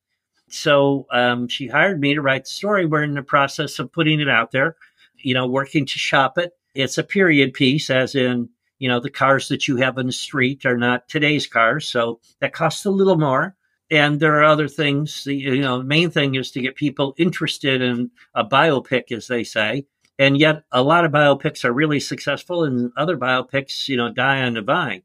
So 0.47 1.07
um, 1.11 1.47
she 1.47 1.67
hired 1.67 1.99
me 1.99 2.13
to 2.13 2.21
write 2.21 2.43
the 2.43 2.51
story. 2.51 2.85
We're 2.85 3.03
in 3.03 3.15
the 3.15 3.23
process 3.23 3.79
of 3.79 3.91
putting 3.91 4.19
it 4.19 4.29
out 4.29 4.51
there, 4.51 4.75
you 5.17 5.33
know, 5.33 5.47
working 5.47 5.85
to 5.85 5.99
shop 5.99 6.37
it. 6.37 6.53
It's 6.75 6.97
a 6.97 7.03
period 7.03 7.53
piece, 7.53 7.89
as 7.89 8.13
in, 8.13 8.49
you 8.77 8.87
know, 8.87 8.99
the 8.99 9.09
cars 9.09 9.47
that 9.47 9.67
you 9.67 9.77
have 9.77 9.97
in 9.97 10.05
the 10.05 10.11
street 10.11 10.65
are 10.65 10.77
not 10.77 11.07
today's 11.07 11.47
cars. 11.47 11.87
So 11.87 12.19
that 12.39 12.53
costs 12.53 12.85
a 12.85 12.91
little 12.91 13.17
more 13.17 13.55
and 13.93 14.19
there 14.19 14.39
are 14.39 14.43
other 14.43 14.67
things. 14.67 15.27
You 15.27 15.61
know, 15.61 15.77
the 15.77 15.83
main 15.83 16.09
thing 16.09 16.33
is 16.33 16.49
to 16.51 16.61
get 16.61 16.75
people 16.75 17.13
interested 17.15 17.79
in 17.79 18.09
a 18.33 18.43
biopic, 18.43 19.11
as 19.11 19.27
they 19.27 19.43
say. 19.43 19.85
And 20.17 20.39
yet, 20.39 20.63
a 20.71 20.81
lot 20.81 21.05
of 21.05 21.11
biopics 21.11 21.63
are 21.63 21.71
really 21.71 21.99
successful, 21.99 22.63
and 22.63 22.91
other 22.97 23.17
biopics, 23.17 23.87
you 23.87 23.97
know, 23.97 24.11
die 24.11 24.41
on 24.41 24.55
the 24.55 24.63
vine. 24.63 25.03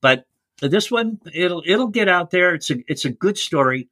But 0.00 0.24
this 0.62 0.90
one, 0.90 1.20
it'll 1.34 1.62
it'll 1.66 1.88
get 1.88 2.08
out 2.08 2.30
there. 2.30 2.54
It's 2.54 2.70
a 2.70 2.76
it's 2.88 3.04
a 3.04 3.10
good 3.10 3.36
story, 3.36 3.90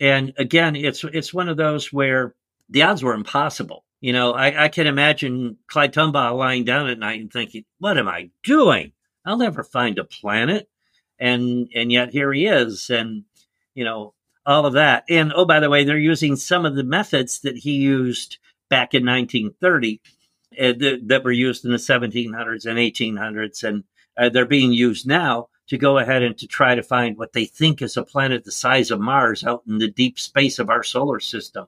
and 0.00 0.32
again, 0.38 0.74
it's 0.74 1.04
it's 1.04 1.34
one 1.34 1.50
of 1.50 1.58
those 1.58 1.92
where 1.92 2.34
the 2.70 2.82
odds 2.82 3.02
were 3.02 3.14
impossible. 3.14 3.84
You 4.00 4.14
know, 4.14 4.32
I, 4.32 4.64
I 4.64 4.68
can 4.68 4.86
imagine 4.86 5.58
Clyde 5.68 5.92
Tombaugh 5.92 6.36
lying 6.36 6.64
down 6.64 6.88
at 6.88 6.98
night 6.98 7.20
and 7.20 7.32
thinking, 7.32 7.64
"What 7.78 7.98
am 7.98 8.08
I 8.08 8.30
doing? 8.42 8.92
I'll 9.26 9.36
never 9.36 9.62
find 9.62 9.98
a 9.98 10.04
planet." 10.04 10.68
And 11.18 11.68
and 11.74 11.92
yet 11.92 12.10
here 12.12 12.32
he 12.32 12.46
is, 12.46 12.90
and 12.90 13.24
you 13.74 13.84
know, 13.84 14.14
all 14.46 14.66
of 14.66 14.74
that. 14.74 15.04
And 15.08 15.32
oh, 15.34 15.44
by 15.44 15.60
the 15.60 15.70
way, 15.70 15.84
they're 15.84 15.98
using 15.98 16.36
some 16.36 16.66
of 16.66 16.74
the 16.74 16.84
methods 16.84 17.40
that 17.40 17.56
he 17.56 17.72
used 17.72 18.38
back 18.68 18.94
in 18.94 19.04
1930 19.04 20.00
uh, 20.58 20.72
that, 21.06 21.22
were 21.24 21.32
used 21.32 21.64
in 21.64 21.70
the 21.70 21.76
1700s 21.76 22.66
and 22.66 22.78
1800s, 22.78 23.64
and 23.64 23.84
uh, 24.18 24.28
they're 24.28 24.46
being 24.46 24.72
used 24.72 25.06
now 25.06 25.48
to 25.68 25.78
go 25.78 25.98
ahead 25.98 26.22
and 26.22 26.36
to 26.38 26.46
try 26.46 26.74
to 26.74 26.82
find 26.82 27.16
what 27.16 27.32
they 27.32 27.44
think 27.44 27.80
is 27.80 27.96
a 27.96 28.02
planet 28.02 28.44
the 28.44 28.52
size 28.52 28.90
of 28.90 29.00
Mars 29.00 29.44
out 29.44 29.62
in 29.66 29.78
the 29.78 29.88
deep 29.88 30.18
space 30.18 30.58
of 30.58 30.68
our 30.68 30.82
solar 30.82 31.20
system. 31.20 31.66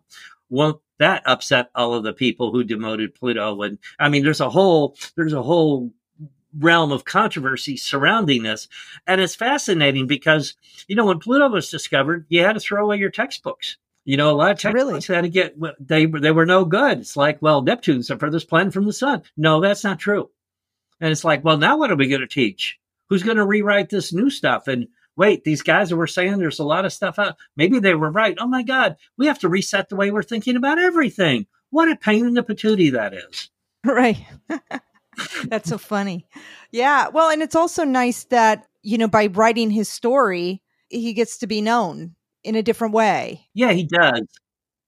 Won't 0.50 0.80
that 0.98 1.22
upset 1.26 1.70
all 1.74 1.94
of 1.94 2.04
the 2.04 2.12
people 2.12 2.52
who 2.52 2.64
demoted 2.64 3.14
Pluto? 3.14 3.62
And 3.62 3.78
I 3.98 4.08
mean, 4.08 4.22
there's 4.22 4.40
a 4.40 4.50
whole 4.50 4.96
there's 5.16 5.32
a 5.32 5.42
whole 5.42 5.90
realm 6.58 6.92
of 6.92 7.04
controversy 7.04 7.76
surrounding 7.76 8.42
this. 8.42 8.68
And 9.06 9.20
it's 9.20 9.34
fascinating 9.34 10.06
because, 10.06 10.54
you 10.88 10.96
know, 10.96 11.06
when 11.06 11.18
Pluto 11.18 11.48
was 11.48 11.70
discovered, 11.70 12.26
you 12.28 12.42
had 12.42 12.54
to 12.54 12.60
throw 12.60 12.84
away 12.84 12.96
your 12.96 13.10
textbooks. 13.10 13.76
You 14.04 14.18
know, 14.18 14.30
a 14.30 14.36
lot 14.36 14.50
of 14.50 14.58
textbooks 14.58 15.08
really? 15.08 15.16
had 15.16 15.22
to 15.22 15.30
get 15.30 15.56
they 15.80 16.04
they 16.04 16.30
were 16.30 16.44
no 16.44 16.64
good. 16.64 16.98
It's 16.98 17.16
like, 17.16 17.40
well, 17.40 17.62
Neptune's 17.62 18.08
the 18.08 18.18
furthest 18.18 18.48
planet 18.48 18.74
from 18.74 18.84
the 18.84 18.92
sun. 18.92 19.22
No, 19.36 19.60
that's 19.60 19.82
not 19.82 19.98
true. 19.98 20.30
And 21.00 21.10
it's 21.10 21.24
like, 21.24 21.42
well, 21.42 21.56
now 21.56 21.78
what 21.78 21.90
are 21.90 21.96
we 21.96 22.08
going 22.08 22.20
to 22.20 22.26
teach? 22.26 22.78
Who's 23.08 23.22
going 23.22 23.38
to 23.38 23.46
rewrite 23.46 23.88
this 23.88 24.12
new 24.12 24.28
stuff? 24.30 24.68
And 24.68 24.88
wait, 25.16 25.44
these 25.44 25.62
guys 25.62 25.92
were 25.92 26.06
saying 26.06 26.38
there's 26.38 26.58
a 26.58 26.64
lot 26.64 26.84
of 26.84 26.92
stuff 26.92 27.18
out. 27.18 27.36
Maybe 27.56 27.78
they 27.78 27.94
were 27.94 28.10
right. 28.10 28.36
Oh 28.38 28.46
my 28.46 28.62
God, 28.62 28.96
we 29.16 29.26
have 29.26 29.38
to 29.40 29.48
reset 29.48 29.88
the 29.88 29.96
way 29.96 30.10
we're 30.10 30.22
thinking 30.22 30.56
about 30.56 30.78
everything. 30.78 31.46
What 31.70 31.90
a 31.90 31.96
pain 31.96 32.26
in 32.26 32.34
the 32.34 32.42
patootie 32.42 32.92
that 32.92 33.14
is. 33.14 33.50
Right. 33.86 34.16
That's 35.48 35.68
so 35.68 35.78
funny. 35.78 36.26
Yeah. 36.70 37.08
Well, 37.08 37.30
and 37.30 37.42
it's 37.42 37.56
also 37.56 37.84
nice 37.84 38.24
that, 38.24 38.66
you 38.82 38.98
know, 38.98 39.08
by 39.08 39.26
writing 39.26 39.70
his 39.70 39.88
story, 39.88 40.62
he 40.88 41.12
gets 41.12 41.38
to 41.38 41.46
be 41.46 41.60
known 41.60 42.14
in 42.42 42.54
a 42.54 42.62
different 42.62 42.94
way. 42.94 43.46
Yeah, 43.54 43.72
he 43.72 43.84
does. 43.84 44.26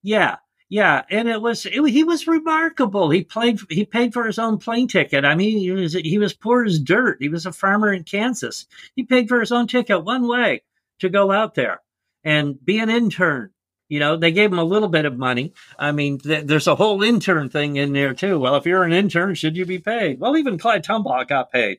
Yeah. 0.02 0.36
Yeah, 0.68 1.04
and 1.10 1.28
it 1.28 1.40
was 1.40 1.64
it, 1.64 1.80
he 1.88 2.02
was 2.02 2.26
remarkable. 2.26 3.08
He 3.10 3.22
played 3.22 3.60
he 3.70 3.84
paid 3.84 4.12
for 4.12 4.26
his 4.26 4.38
own 4.38 4.58
plane 4.58 4.88
ticket. 4.88 5.24
I 5.24 5.36
mean, 5.36 5.58
he 5.58 5.70
was 5.70 5.92
he 5.92 6.18
was 6.18 6.34
poor 6.34 6.64
as 6.64 6.80
dirt. 6.80 7.18
He 7.20 7.28
was 7.28 7.46
a 7.46 7.52
farmer 7.52 7.92
in 7.92 8.02
Kansas. 8.02 8.66
He 8.96 9.04
paid 9.04 9.28
for 9.28 9.38
his 9.38 9.52
own 9.52 9.68
ticket 9.68 10.04
one 10.04 10.26
way 10.26 10.62
to 10.98 11.08
go 11.08 11.30
out 11.30 11.54
there 11.54 11.82
and 12.24 12.62
be 12.64 12.80
an 12.80 12.90
intern. 12.90 13.50
You 13.88 14.00
know, 14.00 14.16
they 14.16 14.32
gave 14.32 14.50
him 14.52 14.58
a 14.58 14.64
little 14.64 14.88
bit 14.88 15.04
of 15.04 15.16
money. 15.16 15.52
I 15.78 15.92
mean, 15.92 16.18
th- 16.18 16.46
there's 16.46 16.66
a 16.66 16.74
whole 16.74 17.02
intern 17.02 17.48
thing 17.48 17.76
in 17.76 17.92
there 17.92 18.14
too. 18.14 18.38
Well, 18.38 18.56
if 18.56 18.66
you're 18.66 18.82
an 18.82 18.92
intern, 18.92 19.34
should 19.34 19.56
you 19.56 19.64
be 19.64 19.78
paid? 19.78 20.18
Well, 20.18 20.36
even 20.36 20.58
Clyde 20.58 20.84
Tombaugh 20.84 21.28
got 21.28 21.52
paid. 21.52 21.78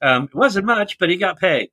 Um, 0.00 0.24
it 0.24 0.34
wasn't 0.34 0.66
much, 0.66 0.98
but 0.98 1.10
he 1.10 1.16
got 1.16 1.38
paid, 1.38 1.70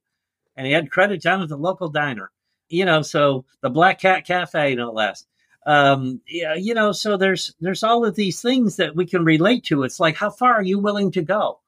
and 0.55 0.67
he 0.67 0.73
had 0.73 0.91
credit 0.91 1.21
down 1.21 1.41
at 1.41 1.49
the 1.49 1.57
local 1.57 1.89
diner. 1.89 2.31
You 2.67 2.85
know, 2.85 3.01
so 3.01 3.45
the 3.61 3.69
Black 3.69 3.99
Cat 3.99 4.27
Cafe, 4.27 4.75
no 4.75 4.91
less 4.91 5.25
um, 5.65 6.21
yeah, 6.27 6.55
you 6.55 6.73
know, 6.73 6.91
so 6.91 7.17
there's 7.17 7.53
there's 7.59 7.83
all 7.83 8.05
of 8.05 8.15
these 8.15 8.41
things 8.41 8.77
that 8.77 8.95
we 8.95 9.05
can 9.05 9.23
relate 9.23 9.65
to. 9.65 9.83
It's 9.83 9.99
like, 9.99 10.15
how 10.15 10.29
far 10.29 10.53
are 10.53 10.63
you 10.63 10.79
willing 10.79 11.11
to 11.11 11.21
go? 11.21 11.59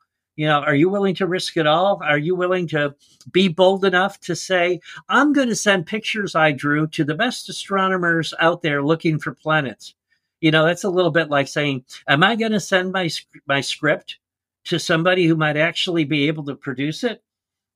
You 0.41 0.47
know, 0.47 0.61
are 0.61 0.73
you 0.73 0.89
willing 0.89 1.13
to 1.15 1.27
risk 1.27 1.55
it 1.55 1.67
all? 1.67 2.01
Are 2.03 2.17
you 2.17 2.35
willing 2.35 2.65
to 2.69 2.95
be 3.31 3.47
bold 3.47 3.85
enough 3.85 4.19
to 4.21 4.35
say, 4.35 4.79
I'm 5.07 5.33
going 5.33 5.49
to 5.49 5.55
send 5.55 5.85
pictures 5.85 6.33
I 6.33 6.51
drew 6.51 6.87
to 6.87 7.03
the 7.03 7.13
best 7.13 7.47
astronomers 7.47 8.33
out 8.39 8.63
there 8.63 8.81
looking 8.81 9.19
for 9.19 9.35
planets? 9.35 9.93
You 10.39 10.49
know, 10.49 10.65
that's 10.65 10.83
a 10.83 10.89
little 10.89 11.11
bit 11.11 11.29
like 11.29 11.47
saying, 11.47 11.85
am 12.07 12.23
I 12.23 12.35
going 12.35 12.53
to 12.53 12.59
send 12.59 12.91
my 12.91 13.07
my 13.45 13.61
script 13.61 14.17
to 14.63 14.79
somebody 14.79 15.27
who 15.27 15.35
might 15.35 15.57
actually 15.57 16.05
be 16.05 16.27
able 16.27 16.45
to 16.45 16.55
produce 16.55 17.03
it? 17.03 17.21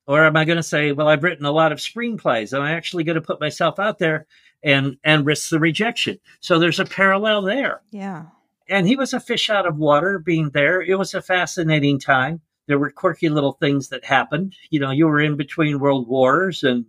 Or 0.07 0.25
am 0.25 0.35
I 0.35 0.43
going 0.43 0.57
to 0.57 0.63
say, 0.63 0.91
well, 0.91 1.07
I've 1.07 1.21
written 1.21 1.45
a 1.45 1.51
lot 1.51 1.71
of 1.71 1.77
screenplays. 1.77 2.51
Am 2.51 2.63
I 2.63 2.71
actually 2.71 3.03
going 3.03 3.13
to 3.13 3.21
put 3.21 3.39
myself 3.39 3.77
out 3.77 3.99
there 3.99 4.25
and 4.63 4.97
and 5.03 5.23
risk 5.23 5.51
the 5.51 5.59
rejection. 5.59 6.17
So 6.39 6.57
there's 6.57 6.79
a 6.79 6.85
parallel 6.85 7.43
there. 7.43 7.81
Yeah. 7.91 8.23
And 8.67 8.87
he 8.87 8.95
was 8.95 9.13
a 9.13 9.19
fish 9.19 9.51
out 9.51 9.67
of 9.67 9.77
water 9.77 10.17
being 10.17 10.49
there. 10.49 10.81
It 10.81 10.97
was 10.97 11.13
a 11.13 11.21
fascinating 11.21 11.99
time. 11.99 12.41
There 12.67 12.79
were 12.79 12.91
quirky 12.91 13.29
little 13.29 13.53
things 13.53 13.89
that 13.89 14.05
happened. 14.05 14.55
You 14.69 14.79
know, 14.79 14.91
you 14.91 15.07
were 15.07 15.21
in 15.21 15.35
between 15.35 15.79
world 15.79 16.07
wars 16.07 16.63
and 16.63 16.85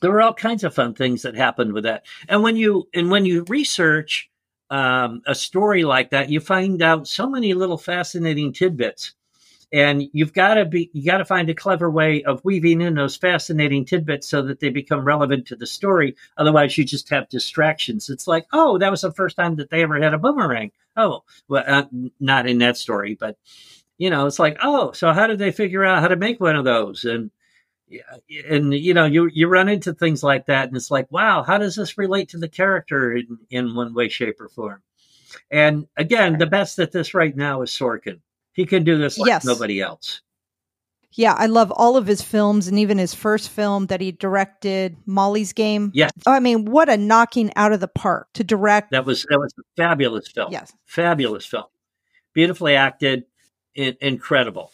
there 0.00 0.10
were 0.10 0.22
all 0.22 0.34
kinds 0.34 0.64
of 0.64 0.74
fun 0.74 0.94
things 0.94 1.22
that 1.22 1.34
happened 1.34 1.72
with 1.72 1.84
that. 1.84 2.06
And 2.28 2.42
when 2.42 2.56
you 2.56 2.88
and 2.94 3.10
when 3.10 3.26
you 3.26 3.44
research 3.48 4.30
um, 4.70 5.22
a 5.26 5.34
story 5.34 5.84
like 5.84 6.10
that, 6.10 6.30
you 6.30 6.40
find 6.40 6.82
out 6.82 7.08
so 7.08 7.28
many 7.28 7.54
little 7.54 7.78
fascinating 7.78 8.52
tidbits 8.52 9.14
and 9.72 10.08
you've 10.12 10.32
got 10.32 10.54
to 10.54 10.64
be 10.64 10.90
you 10.92 11.04
got 11.04 11.18
to 11.18 11.24
find 11.24 11.48
a 11.48 11.54
clever 11.54 11.90
way 11.90 12.22
of 12.24 12.44
weaving 12.44 12.80
in 12.80 12.94
those 12.94 13.16
fascinating 13.16 13.84
tidbits 13.84 14.28
so 14.28 14.42
that 14.42 14.60
they 14.60 14.70
become 14.70 15.04
relevant 15.04 15.46
to 15.46 15.56
the 15.56 15.66
story 15.66 16.16
otherwise 16.36 16.76
you 16.76 16.84
just 16.84 17.08
have 17.08 17.28
distractions 17.28 18.10
it's 18.10 18.26
like 18.26 18.46
oh 18.52 18.78
that 18.78 18.90
was 18.90 19.02
the 19.02 19.12
first 19.12 19.36
time 19.36 19.56
that 19.56 19.70
they 19.70 19.82
ever 19.82 20.00
had 20.00 20.14
a 20.14 20.18
boomerang 20.18 20.70
oh 20.96 21.22
well 21.48 21.64
uh, 21.66 21.84
not 22.18 22.48
in 22.48 22.58
that 22.58 22.76
story 22.76 23.16
but 23.18 23.36
you 24.00 24.10
know 24.10 24.26
it's 24.26 24.38
like 24.40 24.56
oh 24.62 24.90
so 24.92 25.12
how 25.12 25.26
did 25.28 25.38
they 25.38 25.52
figure 25.52 25.84
out 25.84 26.00
how 26.00 26.08
to 26.08 26.16
make 26.16 26.40
one 26.40 26.56
of 26.56 26.64
those 26.64 27.04
and 27.04 27.30
and 28.48 28.74
you 28.74 28.94
know 28.94 29.04
you 29.04 29.30
you 29.32 29.46
run 29.46 29.68
into 29.68 29.92
things 29.92 30.22
like 30.22 30.46
that 30.46 30.66
and 30.66 30.76
it's 30.76 30.90
like 30.90 31.10
wow 31.12 31.42
how 31.42 31.58
does 31.58 31.76
this 31.76 31.96
relate 31.96 32.28
to 32.28 32.38
the 32.38 32.48
character 32.48 33.12
in, 33.12 33.38
in 33.50 33.74
one 33.74 33.94
way 33.94 34.08
shape 34.08 34.40
or 34.40 34.48
form 34.48 34.82
and 35.50 35.86
again 35.96 36.38
the 36.38 36.46
best 36.46 36.78
at 36.78 36.90
this 36.90 37.14
right 37.14 37.36
now 37.36 37.62
is 37.62 37.70
sorkin 37.70 38.20
he 38.52 38.66
can 38.66 38.84
do 38.84 38.98
this 38.98 39.18
like 39.18 39.28
yes. 39.28 39.44
nobody 39.44 39.80
else. 39.80 40.20
Yeah, 41.12 41.34
I 41.36 41.46
love 41.46 41.72
all 41.72 41.96
of 41.96 42.06
his 42.06 42.22
films 42.22 42.68
and 42.68 42.78
even 42.78 42.98
his 42.98 43.14
first 43.14 43.50
film 43.50 43.86
that 43.86 44.00
he 44.00 44.12
directed, 44.12 44.96
Molly's 45.06 45.52
Game. 45.52 45.90
Yes. 45.92 46.12
Oh, 46.24 46.32
I 46.32 46.38
mean, 46.38 46.66
what 46.66 46.88
a 46.88 46.96
knocking 46.96 47.50
out 47.56 47.72
of 47.72 47.80
the 47.80 47.88
park 47.88 48.28
to 48.34 48.44
direct. 48.44 48.92
That 48.92 49.04
was 49.04 49.26
that 49.28 49.38
was 49.38 49.52
a 49.58 49.62
fabulous 49.76 50.28
film. 50.28 50.52
Yes. 50.52 50.72
Fabulous 50.86 51.46
film. 51.46 51.64
Beautifully 52.32 52.76
acted, 52.76 53.24
in, 53.80 53.96
incredible. 54.00 54.72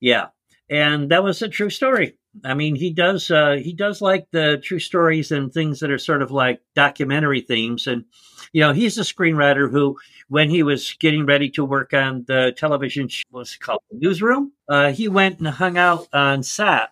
Yeah. 0.00 0.28
And 0.70 1.10
that 1.10 1.24
was 1.24 1.42
a 1.42 1.48
true 1.48 1.70
story. 1.70 2.16
I 2.44 2.54
mean, 2.54 2.76
he 2.76 2.90
does 2.90 3.30
uh, 3.30 3.56
he 3.62 3.72
does 3.72 4.00
like 4.00 4.28
the 4.30 4.60
true 4.62 4.78
stories 4.78 5.32
and 5.32 5.52
things 5.52 5.80
that 5.80 5.90
are 5.90 5.98
sort 5.98 6.22
of 6.22 6.30
like 6.30 6.60
documentary 6.74 7.40
themes 7.40 7.86
and 7.86 8.04
you 8.52 8.60
know, 8.60 8.72
he's 8.72 8.98
a 8.98 9.02
screenwriter 9.02 9.70
who 9.70 9.98
when 10.28 10.50
he 10.50 10.62
was 10.62 10.94
getting 11.00 11.26
ready 11.26 11.48
to 11.50 11.64
work 11.64 11.94
on 11.94 12.24
the 12.26 12.54
television 12.56 13.08
show, 13.08 13.24
what's 13.30 13.56
called 13.56 13.80
Newsroom, 13.92 14.52
uh, 14.68 14.92
he 14.92 15.08
went 15.08 15.38
and 15.38 15.48
hung 15.48 15.78
out 15.78 16.06
on 16.12 16.42
set 16.42 16.90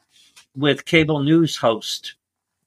with 0.55 0.85
cable 0.85 1.23
news 1.23 1.57
host 1.57 2.15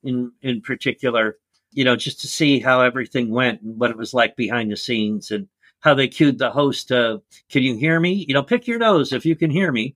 in 0.04 0.32
in 0.42 0.62
particular, 0.62 1.38
you 1.72 1.84
know, 1.84 1.96
just 1.96 2.22
to 2.22 2.28
see 2.28 2.60
how 2.60 2.82
everything 2.82 3.32
went 3.32 3.62
and 3.62 3.80
what 3.80 3.92
it 3.92 3.98
was 3.98 4.14
like 4.14 4.36
behind 4.36 4.72
the 4.72 4.78
scenes 4.78 5.32
and 5.32 5.48
how 5.82 5.94
they 5.94 6.08
cued 6.08 6.38
the 6.38 6.52
host 6.52 6.92
uh, 6.92 7.18
can 7.50 7.64
you 7.64 7.76
hear 7.76 8.00
me 8.00 8.26
you 8.28 8.34
know 8.34 8.44
pick 8.44 8.68
your 8.68 8.80
nose 8.80 9.14
if 9.14 9.26
you 9.26 9.36
can 9.36 9.50
hear 9.50 9.72
me 9.72 9.96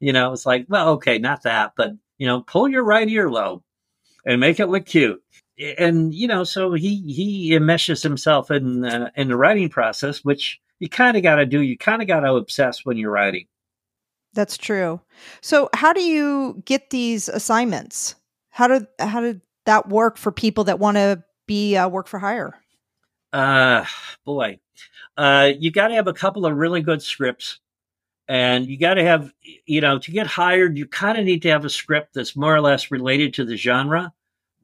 you 0.00 0.12
know 0.12 0.32
it's 0.32 0.46
like 0.46 0.66
well 0.68 0.90
okay 0.90 1.18
not 1.18 1.42
that 1.42 1.72
but 1.76 1.92
you 2.18 2.26
know 2.26 2.42
pull 2.42 2.68
your 2.68 2.84
right 2.84 3.08
earlobe 3.08 3.62
and 4.24 4.40
make 4.40 4.60
it 4.60 4.66
look 4.66 4.86
cute 4.86 5.22
and 5.78 6.14
you 6.14 6.26
know, 6.26 6.44
so 6.44 6.72
he 6.72 6.96
he 7.12 7.50
enmeshes 7.50 8.02
himself 8.02 8.50
in 8.50 8.84
uh, 8.84 9.10
in 9.16 9.28
the 9.28 9.36
writing 9.36 9.68
process, 9.68 10.24
which 10.24 10.60
you 10.78 10.88
kind 10.88 11.16
of 11.16 11.22
got 11.22 11.36
to 11.36 11.46
do. 11.46 11.60
You 11.60 11.76
kind 11.76 12.02
of 12.02 12.08
got 12.08 12.20
to 12.20 12.34
obsess 12.34 12.84
when 12.84 12.96
you're 12.96 13.10
writing. 13.10 13.46
That's 14.34 14.56
true. 14.56 15.00
So, 15.40 15.68
how 15.74 15.92
do 15.92 16.02
you 16.02 16.62
get 16.64 16.90
these 16.90 17.28
assignments? 17.28 18.14
How 18.50 18.68
did 18.68 18.86
how 18.98 19.20
did 19.20 19.42
that 19.66 19.88
work 19.88 20.16
for 20.16 20.32
people 20.32 20.64
that 20.64 20.78
want 20.78 20.96
to 20.96 21.22
be 21.46 21.76
uh, 21.76 21.88
work 21.88 22.08
for 22.08 22.18
hire? 22.18 22.58
Uh, 23.32 23.84
boy, 24.24 24.58
uh, 25.16 25.52
you 25.58 25.70
got 25.70 25.88
to 25.88 25.94
have 25.94 26.08
a 26.08 26.12
couple 26.12 26.46
of 26.46 26.56
really 26.56 26.80
good 26.80 27.02
scripts, 27.02 27.60
and 28.28 28.66
you 28.66 28.78
got 28.78 28.94
to 28.94 29.04
have 29.04 29.32
you 29.66 29.80
know 29.80 29.98
to 29.98 30.10
get 30.10 30.26
hired. 30.26 30.78
You 30.78 30.86
kind 30.86 31.18
of 31.18 31.24
need 31.24 31.42
to 31.42 31.50
have 31.50 31.64
a 31.64 31.70
script 31.70 32.14
that's 32.14 32.36
more 32.36 32.54
or 32.54 32.60
less 32.60 32.90
related 32.90 33.34
to 33.34 33.44
the 33.44 33.56
genre 33.56 34.12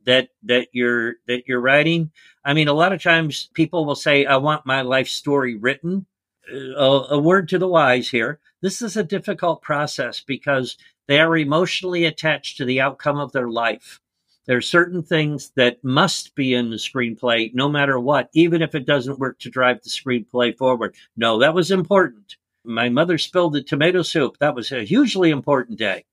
that 0.07 0.30
that 0.44 0.68
you're 0.72 1.16
that 1.26 1.46
you're 1.46 1.61
writing. 1.61 2.11
I 2.44 2.55
mean, 2.55 2.68
a 2.68 2.72
lot 2.72 2.92
of 2.92 3.03
times 3.03 3.51
people 3.55 3.84
will 3.84 3.94
say, 3.94 4.24
"I 4.24 4.36
want 4.36 4.66
my 4.66 4.82
life 4.82 5.09
story 5.09 5.57
written." 5.57 6.07
Uh, 6.51 6.57
a, 6.76 7.14
a 7.14 7.18
word 7.18 7.49
to 7.51 7.59
the 7.59 7.68
wise 7.68 8.09
here. 8.09 8.40
This 8.62 8.80
is 8.80 8.96
a 8.96 9.05
difficult 9.05 9.62
process 9.62 10.20
because 10.20 10.76
they 11.07 11.20
are 11.20 11.36
emotionally 11.36 12.05
attached 12.05 12.57
to 12.57 12.64
the 12.64 12.80
outcome 12.80 13.18
of 13.18 13.32
their 13.32 13.49
life. 13.49 14.01
There 14.49 14.57
are 14.57 14.62
certain 14.62 15.03
things 15.03 15.53
that 15.57 15.84
must 15.84 16.34
be 16.34 16.55
in 16.55 16.70
the 16.70 16.76
screenplay, 16.76 17.53
no 17.53 17.68
matter 17.68 18.01
what, 18.01 18.30
even 18.32 18.62
if 18.62 18.74
it 18.74 18.86
doesn't 18.86 19.18
work 19.18 19.38
to 19.40 19.51
drive 19.51 19.82
the 19.82 19.90
screenplay 19.90 20.57
forward. 20.57 20.94
No, 21.18 21.38
that 21.40 21.53
was 21.53 21.70
important. 21.70 22.36
My 22.64 22.88
mother 22.88 23.18
spilled 23.18 23.53
the 23.53 23.62
tomato 23.62 24.01
soup. 24.01 24.38
That 24.38 24.55
was 24.55 24.72
a 24.72 24.84
hugely 24.84 25.30
important 25.30 25.78
day. 25.78 26.07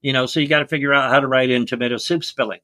You 0.00 0.14
know, 0.14 0.24
so 0.24 0.40
you 0.40 0.48
got 0.48 0.60
to 0.60 0.66
figure 0.66 0.94
out 0.94 1.10
how 1.10 1.20
to 1.20 1.26
write 1.26 1.50
in 1.50 1.66
tomato 1.66 1.98
soup 1.98 2.24
spilling. 2.24 2.60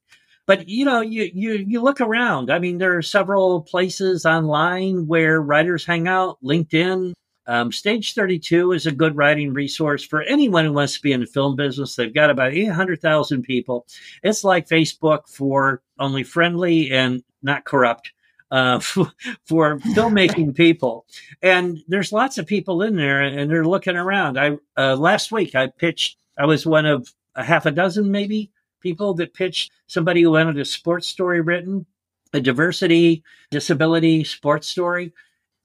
But 0.47 0.71
you 0.71 0.87
know, 0.87 1.03
you 1.03 1.31
you 1.35 1.53
you 1.53 1.83
look 1.83 2.01
around. 2.01 2.51
I 2.51 2.59
mean, 2.59 2.79
there 2.79 2.97
are 2.97 3.03
several 3.03 3.61
places 3.61 4.25
online 4.25 5.07
where 5.07 5.43
writers 5.43 5.85
hang 5.85 6.09
out. 6.09 6.39
LinkedIn, 6.43 7.13
um, 7.51 7.73
Stage 7.73 8.15
32 8.15 8.71
is 8.71 8.87
a 8.87 8.93
good 8.93 9.17
writing 9.17 9.53
resource 9.53 10.05
for 10.05 10.23
anyone 10.23 10.65
who 10.65 10.73
wants 10.73 10.95
to 10.95 11.03
be 11.03 11.11
in 11.11 11.19
the 11.19 11.27
film 11.27 11.57
business. 11.57 11.97
They've 11.97 12.15
got 12.15 12.31
about 12.31 12.53
800,000 12.53 13.43
people. 13.43 13.89
It's 14.23 14.45
like 14.45 14.69
Facebook 14.69 15.29
for 15.29 15.83
only 15.99 16.23
friendly 16.23 16.93
and 16.93 17.25
not 17.43 17.65
corrupt 17.65 18.13
uh, 18.53 18.79
for, 18.79 19.11
for 19.47 19.79
filmmaking 19.81 20.55
people. 20.57 21.07
And 21.43 21.83
there's 21.89 22.13
lots 22.13 22.39
of 22.39 22.47
people 22.47 22.83
in 22.83 22.95
there 22.95 23.21
and 23.21 23.51
they're 23.51 23.65
looking 23.65 23.97
around. 23.97 24.39
I 24.39 24.57
uh, 24.77 24.95
Last 24.95 25.33
week 25.33 25.57
I 25.57 25.67
pitched, 25.67 26.19
I 26.39 26.47
was 26.47 26.65
one 26.65 26.87
of 26.87 27.13
a 27.35 27.43
half 27.43 27.67
a 27.67 27.73
dozen 27.73 28.13
maybe 28.13 28.53
people 28.81 29.13
that 29.15 29.35
pitched 29.35 29.73
somebody 29.89 30.23
who 30.23 30.31
wanted 30.31 30.57
a 30.57 30.65
sports 30.65 31.09
story 31.09 31.41
written, 31.41 31.85
a 32.33 32.41
diversity, 32.41 33.25
disability 33.51 34.23
sports 34.23 34.69
story. 34.69 35.13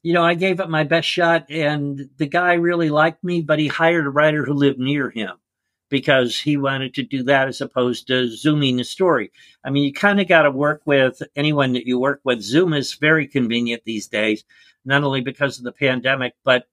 You 0.06 0.14
know, 0.14 0.24
I 0.24 0.36
gave 0.36 0.60
it 0.60 0.70
my 0.70 0.84
best 0.84 1.08
shot, 1.10 1.48
and 1.50 2.10
the 2.18 2.28
guy 2.28 2.54
really 2.56 2.90
liked 2.92 3.24
me, 3.24 3.42
but 3.42 3.60
he 3.60 3.68
hired 3.68 4.06
a 4.06 4.12
writer 4.12 4.46
who 4.46 4.54
lived 4.54 4.80
near 4.80 5.10
him 5.10 5.32
because 5.90 6.40
he 6.40 6.58
wanted 6.58 6.94
to 6.96 7.04
do 7.04 7.24
that 7.24 7.48
as 7.48 7.62
opposed 7.62 8.08
to 8.08 8.30
zooming 8.30 8.78
the 8.78 8.84
story. 8.84 9.32
I 9.64 9.72
mean, 9.72 9.84
you 9.84 9.94
kind 9.94 10.22
of 10.22 10.28
got 10.28 10.44
to 10.44 10.52
work 10.52 10.82
with 10.86 11.24
anyone 11.36 11.74
that 11.74 11.88
you 11.88 12.00
work 12.00 12.22
with. 12.24 12.42
Zoom 12.42 12.74
is 12.74 12.94
very 12.96 13.28
convenient 13.28 13.84
these 13.86 14.08
days, 14.08 14.44
not 14.86 15.04
only 15.04 15.22
because 15.22 15.58
of 15.58 15.66
the 15.66 15.72
pandemic, 15.72 16.36
but 16.44 16.68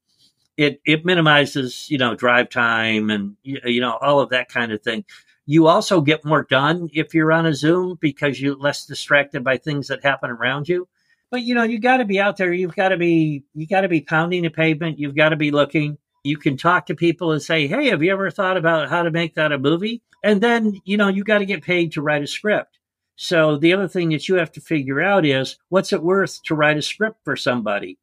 it 0.57 0.81
it 0.87 1.05
minimizes 1.05 1.91
you 1.91 1.99
know 1.99 2.15
drive 2.15 2.51
time 2.51 3.11
and 3.11 3.37
you 3.43 3.81
know 3.81 3.99
all 4.03 4.21
of 4.21 4.31
that 4.31 4.49
kind 4.49 4.73
of 4.73 4.83
thing 4.83 5.05
You 5.47 5.67
also 5.69 6.01
get 6.03 6.25
more 6.25 6.45
done 6.45 6.91
if 6.93 7.15
you're 7.15 7.33
on 7.33 7.47
a 7.47 7.55
Zoom 7.55 7.99
because 8.01 8.41
you're 8.41 8.57
less 8.57 8.87
distracted 8.87 9.45
by 9.45 9.59
things 9.59 9.89
that 9.89 10.05
happen 10.05 10.31
around 10.31 10.69
you. 10.69 10.89
But 11.33 11.45
you 11.45 11.55
know, 11.55 11.63
you 11.63 11.81
got 11.81 11.97
to 11.97 12.05
be 12.05 12.21
out 12.21 12.37
there. 12.37 12.53
You've 12.53 12.77
got 12.77 12.91
to 12.91 12.99
be 12.99 13.43
you 13.55 13.67
got 13.67 13.81
to 13.81 13.89
be 13.89 14.03
pounding 14.03 14.43
the 14.43 14.51
pavement. 14.51 14.99
You've 14.99 15.17
got 15.17 15.31
to 15.31 15.37
be 15.37 15.51
looking. 15.51 15.97
You 16.25 16.37
can 16.37 16.59
talk 16.59 16.87
to 16.87 16.95
people 16.95 17.33
and 17.33 17.43
say, 17.43 17.67
"Hey, 17.67 17.89
have 17.89 18.03
you 18.03 18.13
ever 18.13 18.31
thought 18.31 18.59
about 18.59 18.91
how 18.91 19.03
to 19.03 19.11
make 19.11 19.35
that 19.37 19.51
a 19.51 19.59
movie?" 19.59 20.03
And 20.23 20.43
then, 20.43 20.83
you 20.85 20.99
know, 20.99 21.09
you 21.09 21.25
got 21.25 21.39
to 21.39 21.47
get 21.47 21.63
paid 21.63 21.93
to 21.93 22.03
write 22.03 22.23
a 22.23 22.27
script. 22.27 22.79
So 23.17 23.57
the 23.57 23.73
other 23.73 23.89
thing 23.89 24.11
that 24.11 24.29
you 24.29 24.35
have 24.37 24.53
to 24.53 24.61
figure 24.61 25.01
out 25.01 25.25
is 25.25 25.57
what's 25.71 25.93
it 25.95 26.03
worth 26.03 26.43
to 26.45 26.55
write 26.55 26.77
a 26.77 26.83
script 26.83 27.25
for 27.25 27.35
somebody? 27.35 27.99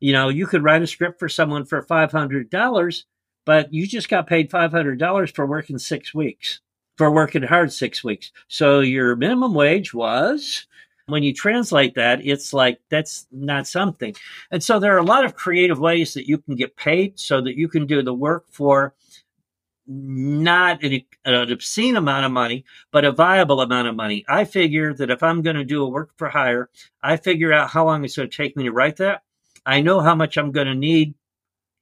You 0.00 0.12
know, 0.12 0.28
you 0.28 0.48
could 0.48 0.64
write 0.64 0.82
a 0.82 0.86
script 0.88 1.20
for 1.20 1.28
someone 1.28 1.64
for 1.64 1.82
$500, 1.82 3.04
but 3.44 3.72
you 3.72 3.86
just 3.86 4.08
got 4.08 4.26
paid 4.26 4.50
$500 4.50 5.34
for 5.34 5.46
working 5.46 5.78
six 5.78 6.12
weeks, 6.12 6.60
for 6.96 7.12
working 7.12 7.44
hard 7.44 7.72
six 7.72 8.02
weeks. 8.02 8.32
So 8.48 8.80
your 8.80 9.14
minimum 9.14 9.54
wage 9.54 9.94
was, 9.94 10.66
when 11.06 11.22
you 11.22 11.32
translate 11.32 11.94
that, 11.94 12.24
it's 12.24 12.52
like 12.52 12.80
that's 12.88 13.26
not 13.32 13.66
something. 13.66 14.14
And 14.50 14.62
so 14.62 14.78
there 14.78 14.94
are 14.94 14.98
a 14.98 15.04
lot 15.04 15.24
of 15.24 15.34
creative 15.34 15.78
ways 15.78 16.14
that 16.14 16.28
you 16.28 16.38
can 16.38 16.54
get 16.54 16.76
paid 16.76 17.18
so 17.18 17.40
that 17.40 17.56
you 17.56 17.68
can 17.68 17.86
do 17.86 18.02
the 18.02 18.14
work 18.14 18.46
for 18.50 18.94
not 19.86 20.82
an, 20.84 21.02
an, 21.24 21.50
obscene 21.50 21.96
amount 21.96 22.24
of 22.24 22.32
money, 22.32 22.64
but 22.92 23.04
a 23.04 23.12
viable 23.12 23.60
amount 23.60 23.88
of 23.88 23.96
money. 23.96 24.24
I 24.28 24.44
figure 24.44 24.94
that 24.94 25.10
if 25.10 25.22
I'm 25.22 25.42
going 25.42 25.56
to 25.56 25.64
do 25.64 25.82
a 25.82 25.88
work 25.88 26.10
for 26.16 26.28
hire, 26.28 26.70
I 27.02 27.16
figure 27.16 27.52
out 27.52 27.70
how 27.70 27.86
long 27.86 28.04
it's 28.04 28.16
going 28.16 28.30
to 28.30 28.36
take 28.36 28.56
me 28.56 28.64
to 28.64 28.72
write 28.72 28.96
that. 28.98 29.22
I 29.66 29.80
know 29.80 30.00
how 30.00 30.14
much 30.14 30.36
I'm 30.36 30.52
going 30.52 30.68
to 30.68 30.74
need 30.74 31.14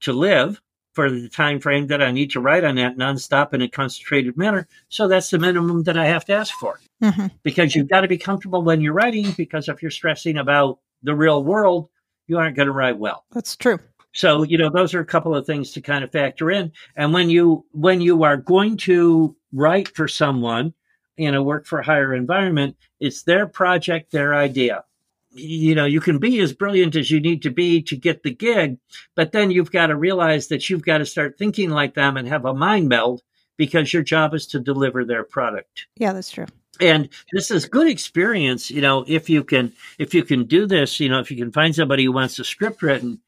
to 0.00 0.12
live 0.12 0.60
for 0.92 1.10
the 1.10 1.28
time 1.28 1.60
frame 1.60 1.86
that 1.86 2.02
I 2.02 2.10
need 2.10 2.30
to 2.32 2.40
write 2.40 2.64
on 2.64 2.74
that 2.76 2.96
nonstop 2.96 3.54
in 3.54 3.62
a 3.62 3.68
concentrated 3.68 4.36
manner. 4.36 4.66
So 4.88 5.08
that's 5.08 5.30
the 5.30 5.38
minimum 5.38 5.84
that 5.84 5.96
I 5.96 6.06
have 6.06 6.24
to 6.26 6.32
ask 6.32 6.52
for. 6.54 6.80
Mm-hmm. 7.02 7.28
Because 7.42 7.74
you've 7.74 7.88
got 7.88 8.02
to 8.02 8.08
be 8.08 8.18
comfortable 8.18 8.62
when 8.62 8.80
you're 8.80 8.92
writing, 8.92 9.32
because 9.36 9.68
if 9.68 9.82
you're 9.82 9.90
stressing 9.90 10.36
about 10.36 10.80
the 11.02 11.14
real 11.14 11.44
world, 11.44 11.88
you 12.26 12.38
aren't 12.38 12.56
going 12.56 12.66
to 12.66 12.72
write 12.72 12.98
well. 12.98 13.24
That's 13.32 13.56
true. 13.56 13.78
So, 14.12 14.42
you 14.42 14.58
know, 14.58 14.70
those 14.70 14.92
are 14.94 15.00
a 15.00 15.06
couple 15.06 15.34
of 15.34 15.46
things 15.46 15.70
to 15.72 15.80
kind 15.80 16.02
of 16.02 16.10
factor 16.10 16.50
in. 16.50 16.72
And 16.96 17.12
when 17.12 17.30
you 17.30 17.64
when 17.72 18.00
you 18.00 18.24
are 18.24 18.36
going 18.36 18.76
to 18.78 19.36
write 19.52 19.88
for 19.94 20.08
someone 20.08 20.74
in 21.16 21.34
a 21.34 21.42
work 21.42 21.66
for 21.66 21.80
hire 21.80 22.14
environment, 22.14 22.76
it's 22.98 23.22
their 23.22 23.46
project, 23.46 24.10
their 24.10 24.34
idea. 24.34 24.84
You 25.32 25.74
know, 25.74 25.84
you 25.84 26.00
can 26.00 26.18
be 26.18 26.40
as 26.40 26.52
brilliant 26.52 26.96
as 26.96 27.10
you 27.10 27.20
need 27.20 27.42
to 27.42 27.50
be 27.50 27.82
to 27.82 27.96
get 27.96 28.22
the 28.22 28.34
gig, 28.34 28.78
but 29.14 29.32
then 29.32 29.50
you've 29.50 29.70
got 29.70 29.86
to 29.86 29.96
realize 29.96 30.48
that 30.48 30.68
you've 30.68 30.84
got 30.84 30.98
to 30.98 31.06
start 31.06 31.38
thinking 31.38 31.70
like 31.70 31.94
them 31.94 32.16
and 32.16 32.26
have 32.26 32.44
a 32.44 32.54
mind 32.54 32.88
meld 32.88 33.22
because 33.56 33.92
your 33.92 34.02
job 34.02 34.34
is 34.34 34.46
to 34.48 34.58
deliver 34.58 35.04
their 35.04 35.22
product. 35.22 35.86
Yeah, 35.96 36.12
that's 36.12 36.30
true 36.30 36.46
and 36.80 37.10
this 37.32 37.50
is 37.50 37.66
good 37.66 37.88
experience 37.88 38.70
you 38.70 38.80
know 38.80 39.04
if 39.06 39.28
you 39.28 39.44
can 39.44 39.70
if 39.98 40.14
you 40.14 40.22
can 40.22 40.44
do 40.44 40.66
this 40.66 40.98
you 40.98 41.08
know 41.08 41.18
if 41.18 41.30
you 41.30 41.36
can 41.36 41.52
find 41.52 41.74
somebody 41.74 42.04
who 42.04 42.12
wants 42.12 42.38
a 42.38 42.44
script 42.44 42.80
written 42.80 43.20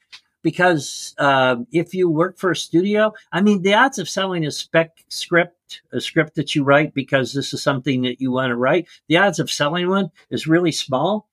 because 0.42 1.14
uh, 1.18 1.57
if 1.72 1.94
you 1.94 2.11
work 2.11 2.36
for 2.36 2.50
a 2.50 2.57
studio, 2.57 3.14
I 3.30 3.40
mean, 3.40 3.62
the 3.62 3.74
odds 3.74 3.98
of 3.98 4.09
selling 4.09 4.44
a 4.44 4.50
spec 4.50 5.05
script, 5.09 5.82
a 5.92 6.00
script 6.00 6.34
that 6.34 6.55
you 6.55 6.64
write 6.64 6.94
because 6.94 7.32
this 7.32 7.55
is 7.55 7.62
something 7.62 8.03
that 8.03 8.20
you 8.20 8.32
want 8.32 8.50
to 8.50 8.57
write, 8.57 8.88
the 9.09 9.16
odds 9.18 9.38
of 9.38 9.50
selling 9.50 9.88
one 9.88 10.11
is 10.30 10.46
really 10.46 10.72
small. 10.72 11.28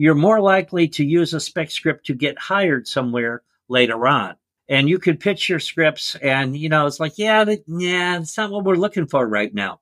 You're 0.00 0.14
more 0.14 0.40
likely 0.40 0.88
to 0.88 1.04
use 1.04 1.34
a 1.34 1.40
spec 1.40 1.70
script 1.70 2.06
to 2.06 2.14
get 2.14 2.38
hired 2.38 2.88
somewhere 2.88 3.42
later 3.68 4.06
on. 4.06 4.34
And 4.66 4.88
you 4.88 4.98
could 4.98 5.20
pitch 5.20 5.46
your 5.46 5.60
scripts, 5.60 6.14
and 6.14 6.56
you 6.56 6.70
know, 6.70 6.86
it's 6.86 7.00
like, 7.00 7.18
yeah, 7.18 7.44
that, 7.44 7.64
yeah, 7.66 8.18
it's 8.18 8.34
not 8.38 8.50
what 8.50 8.64
we're 8.64 8.76
looking 8.76 9.06
for 9.06 9.28
right 9.28 9.52
now. 9.52 9.80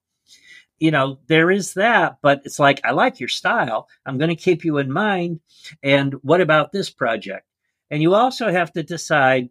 You 0.81 0.91
know, 0.91 1.21
there 1.29 1.53
is 1.53 1.75
that, 1.75 2.19
but 2.21 2.43
it's 2.45 2.59
like, 2.59 2.81
I 2.83 2.91
like 2.91 3.21
your 3.21 3.29
style. 3.29 3.87
I'm 4.05 4.19
going 4.19 4.31
to 4.31 4.35
keep 4.35 4.65
you 4.65 4.79
in 4.79 4.91
mind. 4.91 5.39
And 5.85 6.15
what 6.15 6.41
about 6.41 6.73
this 6.73 6.91
project? 6.91 7.47
And 7.89 8.03
you 8.03 8.15
also 8.15 8.51
have 8.51 8.73
to 8.73 8.83
decide 8.83 9.51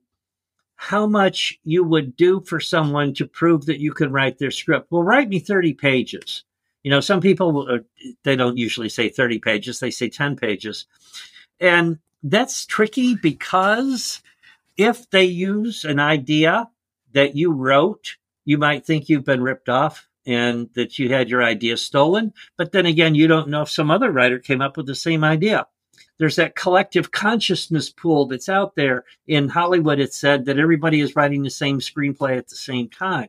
how 0.76 1.08
much 1.08 1.62
you 1.64 1.86
would 1.86 2.18
do 2.18 2.42
for 2.42 2.60
someone 2.60 3.14
to 3.14 3.26
prove 3.26 3.68
that 3.68 3.80
you 3.80 3.94
can 3.94 4.12
write 4.12 4.38
their 4.38 4.52
script. 4.52 4.88
Well, 4.92 5.02
write 5.02 5.30
me 5.30 5.40
30 5.40 5.76
pages. 5.76 6.44
You 6.88 6.92
know, 6.92 7.02
some 7.02 7.20
people, 7.20 7.68
uh, 7.70 7.80
they 8.24 8.38
don't 8.38 8.56
usually 8.56 8.88
say 8.88 9.10
30 9.10 9.40
pages, 9.40 9.82
they 9.82 9.92
say 9.92 10.08
10 10.08 10.38
pages. 10.38 10.86
And 11.60 12.00
that's 12.24 12.66
tricky 12.66 13.14
because 13.14 14.22
if 14.78 15.10
they 15.10 15.26
use 15.26 15.84
an 15.84 16.00
idea 16.00 16.70
that 17.12 17.36
you 17.36 17.52
wrote, 17.52 18.16
you 18.46 18.58
might 18.58 18.86
think 18.86 19.10
you've 19.10 19.26
been 19.26 19.44
ripped 19.44 19.68
off 19.68 20.08
and 20.26 20.70
that 20.76 20.98
you 20.98 21.10
had 21.10 21.30
your 21.30 21.44
idea 21.44 21.76
stolen. 21.76 22.34
But 22.56 22.72
then 22.72 22.86
again, 22.86 23.16
you 23.16 23.28
don't 23.28 23.50
know 23.50 23.64
if 23.64 23.70
some 23.70 23.92
other 23.92 24.10
writer 24.10 24.40
came 24.40 24.62
up 24.62 24.78
with 24.78 24.86
the 24.86 24.96
same 24.96 25.26
idea 25.26 25.68
there's 26.20 26.38
that 26.38 26.56
collective 26.56 27.12
consciousness 27.12 27.90
pool 27.90 28.28
that's 28.28 28.50
out 28.50 28.76
there 28.76 29.04
in 29.28 29.50
Hollywood. 29.50 30.00
It's 30.00 30.18
said 30.18 30.46
that 30.46 30.58
everybody 30.58 31.02
is 31.02 31.18
writing 31.18 31.44
the 31.44 31.50
same 31.50 31.80
screenplay 31.80 32.38
at 32.38 32.48
the 32.48 32.56
same 32.56 32.90
time. 32.90 33.28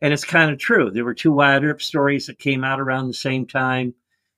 And 0.00 0.12
it's 0.12 0.24
kind 0.24 0.50
of 0.50 0.58
true. 0.58 0.90
There 0.90 1.04
were 1.04 1.14
two 1.14 1.32
Wyatt 1.32 1.64
Earp 1.64 1.82
stories 1.82 2.26
that 2.26 2.38
came 2.38 2.64
out 2.64 2.80
around 2.80 3.08
the 3.08 3.14
same 3.14 3.46
time. 3.46 3.94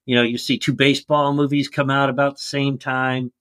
You 0.06 0.16
know, 0.16 0.22
you 0.22 0.38
see 0.38 0.58
two 0.58 0.72
baseball 0.72 1.32
movies 1.32 1.68
come 1.68 1.90
out 1.90 2.10
about 2.10 2.36
the 2.36 2.42
same 2.42 2.78
time. 2.78 3.32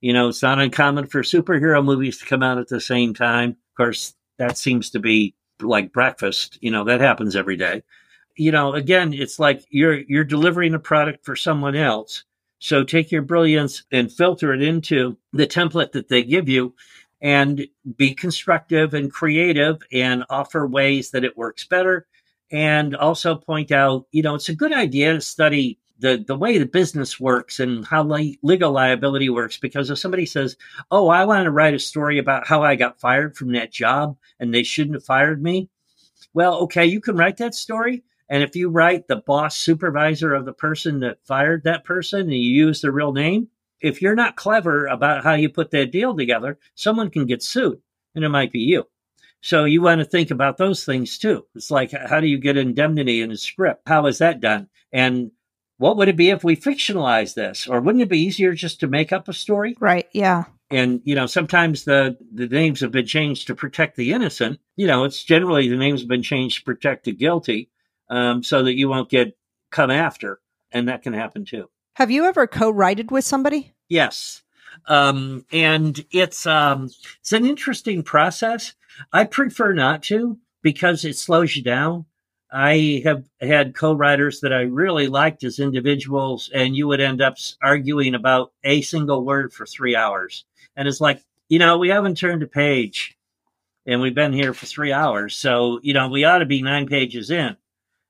You 0.00 0.12
know, 0.12 0.28
it's 0.28 0.42
not 0.42 0.60
uncommon 0.60 1.06
for 1.06 1.22
superhero 1.22 1.84
movies 1.84 2.18
to 2.18 2.26
come 2.26 2.42
out 2.42 2.58
at 2.58 2.68
the 2.68 2.80
same 2.80 3.14
time. 3.14 3.50
Of 3.50 3.76
course, 3.76 4.14
that 4.38 4.56
seems 4.56 4.90
to 4.90 5.00
be 5.00 5.34
like 5.60 5.92
breakfast. 5.92 6.58
You 6.60 6.70
know, 6.70 6.84
that 6.84 7.00
happens 7.00 7.34
every 7.34 7.56
day. 7.56 7.82
You 8.36 8.52
know, 8.52 8.74
again, 8.74 9.12
it's 9.12 9.38
like 9.38 9.64
you're 9.70 9.98
you're 9.98 10.24
delivering 10.24 10.74
a 10.74 10.78
product 10.78 11.24
for 11.24 11.34
someone 11.34 11.74
else 11.74 12.24
so 12.58 12.84
take 12.84 13.12
your 13.12 13.22
brilliance 13.22 13.84
and 13.92 14.10
filter 14.10 14.52
it 14.52 14.62
into 14.62 15.18
the 15.32 15.46
template 15.46 15.92
that 15.92 16.08
they 16.08 16.22
give 16.22 16.48
you 16.48 16.74
and 17.26 17.66
be 17.96 18.14
constructive 18.14 18.94
and 18.94 19.12
creative 19.12 19.82
and 19.90 20.24
offer 20.30 20.64
ways 20.64 21.10
that 21.10 21.24
it 21.24 21.36
works 21.36 21.64
better. 21.64 22.06
And 22.52 22.94
also 22.94 23.34
point 23.34 23.72
out, 23.72 24.06
you 24.12 24.22
know, 24.22 24.36
it's 24.36 24.48
a 24.48 24.54
good 24.54 24.72
idea 24.72 25.12
to 25.12 25.20
study 25.20 25.80
the, 25.98 26.22
the 26.24 26.36
way 26.36 26.56
the 26.56 26.66
business 26.66 27.18
works 27.18 27.58
and 27.58 27.84
how 27.84 28.04
li- 28.04 28.38
legal 28.42 28.70
liability 28.70 29.28
works. 29.28 29.58
Because 29.58 29.90
if 29.90 29.98
somebody 29.98 30.24
says, 30.24 30.56
Oh, 30.92 31.08
I 31.08 31.24
want 31.24 31.46
to 31.46 31.50
write 31.50 31.74
a 31.74 31.80
story 31.80 32.20
about 32.20 32.46
how 32.46 32.62
I 32.62 32.76
got 32.76 33.00
fired 33.00 33.36
from 33.36 33.50
that 33.54 33.72
job 33.72 34.16
and 34.38 34.54
they 34.54 34.62
shouldn't 34.62 34.94
have 34.94 35.04
fired 35.04 35.42
me. 35.42 35.68
Well, 36.32 36.58
okay, 36.60 36.86
you 36.86 37.00
can 37.00 37.16
write 37.16 37.38
that 37.38 37.56
story, 37.56 38.04
and 38.28 38.44
if 38.44 38.54
you 38.54 38.68
write 38.68 39.08
the 39.08 39.16
boss 39.16 39.56
supervisor 39.56 40.32
of 40.32 40.44
the 40.44 40.52
person 40.52 41.00
that 41.00 41.26
fired 41.26 41.64
that 41.64 41.82
person 41.82 42.20
and 42.20 42.32
you 42.32 42.66
use 42.66 42.82
the 42.82 42.92
real 42.92 43.12
name, 43.12 43.48
if 43.80 44.02
you're 44.02 44.14
not 44.14 44.36
clever 44.36 44.86
about 44.86 45.24
how 45.24 45.34
you 45.34 45.48
put 45.48 45.70
that 45.70 45.92
deal 45.92 46.16
together, 46.16 46.58
someone 46.74 47.10
can 47.10 47.26
get 47.26 47.42
sued 47.42 47.80
and 48.14 48.24
it 48.24 48.28
might 48.28 48.52
be 48.52 48.60
you. 48.60 48.84
So 49.42 49.64
you 49.64 49.82
want 49.82 50.00
to 50.00 50.04
think 50.04 50.30
about 50.30 50.56
those 50.56 50.84
things 50.84 51.18
too. 51.18 51.46
It's 51.54 51.70
like, 51.70 51.92
how 51.92 52.20
do 52.20 52.26
you 52.26 52.38
get 52.38 52.56
indemnity 52.56 53.20
in 53.20 53.30
a 53.30 53.36
script? 53.36 53.82
How 53.86 54.06
is 54.06 54.18
that 54.18 54.40
done? 54.40 54.68
And 54.92 55.30
what 55.78 55.96
would 55.98 56.08
it 56.08 56.16
be 56.16 56.30
if 56.30 56.42
we 56.42 56.56
fictionalize 56.56 57.34
this? 57.34 57.68
Or 57.68 57.80
wouldn't 57.80 58.02
it 58.02 58.08
be 58.08 58.20
easier 58.20 58.54
just 58.54 58.80
to 58.80 58.88
make 58.88 59.12
up 59.12 59.28
a 59.28 59.32
story? 59.32 59.76
Right. 59.78 60.08
Yeah. 60.12 60.44
And, 60.70 61.00
you 61.04 61.14
know, 61.14 61.26
sometimes 61.26 61.84
the, 61.84 62.16
the 62.32 62.48
names 62.48 62.80
have 62.80 62.90
been 62.90 63.06
changed 63.06 63.46
to 63.46 63.54
protect 63.54 63.96
the 63.96 64.12
innocent. 64.12 64.58
You 64.74 64.86
know, 64.86 65.04
it's 65.04 65.22
generally 65.22 65.68
the 65.68 65.76
names 65.76 66.00
have 66.00 66.08
been 66.08 66.22
changed 66.22 66.58
to 66.58 66.64
protect 66.64 67.04
the 67.04 67.12
guilty 67.12 67.70
um, 68.08 68.42
so 68.42 68.64
that 68.64 68.74
you 68.74 68.88
won't 68.88 69.10
get 69.10 69.36
come 69.70 69.90
after, 69.90 70.40
and 70.72 70.88
that 70.88 71.02
can 71.02 71.12
happen 71.12 71.44
too. 71.44 71.68
Have 71.96 72.10
you 72.10 72.26
ever 72.26 72.46
co-writed 72.46 73.10
with 73.10 73.24
somebody? 73.24 73.72
Yes, 73.88 74.42
um, 74.84 75.46
and 75.50 76.04
it's 76.10 76.44
um, 76.44 76.90
it's 77.20 77.32
an 77.32 77.46
interesting 77.46 78.02
process. 78.02 78.74
I 79.14 79.24
prefer 79.24 79.72
not 79.72 80.02
to 80.02 80.36
because 80.60 81.06
it 81.06 81.16
slows 81.16 81.56
you 81.56 81.62
down. 81.62 82.04
I 82.52 83.00
have 83.04 83.24
had 83.40 83.74
co-writers 83.74 84.40
that 84.40 84.52
I 84.52 84.60
really 84.60 85.06
liked 85.08 85.42
as 85.42 85.58
individuals, 85.58 86.50
and 86.52 86.76
you 86.76 86.86
would 86.86 87.00
end 87.00 87.22
up 87.22 87.38
arguing 87.62 88.14
about 88.14 88.52
a 88.62 88.82
single 88.82 89.24
word 89.24 89.54
for 89.54 89.64
three 89.64 89.96
hours. 89.96 90.44
And 90.76 90.86
it's 90.86 91.00
like, 91.00 91.24
you 91.48 91.58
know, 91.58 91.78
we 91.78 91.88
haven't 91.88 92.18
turned 92.18 92.42
a 92.42 92.46
page, 92.46 93.16
and 93.86 94.02
we've 94.02 94.14
been 94.14 94.34
here 94.34 94.52
for 94.52 94.66
three 94.66 94.92
hours, 94.92 95.34
so 95.34 95.80
you 95.82 95.94
know 95.94 96.10
we 96.10 96.24
ought 96.24 96.40
to 96.40 96.44
be 96.44 96.60
nine 96.60 96.88
pages 96.88 97.30
in. 97.30 97.56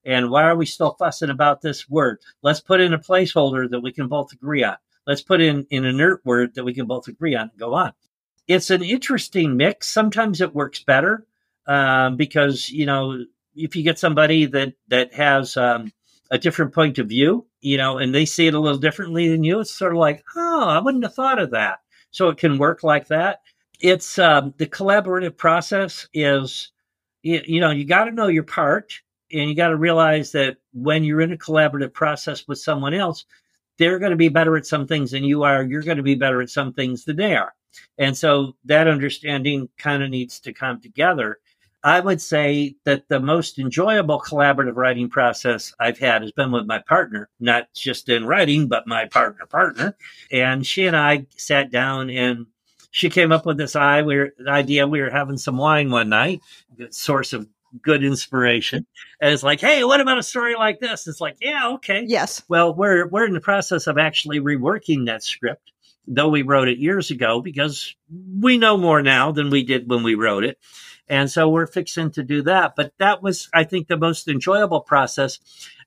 And 0.07 0.31
why 0.31 0.45
are 0.45 0.57
we 0.57 0.67
still 0.67 0.93
fussing 0.93 1.31
about 1.31 1.61
this 1.61 1.91
word? 1.91 2.21
Let's 2.41 2.61
put 2.61 2.81
in 2.81 2.95
a 2.95 2.99
placeholder 2.99 3.69
that 3.69 3.81
we 3.81 3.93
can 3.93 4.07
both 4.07 4.33
agree 4.33 4.63
on. 4.63 4.77
Let's 5.05 5.21
put 5.21 5.41
in 5.41 5.67
an 5.73 5.85
inert 5.85 6.25
word 6.25 6.55
that 6.55 6.65
we 6.65 6.75
can 6.75 6.87
both 6.87 7.09
agree 7.09 7.35
on 7.35 7.51
and 7.51 7.59
go 7.59 7.75
on. 7.75 7.93
It's 8.47 8.71
an 8.71 8.85
interesting 8.85 9.57
mix. 9.57 9.89
Sometimes 9.89 10.41
it 10.41 10.55
works 10.55 10.83
better 10.83 11.27
um, 11.67 12.17
because, 12.17 12.71
you 12.71 12.87
know, 12.87 13.25
if 13.57 13.75
you 13.75 13.83
get 13.83 13.99
somebody 13.99 14.47
that, 14.47 14.75
that 14.89 15.13
has 15.15 15.57
um, 15.57 15.93
a 16.31 16.39
different 16.39 16.73
point 16.73 16.99
of 16.99 17.09
view, 17.09 17.45
you 17.61 17.77
know, 17.77 17.99
and 17.99 18.15
they 18.15 18.27
see 18.27 18.47
it 18.47 18.55
a 18.55 18.61
little 18.61 18.79
differently 18.79 19.29
than 19.29 19.43
you, 19.43 19.59
it's 19.59 19.73
sort 19.73 19.93
of 19.93 19.99
like, 19.99 20.23
oh, 20.37 20.69
I 20.69 20.79
wouldn't 20.79 21.03
have 21.03 21.15
thought 21.15 21.41
of 21.41 21.51
that. 21.51 21.81
So 22.13 22.29
it 22.29 22.39
can 22.39 22.59
work 22.59 22.85
like 22.85 23.09
that. 23.09 23.41
It's 23.81 24.21
um, 24.21 24.55
the 24.57 24.67
collaborative 24.67 25.37
process 25.37 26.07
is, 26.15 26.71
you, 27.23 27.43
you 27.45 27.61
know, 27.61 27.71
you 27.71 27.85
got 27.85 28.05
to 28.05 28.13
know 28.13 28.29
your 28.29 28.45
part 28.45 29.01
And 29.33 29.51
you 29.51 29.57
got 29.57 29.69
to 29.69 29.77
realize 29.77 30.33
that 30.33 30.57
when 30.73 31.05
you're 31.05 31.21
in 31.21 31.33
a 31.33 31.37
collaborative 31.37 31.93
process 31.93 32.47
with 32.47 32.59
someone 32.59 32.95
else, 32.95 33.25
they're 33.79 33.99
going 33.99 34.11
to 34.11 34.17
be 34.17 34.29
better 34.29 34.57
at 34.57 34.67
some 34.67 34.87
things 34.87 35.11
than 35.11 35.25
you 35.25 35.43
are. 35.43 35.63
You're 35.63 35.83
going 35.83 35.97
to 35.97 36.03
be 36.03 36.15
better 36.15 36.41
at 36.41 36.51
some 36.51 36.73
things 36.73 37.05
than 37.05 37.17
they 37.17 37.37
are. 37.37 37.53
And 37.99 38.17
so 38.17 38.57
that 38.65 38.89
understanding 38.89 39.69
kind 39.79 40.03
of 40.03 40.11
needs 40.11 40.41
to 40.41 40.53
come 40.53 40.81
together. 40.81 41.39
I 41.85 42.01
would 42.01 42.21
say 42.21 42.75
that 42.85 43.09
the 43.09 43.21
most 43.21 43.59
enjoyable 43.59 44.21
collaborative 44.21 44.77
writing 44.77 45.09
process 45.09 45.75
I've 45.79 45.99
had 45.99 46.23
has 46.23 46.33
been 46.33 46.51
with 46.51 46.67
my 46.67 46.79
partner, 46.81 47.29
not 47.39 47.69
just 47.75 48.09
in 48.09 48.27
writing, 48.27 48.67
but 48.67 48.87
my 48.87 49.05
partner 49.07 49.47
partner. 49.47 49.97
And 50.33 50.67
she 50.67 50.87
and 50.87 50.97
I 50.97 51.27
sat 51.37 51.71
down 51.71 52.11
and 52.11 52.47
she 52.91 53.11
came 53.11 53.31
up 53.31 53.45
with 53.45 53.59
this 53.59 53.77
idea. 53.77 54.89
We 54.89 55.01
were 55.01 55.11
having 55.11 55.37
some 55.37 55.59
wine 55.59 55.91
one 55.91 56.09
night, 56.09 56.41
source 56.91 57.33
of 57.33 57.47
good 57.83 58.05
inspiration. 58.05 58.87
And 59.21 59.33
it's 59.33 59.43
like, 59.43 59.61
hey, 59.61 59.85
what 59.85 60.01
about 60.01 60.19
a 60.19 60.23
story 60.23 60.55
like 60.55 60.81
this? 60.81 61.07
It's 61.07 61.21
like, 61.21 61.37
yeah, 61.41 61.71
okay. 61.75 62.05
Yes. 62.07 62.43
Well, 62.49 62.75
we're 62.75 63.07
we're 63.09 63.27
in 63.27 63.33
the 63.33 63.41
process 63.41 63.87
of 63.87 63.99
actually 63.99 64.41
reworking 64.41 65.07
that 65.07 65.23
script, 65.23 65.73
though 66.07 66.29
we 66.29 66.43
wrote 66.43 66.69
it 66.69 66.79
years 66.79 67.11
ago, 67.11 67.41
because 67.41 67.95
we 68.41 68.59
know 68.59 68.77
more 68.77 69.03
now 69.03 69.33
than 69.33 69.51
we 69.51 69.63
did 69.63 69.89
when 69.89 70.03
we 70.03 70.15
wrote 70.15 70.45
it. 70.45 70.59
And 71.09 71.31
so 71.31 71.49
we're 71.49 71.67
fixing 71.67 72.11
to 72.13 72.23
do 72.23 72.43
that. 72.43 72.75
But 72.77 72.93
that 72.99 73.23
was, 73.23 73.49
I 73.55 73.65
think, 73.65 73.87
the 73.87 73.97
most 73.97 74.29
enjoyable 74.29 74.81
process. 74.81 75.39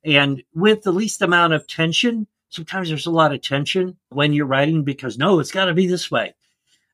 And 0.05 0.43
with 0.53 0.83
the 0.83 0.93
least 0.93 1.21
amount 1.21 1.53
of 1.53 1.67
tension, 1.67 2.25
sometimes 2.49 2.87
there's 2.87 3.05
a 3.05 3.11
lot 3.11 3.33
of 3.33 3.41
tension 3.41 3.97
when 4.09 4.31
you're 4.31 4.45
writing 4.45 4.83
because 4.83 5.17
no, 5.17 5.39
it's 5.39 5.51
got 5.51 5.65
to 5.65 5.73
be 5.73 5.87
this 5.87 6.09
way. 6.09 6.35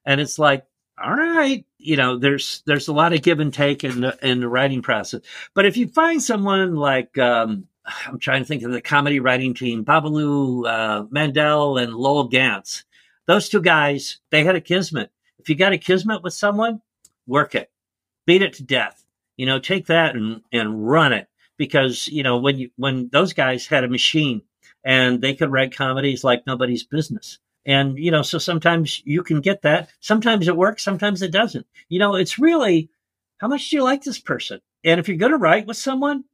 And 0.06 0.20
it's 0.20 0.40
like, 0.40 0.66
all 1.04 1.16
right, 1.16 1.66
you 1.78 1.98
know, 1.98 2.18
there's 2.18 2.64
there's 2.66 2.88
a 2.88 2.94
lot 2.94 3.14
of 3.14 3.22
give 3.22 3.40
and 3.40 3.54
take 3.54 3.84
in 3.84 4.02
the 4.02 4.18
in 4.22 4.40
the 4.40 4.48
writing 4.48 4.82
process. 4.82 5.22
But 5.54 5.66
if 5.66 5.78
you 5.78 5.88
find 5.88 6.22
someone 6.22 6.76
like 6.76 7.18
um, 7.18 7.68
I'm 8.08 8.20
trying 8.20 8.42
to 8.42 8.48
think 8.48 8.64
of 8.64 8.72
the 8.72 8.82
comedy 8.82 9.20
writing 9.20 9.54
team, 9.54 9.84
Babaloo 9.84 10.68
uh, 10.68 11.06
Mandel 11.12 11.78
and 11.78 11.94
Lowell 11.94 12.28
Ganz, 12.28 12.86
those 13.28 13.50
two 13.50 13.62
guys, 13.62 14.20
they 14.32 14.44
had 14.44 14.56
a 14.56 14.62
kismet. 14.62 15.12
If 15.40 15.50
you 15.50 15.56
got 15.56 15.74
a 15.74 15.78
kismet 15.78 16.24
with 16.24 16.34
someone, 16.34 16.82
work 17.28 17.56
it 17.56 17.70
beat 18.26 18.42
it 18.42 18.54
to 18.54 18.64
death. 18.64 19.04
You 19.38 19.46
know, 19.46 19.60
take 19.60 19.88
that 19.88 20.16
and, 20.16 20.42
and 20.52 20.88
run 20.88 21.14
it 21.14 21.28
because, 21.58 22.08
you 22.08 22.24
know, 22.24 22.38
when 22.38 22.58
you, 22.58 22.70
when 22.78 23.10
those 23.12 23.34
guys 23.34 23.68
had 23.68 23.84
a 23.84 23.90
machine 23.90 24.42
and 24.84 25.22
they 25.22 25.34
could 25.34 25.52
write 25.52 25.76
comedies 25.76 26.24
like 26.24 26.46
nobody's 26.48 26.84
business. 26.84 27.40
And, 27.66 27.98
you 27.98 28.12
know, 28.12 28.22
so 28.22 28.38
sometimes 28.38 29.02
you 29.06 29.24
can 29.24 29.42
get 29.42 29.64
that. 29.64 29.90
Sometimes 30.00 30.48
it 30.48 30.56
works. 30.56 30.84
Sometimes 30.84 31.22
it 31.22 31.32
doesn't. 31.32 31.66
You 31.90 32.00
know, 32.00 32.16
it's 32.16 32.38
really 32.38 32.90
how 33.38 33.48
much 33.48 33.70
do 33.70 33.78
you 33.78 33.84
like 33.84 34.04
this 34.04 34.20
person? 34.20 34.62
And 34.84 35.00
if 35.00 35.08
you're 35.08 35.18
going 35.18 35.32
to 35.32 35.38
write 35.38 35.66
with 35.66 35.78
someone, 35.78 36.26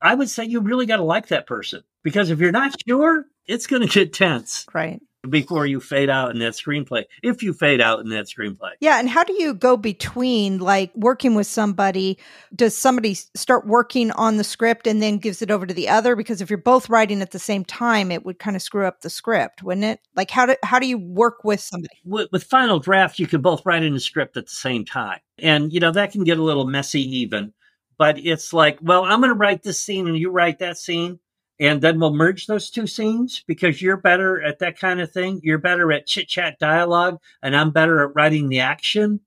I 0.00 0.14
would 0.14 0.28
say 0.28 0.44
you 0.44 0.60
really 0.60 0.86
got 0.86 0.96
to 0.96 1.04
like 1.04 1.28
that 1.28 1.46
person 1.46 1.82
because 2.02 2.30
if 2.30 2.38
you're 2.38 2.52
not 2.52 2.76
sure, 2.86 3.24
it's 3.46 3.66
going 3.66 3.82
to 3.82 3.88
get 3.88 4.12
tense. 4.12 4.66
Right 4.72 5.00
before 5.28 5.66
you 5.66 5.80
fade 5.80 6.08
out 6.08 6.30
in 6.30 6.38
that 6.38 6.52
screenplay, 6.52 7.04
if 7.22 7.42
you 7.42 7.52
fade 7.52 7.80
out 7.80 8.00
in 8.00 8.08
that 8.10 8.26
screenplay. 8.26 8.72
Yeah. 8.80 8.98
And 8.98 9.08
how 9.08 9.24
do 9.24 9.32
you 9.32 9.52
go 9.52 9.76
between 9.76 10.58
like 10.58 10.92
working 10.94 11.34
with 11.34 11.46
somebody? 11.46 12.18
Does 12.54 12.76
somebody 12.76 13.14
start 13.14 13.66
working 13.66 14.10
on 14.12 14.36
the 14.36 14.44
script 14.44 14.86
and 14.86 15.02
then 15.02 15.18
gives 15.18 15.42
it 15.42 15.50
over 15.50 15.66
to 15.66 15.74
the 15.74 15.88
other? 15.88 16.14
Because 16.14 16.40
if 16.40 16.50
you're 16.50 16.58
both 16.58 16.88
writing 16.88 17.20
at 17.20 17.32
the 17.32 17.38
same 17.38 17.64
time, 17.64 18.12
it 18.12 18.24
would 18.24 18.38
kind 18.38 18.56
of 18.56 18.62
screw 18.62 18.86
up 18.86 19.00
the 19.00 19.10
script, 19.10 19.62
wouldn't 19.62 19.84
it? 19.84 20.00
Like, 20.14 20.30
how 20.30 20.46
do, 20.46 20.56
how 20.62 20.78
do 20.78 20.86
you 20.86 20.98
work 20.98 21.44
with 21.44 21.60
somebody? 21.60 21.96
With, 22.04 22.28
with 22.30 22.44
Final 22.44 22.78
Draft, 22.78 23.18
you 23.18 23.26
can 23.26 23.40
both 23.40 23.66
write 23.66 23.82
in 23.82 23.94
the 23.94 24.00
script 24.00 24.36
at 24.36 24.46
the 24.46 24.52
same 24.52 24.84
time. 24.84 25.20
And, 25.38 25.72
you 25.72 25.80
know, 25.80 25.92
that 25.92 26.12
can 26.12 26.24
get 26.24 26.38
a 26.38 26.42
little 26.42 26.66
messy 26.66 27.02
even. 27.18 27.52
But 27.96 28.18
it's 28.18 28.52
like, 28.52 28.78
well, 28.80 29.04
I'm 29.04 29.20
going 29.20 29.32
to 29.32 29.38
write 29.38 29.64
this 29.64 29.80
scene 29.80 30.06
and 30.06 30.16
you 30.16 30.30
write 30.30 30.60
that 30.60 30.78
scene 30.78 31.18
and 31.60 31.80
then 31.80 31.98
we'll 31.98 32.14
merge 32.14 32.46
those 32.46 32.70
two 32.70 32.86
scenes 32.86 33.42
because 33.46 33.82
you're 33.82 33.96
better 33.96 34.40
at 34.42 34.60
that 34.60 34.78
kind 34.78 35.00
of 35.00 35.10
thing. 35.10 35.40
You're 35.42 35.58
better 35.58 35.90
at 35.92 36.06
chit 36.06 36.28
chat 36.28 36.58
dialogue, 36.58 37.18
and 37.42 37.56
I'm 37.56 37.70
better 37.70 38.04
at 38.04 38.14
writing 38.14 38.48
the 38.48 38.60
action. 38.60 39.20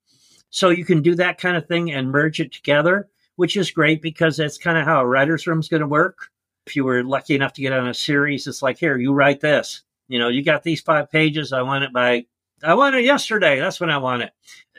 So 0.50 0.70
you 0.70 0.86
can 0.86 1.02
do 1.02 1.16
that 1.16 1.38
kind 1.40 1.58
of 1.58 1.68
thing 1.68 1.92
and 1.92 2.12
merge 2.12 2.40
it 2.40 2.52
together, 2.52 3.10
which 3.36 3.58
is 3.58 3.72
great 3.72 4.02
because 4.02 4.38
that's 4.38 4.58
kind 4.58 4.78
of 4.78 4.86
how 4.86 5.02
a 5.02 5.08
writer's 5.08 5.48
room 5.48 5.60
is 5.60 5.70
going 5.70 5.82
to 5.82 5.88
work. 5.88 6.30
If 6.68 6.76
you 6.76 6.84
were 6.86 7.04
lucky 7.04 7.36
enough 7.36 7.54
to 7.54 7.62
get 7.62 7.74
on 7.74 7.88
a 7.88 7.94
series, 7.94 8.48
it's 8.48 8.62
like, 8.62 8.78
here, 8.78 8.98
you 8.98 9.14
write 9.14 9.42
this. 9.42 9.82
You 10.08 10.20
know, 10.20 10.28
you 10.28 10.44
got 10.44 10.64
these 10.64 10.82
five 10.82 11.10
pages. 11.10 11.54
I 11.54 11.62
want 11.62 11.86
it 11.86 11.94
by, 11.94 12.26
I 12.64 12.76
want 12.76 12.96
it 12.96 13.04
yesterday. 13.04 13.60
That's 13.60 13.80
when 13.80 13.90
I 13.90 13.98
want 13.98 14.24
it. 14.24 14.32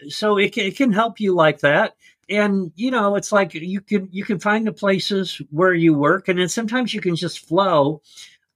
So 0.09 0.37
it 0.37 0.53
can, 0.53 0.65
it 0.65 0.77
can 0.77 0.93
help 0.93 1.21
you 1.21 1.35
like 1.35 1.61
that 1.61 1.97
and 2.29 2.73
you 2.77 2.91
know 2.91 3.17
it's 3.17 3.33
like 3.33 3.55
you 3.55 3.81
can 3.81 4.09
you 4.11 4.25
can 4.25 4.39
find 4.39 4.67
the 4.67 4.73
places 4.73 5.41
where 5.51 5.75
you 5.75 5.95
work 5.95 6.29
and 6.29 6.39
then 6.39 6.49
sometimes 6.49 6.95
you 6.95 7.01
can 7.01 7.17
just 7.17 7.47
flow. 7.47 8.03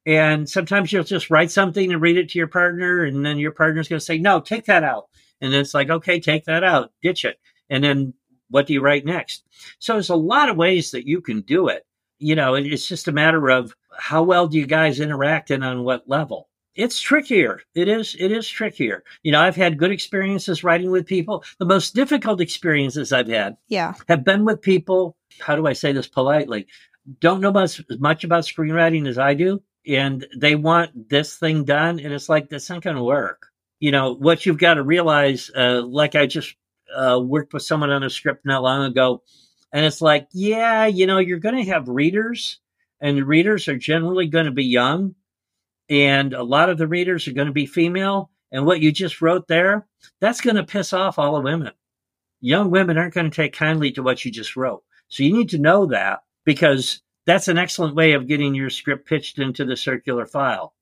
And 0.09 0.49
sometimes 0.49 0.93
you'll 0.93 1.03
just 1.03 1.31
write 1.31 1.51
something 1.51 1.93
and 1.93 2.01
read 2.01 2.17
it 2.17 2.29
to 2.29 2.39
your 2.39 2.47
partner 2.47 3.03
and 3.03 3.27
then 3.27 3.39
your 3.39 3.51
partner's 3.51 3.89
going 3.89 3.99
to 3.99 4.05
say 4.05 4.19
no 4.19 4.41
take 4.41 4.67
that 4.67 4.85
out. 4.85 5.09
And 5.41 5.53
it's 5.53 5.75
like 5.75 5.91
okay 5.91 6.21
take 6.21 6.45
that 6.45 6.63
out 6.63 6.93
ditch 7.03 7.25
it. 7.25 7.41
And 7.71 7.83
then 7.83 8.15
what 8.49 8.69
do 8.69 8.73
you 8.73 8.81
write 8.81 9.05
next? 9.05 9.45
So 9.81 9.95
there's 9.95 10.11
a 10.11 10.15
lot 10.17 10.49
of 10.49 10.57
ways 10.57 10.93
that 10.93 11.09
you 11.09 11.21
can 11.21 11.41
do 11.41 11.67
it. 11.69 11.85
You 12.19 12.37
know 12.37 12.55
it's 12.55 12.87
just 12.87 13.09
a 13.09 13.13
matter 13.13 13.51
of 13.51 13.75
how 13.99 14.23
well 14.23 14.47
do 14.47 14.59
you 14.59 14.67
guys 14.67 15.01
interact 15.01 15.51
and 15.51 15.65
on 15.65 15.83
what 15.83 16.09
level 16.09 16.49
it's 16.77 17.01
trickier. 17.01 17.61
It 17.75 17.89
is. 17.89 18.15
It 18.19 18.31
is 18.31 18.49
trickier. 18.49 19.03
You 19.23 19.33
know, 19.33 19.41
I've 19.41 19.57
had 19.57 19.79
good 19.79 19.91
experiences 19.91 20.63
writing 20.63 20.91
with 20.91 21.07
people. 21.07 21.43
The 21.59 21.65
most 21.65 21.95
difficult 21.95 22.41
experiences 22.41 23.13
I've 23.13 23.29
had, 23.29 23.57
yeah, 23.69 23.95
have 24.09 24.25
been 24.25 24.45
with 24.45 24.61
people. 24.61 25.17
How 25.41 25.57
do 25.57 25.67
I 25.67 25.73
say 25.73 25.93
this 25.93 26.07
politely? 26.07 26.67
Don't 27.21 27.41
know 27.41 27.49
about, 27.49 27.65
as 27.65 27.81
much 27.99 28.25
about 28.25 28.45
screenwriting 28.45 29.09
as 29.09 29.19
I 29.19 29.35
do, 29.35 29.63
and 29.87 30.27
they 30.37 30.55
want 30.55 31.09
this 31.09 31.37
thing 31.37 31.65
done, 31.65 31.99
and 31.99 32.13
it's 32.13 32.29
like 32.29 32.51
that's 32.51 32.69
not 32.69 32.83
going 32.83 32.97
to 32.97 33.03
work. 33.03 33.47
You 33.81 33.91
know 33.91 34.15
what 34.15 34.45
you've 34.45 34.59
got 34.59 34.75
to 34.75 34.83
realize. 34.83 35.51
Uh, 35.57 35.83
like 35.83 36.15
I 36.15 36.27
just 36.27 36.55
uh, 36.95 37.21
worked 37.23 37.55
with 37.55 37.63
someone 37.63 37.91
on 37.91 38.03
a 38.03 38.11
script 38.11 38.45
not 38.45 38.63
long 38.63 38.85
ago, 38.85 39.23
and 39.73 39.85
it's 39.85 40.03
like, 40.03 40.29
yeah, 40.33 40.87
you 40.87 41.07
know, 41.07 41.19
you're 41.19 41.39
going 41.39 41.57
to 41.57 41.71
have 41.71 41.89
readers, 41.89 42.61
and 43.01 43.17
the 43.17 43.25
readers 43.25 43.67
are 43.67 43.79
generally 43.79 44.27
going 44.27 44.47
to 44.47 44.53
be 44.53 44.65
young 44.65 45.15
and 45.89 46.33
a 46.33 46.43
lot 46.43 46.71
of 46.71 46.79
the 46.79 46.89
readers 46.89 47.27
are 47.27 47.33
going 47.33 47.47
to 47.47 47.53
be 47.53 47.67
female. 47.67 48.31
And 48.53 48.65
what 48.65 48.81
you 48.81 48.93
just 48.93 49.21
wrote 49.21 49.49
there, 49.49 49.87
that's 50.21 50.41
going 50.41 50.57
to 50.57 50.65
piss 50.65 50.93
off 50.93 51.19
all 51.19 51.35
the 51.35 51.41
women. 51.41 51.73
Young 52.41 52.71
women 52.71 52.97
aren't 52.97 53.15
going 53.15 53.31
to 53.31 53.35
take 53.35 53.53
kindly 53.53 53.91
to 53.93 54.03
what 54.03 54.25
you 54.25 54.31
just 54.31 54.57
wrote. 54.57 54.85
So 55.09 55.23
you 55.23 55.33
need 55.33 55.51
to 55.51 55.59
know 55.59 55.87
that 55.87 56.21
because 56.45 57.03
that's 57.27 57.49
an 57.49 57.59
excellent 57.59 57.97
way 57.97 58.13
of 58.13 58.29
getting 58.29 58.55
your 58.55 58.71
script 58.71 59.09
pitched 59.09 59.39
into 59.39 59.65
the 59.65 59.77
circular 59.77 60.27
file. 60.27 60.75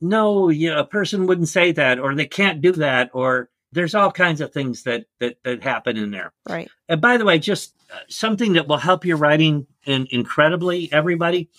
No, 0.00 0.48
you 0.48 0.70
know, 0.70 0.78
a 0.78 0.84
person 0.84 1.26
wouldn't 1.26 1.48
say 1.48 1.72
that, 1.72 1.98
or 1.98 2.14
they 2.14 2.26
can't 2.26 2.62
do 2.62 2.72
that, 2.72 3.10
or 3.12 3.50
there's 3.72 3.94
all 3.94 4.10
kinds 4.10 4.40
of 4.40 4.52
things 4.52 4.84
that 4.84 5.04
that, 5.18 5.36
that 5.44 5.62
happen 5.62 5.96
in 5.96 6.10
there. 6.10 6.32
Right. 6.48 6.70
And 6.88 7.00
by 7.00 7.16
the 7.16 7.24
way, 7.24 7.38
just 7.38 7.74
uh, 7.92 7.98
something 8.08 8.54
that 8.54 8.66
will 8.66 8.78
help 8.78 9.04
your 9.04 9.18
writing 9.18 9.66
in, 9.84 10.06
incredibly, 10.10 10.90
everybody. 10.92 11.50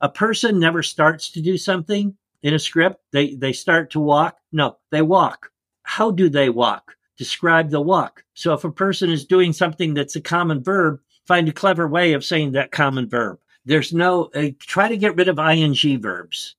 A 0.00 0.08
person 0.08 0.58
never 0.58 0.82
starts 0.82 1.30
to 1.32 1.42
do 1.42 1.58
something 1.58 2.16
in 2.42 2.54
a 2.54 2.58
script, 2.58 3.00
they, 3.12 3.34
they 3.34 3.52
start 3.52 3.90
to 3.90 4.00
walk. 4.00 4.38
No, 4.52 4.78
they 4.90 5.02
walk. 5.02 5.50
How 5.82 6.10
do 6.10 6.28
they 6.28 6.48
walk? 6.48 6.96
Describe 7.18 7.70
the 7.70 7.80
walk. 7.80 8.24
So 8.34 8.54
if 8.54 8.64
a 8.64 8.70
person 8.70 9.10
is 9.10 9.26
doing 9.26 9.52
something 9.52 9.94
that's 9.94 10.16
a 10.16 10.20
common 10.20 10.62
verb, 10.62 11.00
find 11.26 11.48
a 11.48 11.52
clever 11.52 11.86
way 11.86 12.14
of 12.14 12.24
saying 12.24 12.52
that 12.52 12.70
common 12.70 13.08
verb. 13.08 13.38
There's 13.64 13.92
no, 13.92 14.30
uh, 14.34 14.48
try 14.58 14.88
to 14.88 14.96
get 14.96 15.16
rid 15.16 15.28
of 15.28 15.38
ing 15.38 16.00
verbs. 16.00 16.56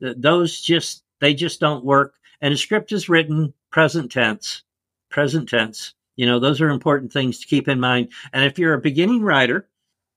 Those 0.00 0.60
just, 0.60 1.02
they 1.20 1.34
just 1.34 1.60
don't 1.60 1.84
work. 1.84 2.14
And 2.40 2.54
a 2.54 2.56
script 2.56 2.92
is 2.92 3.08
written 3.08 3.54
present 3.70 4.12
tense, 4.12 4.62
present 5.10 5.48
tense. 5.48 5.94
You 6.16 6.26
know, 6.26 6.38
those 6.38 6.60
are 6.60 6.68
important 6.68 7.12
things 7.12 7.40
to 7.40 7.46
keep 7.46 7.68
in 7.68 7.80
mind. 7.80 8.10
And 8.32 8.44
if 8.44 8.58
you're 8.58 8.74
a 8.74 8.80
beginning 8.80 9.22
writer, 9.22 9.68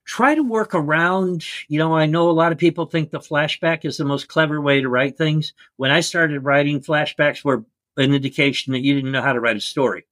try 0.05 0.35
to 0.35 0.43
work 0.43 0.73
around, 0.73 1.45
you 1.67 1.79
know, 1.79 1.95
I 1.95 2.05
know 2.05 2.29
a 2.29 2.31
lot 2.31 2.51
of 2.51 2.57
people 2.57 2.85
think 2.85 3.09
the 3.09 3.19
flashback 3.19 3.85
is 3.85 3.97
the 3.97 4.05
most 4.05 4.27
clever 4.27 4.61
way 4.61 4.81
to 4.81 4.89
write 4.89 5.17
things. 5.17 5.53
When 5.77 5.91
I 5.91 6.01
started 6.01 6.43
writing, 6.43 6.79
flashbacks 6.79 7.43
were 7.43 7.65
an 7.97 8.13
indication 8.13 8.73
that 8.73 8.81
you 8.81 8.93
didn't 8.93 9.11
know 9.11 9.21
how 9.21 9.33
to 9.33 9.39
write 9.39 9.57
a 9.57 9.61
story. 9.61 10.05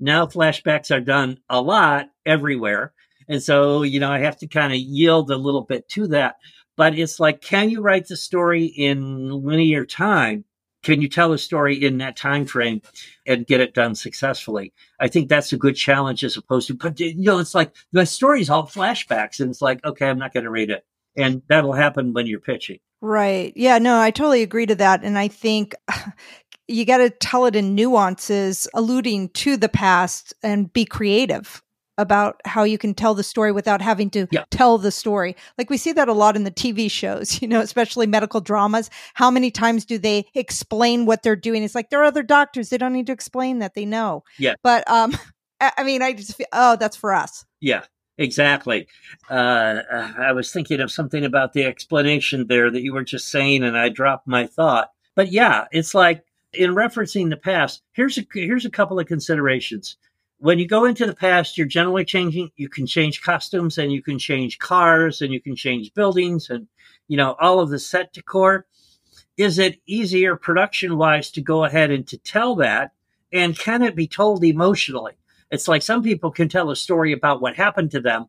Now 0.00 0.26
flashbacks 0.26 0.94
are 0.94 1.00
done 1.00 1.38
a 1.50 1.60
lot 1.60 2.10
everywhere. 2.24 2.92
And 3.28 3.42
so, 3.42 3.82
you 3.82 4.00
know, 4.00 4.10
I 4.10 4.20
have 4.20 4.38
to 4.38 4.46
kind 4.46 4.72
of 4.72 4.78
yield 4.78 5.30
a 5.30 5.36
little 5.36 5.62
bit 5.62 5.88
to 5.90 6.06
that. 6.08 6.36
But 6.76 6.98
it's 6.98 7.20
like, 7.20 7.40
can 7.40 7.70
you 7.70 7.82
write 7.82 8.06
the 8.06 8.16
story 8.16 8.64
in 8.64 9.30
linear 9.30 9.84
time? 9.84 10.44
Can 10.82 11.02
you 11.02 11.08
tell 11.08 11.32
a 11.32 11.38
story 11.38 11.82
in 11.84 11.98
that 11.98 12.16
time 12.16 12.46
frame 12.46 12.82
and 13.26 13.46
get 13.46 13.60
it 13.60 13.74
done 13.74 13.94
successfully? 13.94 14.72
I 15.00 15.08
think 15.08 15.28
that's 15.28 15.52
a 15.52 15.56
good 15.56 15.76
challenge 15.76 16.24
as 16.24 16.36
opposed 16.36 16.68
to 16.68 16.74
but 16.74 16.98
you 17.00 17.14
know 17.16 17.38
it's 17.38 17.54
like 17.54 17.74
the 17.92 18.06
story's 18.06 18.50
all 18.50 18.66
flashbacks 18.66 19.40
and 19.40 19.50
it's 19.50 19.62
like 19.62 19.84
okay 19.84 20.08
i'm 20.08 20.18
not 20.18 20.32
going 20.32 20.44
to 20.44 20.50
read 20.50 20.70
it. 20.70 20.84
And 21.16 21.42
that'll 21.48 21.72
happen 21.72 22.12
when 22.12 22.26
you're 22.26 22.40
pitching. 22.40 22.78
Right. 23.00 23.52
Yeah 23.56 23.78
no 23.78 24.00
i 24.00 24.10
totally 24.10 24.42
agree 24.42 24.66
to 24.66 24.74
that. 24.76 25.02
And 25.04 25.18
i 25.18 25.28
think 25.28 25.74
you 26.68 26.84
got 26.84 26.98
to 26.98 27.10
tell 27.10 27.46
it 27.46 27.56
in 27.56 27.74
nuances 27.74 28.68
alluding 28.74 29.30
to 29.30 29.56
the 29.56 29.68
past 29.68 30.34
and 30.42 30.72
be 30.72 30.84
creative 30.84 31.62
about 31.98 32.40
how 32.46 32.62
you 32.62 32.78
can 32.78 32.94
tell 32.94 33.12
the 33.14 33.22
story 33.22 33.52
without 33.52 33.82
having 33.82 34.08
to 34.10 34.26
Yeah. 34.30 34.44
tell 34.50 34.78
the 34.78 34.90
story. 34.90 35.36
Like 35.58 35.68
we 35.68 35.76
see 35.76 35.92
that 35.92 36.08
a 36.08 36.12
lot 36.14 36.36
in 36.36 36.44
the 36.44 36.50
TV 36.50 36.90
shows, 36.90 37.42
you 37.42 37.48
know, 37.48 37.60
especially 37.60 38.06
medical 38.06 38.40
dramas. 38.40 38.88
How 39.14 39.30
many 39.30 39.50
times 39.50 39.84
do 39.84 39.98
they 39.98 40.24
explain 40.34 41.04
what 41.04 41.22
they're 41.22 41.36
doing? 41.36 41.62
It's 41.62 41.74
like 41.74 41.90
there 41.90 42.00
are 42.00 42.04
other 42.04 42.22
doctors; 42.22 42.70
they 42.70 42.78
don't 42.78 42.92
need 42.94 43.06
to 43.08 43.12
explain 43.12 43.58
that; 43.58 43.74
they 43.74 43.84
know. 43.84 44.22
Yeah. 44.38 44.54
But 44.62 44.88
um, 44.90 45.12
I 45.60 45.82
mean, 45.82 46.00
I 46.02 46.12
just 46.12 46.36
feel, 46.36 46.46
oh, 46.52 46.76
that's 46.76 46.96
for 46.96 47.12
us. 47.12 47.44
Yeah, 47.60 47.82
exactly. 48.16 48.86
Uh, 49.28 49.82
I 49.90 50.30
was 50.32 50.52
thinking 50.52 50.80
of 50.80 50.92
something 50.92 51.24
about 51.24 51.52
the 51.52 51.64
explanation 51.64 52.46
there 52.46 52.70
that 52.70 52.82
you 52.82 52.92
were 52.92 53.02
just 53.04 53.28
saying, 53.28 53.64
and 53.64 53.76
I 53.76 53.88
dropped 53.88 54.28
my 54.28 54.46
thought. 54.46 54.92
But 55.16 55.32
yeah, 55.32 55.64
it's 55.72 55.94
like 55.94 56.24
in 56.52 56.74
referencing 56.74 57.30
the 57.30 57.36
past. 57.36 57.82
Here's 57.92 58.16
a 58.18 58.26
here's 58.32 58.64
a 58.64 58.70
couple 58.70 59.00
of 59.00 59.06
considerations. 59.06 59.96
When 60.40 60.58
you 60.58 60.68
go 60.68 60.84
into 60.84 61.04
the 61.04 61.14
past, 61.14 61.58
you're 61.58 61.66
generally 61.66 62.04
changing. 62.04 62.50
You 62.56 62.68
can 62.68 62.86
change 62.86 63.22
costumes, 63.22 63.76
and 63.76 63.92
you 63.92 64.02
can 64.02 64.18
change 64.18 64.58
cars, 64.58 65.20
and 65.20 65.32
you 65.32 65.40
can 65.40 65.56
change 65.56 65.94
buildings, 65.94 66.48
and 66.48 66.68
you 67.08 67.16
know 67.16 67.36
all 67.40 67.60
of 67.60 67.70
the 67.70 67.78
set 67.78 68.12
decor. 68.12 68.66
Is 69.36 69.58
it 69.58 69.80
easier 69.86 70.36
production 70.36 70.96
wise 70.96 71.30
to 71.32 71.40
go 71.40 71.64
ahead 71.64 71.90
and 71.90 72.06
to 72.08 72.18
tell 72.18 72.56
that? 72.56 72.92
And 73.32 73.58
can 73.58 73.82
it 73.82 73.94
be 73.94 74.06
told 74.08 74.44
emotionally? 74.44 75.14
It's 75.50 75.68
like 75.68 75.82
some 75.82 76.02
people 76.02 76.30
can 76.30 76.48
tell 76.48 76.70
a 76.70 76.76
story 76.76 77.12
about 77.12 77.40
what 77.40 77.56
happened 77.56 77.92
to 77.92 78.00
them 78.00 78.26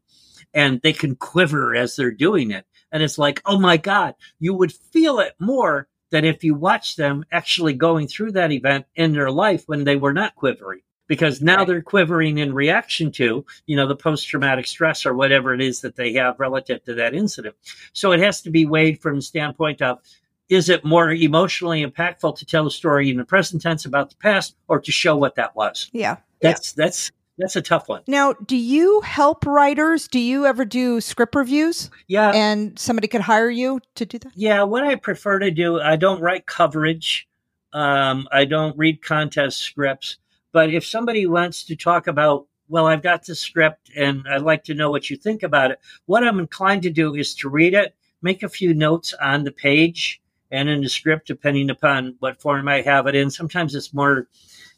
and 0.53 0.81
they 0.81 0.93
can 0.93 1.15
quiver 1.15 1.75
as 1.75 1.95
they're 1.95 2.11
doing 2.11 2.51
it. 2.51 2.65
And 2.91 3.03
it's 3.03 3.17
like, 3.17 3.41
oh 3.45 3.59
my 3.59 3.77
God, 3.77 4.15
you 4.39 4.53
would 4.53 4.71
feel 4.71 5.19
it 5.19 5.33
more 5.39 5.87
than 6.11 6.25
if 6.25 6.43
you 6.43 6.55
watch 6.55 6.95
them 6.95 7.23
actually 7.31 7.73
going 7.73 8.07
through 8.07 8.31
that 8.31 8.51
event 8.51 8.85
in 8.95 9.11
their 9.11 9.31
life 9.31 9.63
when 9.67 9.83
they 9.83 9.95
were 9.95 10.13
not 10.13 10.35
quivering. 10.35 10.81
Because 11.09 11.41
now 11.41 11.57
Right. 11.57 11.67
they're 11.67 11.81
quivering 11.81 12.37
in 12.37 12.53
reaction 12.53 13.11
to, 13.13 13.45
you 13.65 13.75
know, 13.75 13.87
the 13.87 13.95
post 13.97 14.29
traumatic 14.29 14.67
stress 14.67 15.05
or 15.05 15.13
whatever 15.13 15.53
it 15.53 15.59
is 15.59 15.81
that 15.81 15.97
they 15.97 16.13
have 16.13 16.39
relative 16.39 16.81
to 16.85 16.93
that 16.93 17.13
incident. 17.13 17.55
So 17.91 18.13
it 18.13 18.21
has 18.21 18.41
to 18.43 18.49
be 18.49 18.65
weighed 18.65 19.01
from 19.01 19.15
the 19.17 19.21
standpoint 19.21 19.81
of 19.81 19.99
is 20.47 20.69
it 20.69 20.85
more 20.85 21.11
emotionally 21.11 21.85
impactful 21.85 22.37
to 22.37 22.45
tell 22.45 22.65
a 22.65 22.71
story 22.71 23.09
in 23.09 23.17
the 23.17 23.25
present 23.25 23.61
tense 23.61 23.85
about 23.85 24.09
the 24.11 24.15
past 24.15 24.55
or 24.67 24.79
to 24.79 24.91
show 24.91 25.15
what 25.17 25.35
that 25.35 25.55
was? 25.55 25.89
Yeah. 25.91 26.17
That's 26.41 26.71
that's 26.73 27.11
that's 27.39 27.55
a 27.55 27.61
tough 27.61 27.87
one. 27.89 28.01
Now, 28.07 28.33
do 28.33 28.55
you 28.57 29.01
help 29.01 29.45
writers? 29.45 30.07
Do 30.07 30.19
you 30.19 30.45
ever 30.45 30.63
do 30.65 30.99
script 31.01 31.35
reviews? 31.35 31.89
Yeah, 32.07 32.31
and 32.35 32.77
somebody 32.77 33.07
could 33.07 33.21
hire 33.21 33.49
you 33.49 33.79
to 33.95 34.05
do 34.05 34.19
that? 34.19 34.31
yeah. 34.35 34.63
What 34.63 34.83
I 34.83 34.95
prefer 34.95 35.39
to 35.39 35.49
do, 35.49 35.79
I 35.79 35.95
don't 35.95 36.21
write 36.21 36.45
coverage. 36.45 37.27
Um, 37.73 38.27
I 38.31 38.45
don't 38.45 38.77
read 38.77 39.01
contest 39.01 39.59
scripts. 39.59 40.17
But 40.51 40.73
if 40.73 40.85
somebody 40.85 41.27
wants 41.27 41.63
to 41.65 41.75
talk 41.75 42.07
about, 42.07 42.47
well, 42.67 42.87
I've 42.87 43.03
got 43.03 43.25
the 43.25 43.35
script 43.35 43.91
and 43.95 44.23
I'd 44.27 44.41
like 44.41 44.63
to 44.65 44.73
know 44.73 44.91
what 44.91 45.09
you 45.09 45.17
think 45.17 45.43
about 45.43 45.71
it. 45.71 45.79
What 46.05 46.23
I'm 46.23 46.39
inclined 46.39 46.83
to 46.83 46.89
do 46.89 47.15
is 47.15 47.35
to 47.35 47.49
read 47.49 47.73
it, 47.73 47.95
make 48.21 48.43
a 48.43 48.49
few 48.49 48.73
notes 48.73 49.13
on 49.13 49.43
the 49.43 49.51
page 49.51 50.21
and 50.51 50.69
in 50.69 50.81
the 50.81 50.89
script, 50.89 51.27
depending 51.27 51.69
upon 51.69 52.15
what 52.19 52.41
form 52.41 52.67
I 52.67 52.81
have 52.81 53.07
it 53.07 53.15
in. 53.15 53.29
Sometimes 53.29 53.75
it's 53.75 53.93
more 53.93 54.27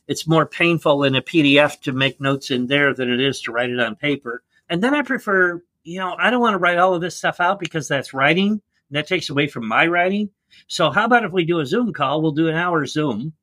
it's 0.07 0.28
more 0.28 0.45
painful 0.45 1.03
in 1.03 1.15
a 1.15 1.22
PDF 1.22 1.80
to 1.82 1.93
make 1.93 2.19
notes 2.19 2.51
in 2.51 2.67
there 2.67 2.93
than 2.93 3.09
it 3.09 3.22
is 3.22 3.41
to 3.41 3.51
write 3.51 3.69
it 3.69 3.80
on 3.80 3.95
paper. 3.95 4.43
And 4.67 4.84
then 4.84 4.93
I 4.93 5.03
prefer, 5.03 5.63
you 5.84 5.99
know, 5.99 6.15
I 6.17 6.30
don't 6.30 6.41
want 6.41 6.55
to 6.55 6.57
write 6.57 6.80
all 6.80 6.93
of 6.93 7.01
this 7.01 7.15
stuff 7.15 7.39
out 7.39 7.59
because 7.59 7.88
that's 7.88 8.13
writing 8.13 8.49
and 8.49 8.61
that 8.91 9.07
takes 9.07 9.30
away 9.30 9.47
from 9.47 9.67
my 9.67 9.88
writing. 9.88 10.30
So 10.67 10.91
how 10.91 11.05
about 11.05 11.24
if 11.24 11.32
we 11.32 11.45
do 11.45 11.59
a 11.59 11.65
Zoom 11.65 11.93
call? 11.93 12.22
We'll 12.22 12.32
do 12.32 12.49
an 12.49 12.55
hour 12.55 12.86
Zoom 12.86 13.34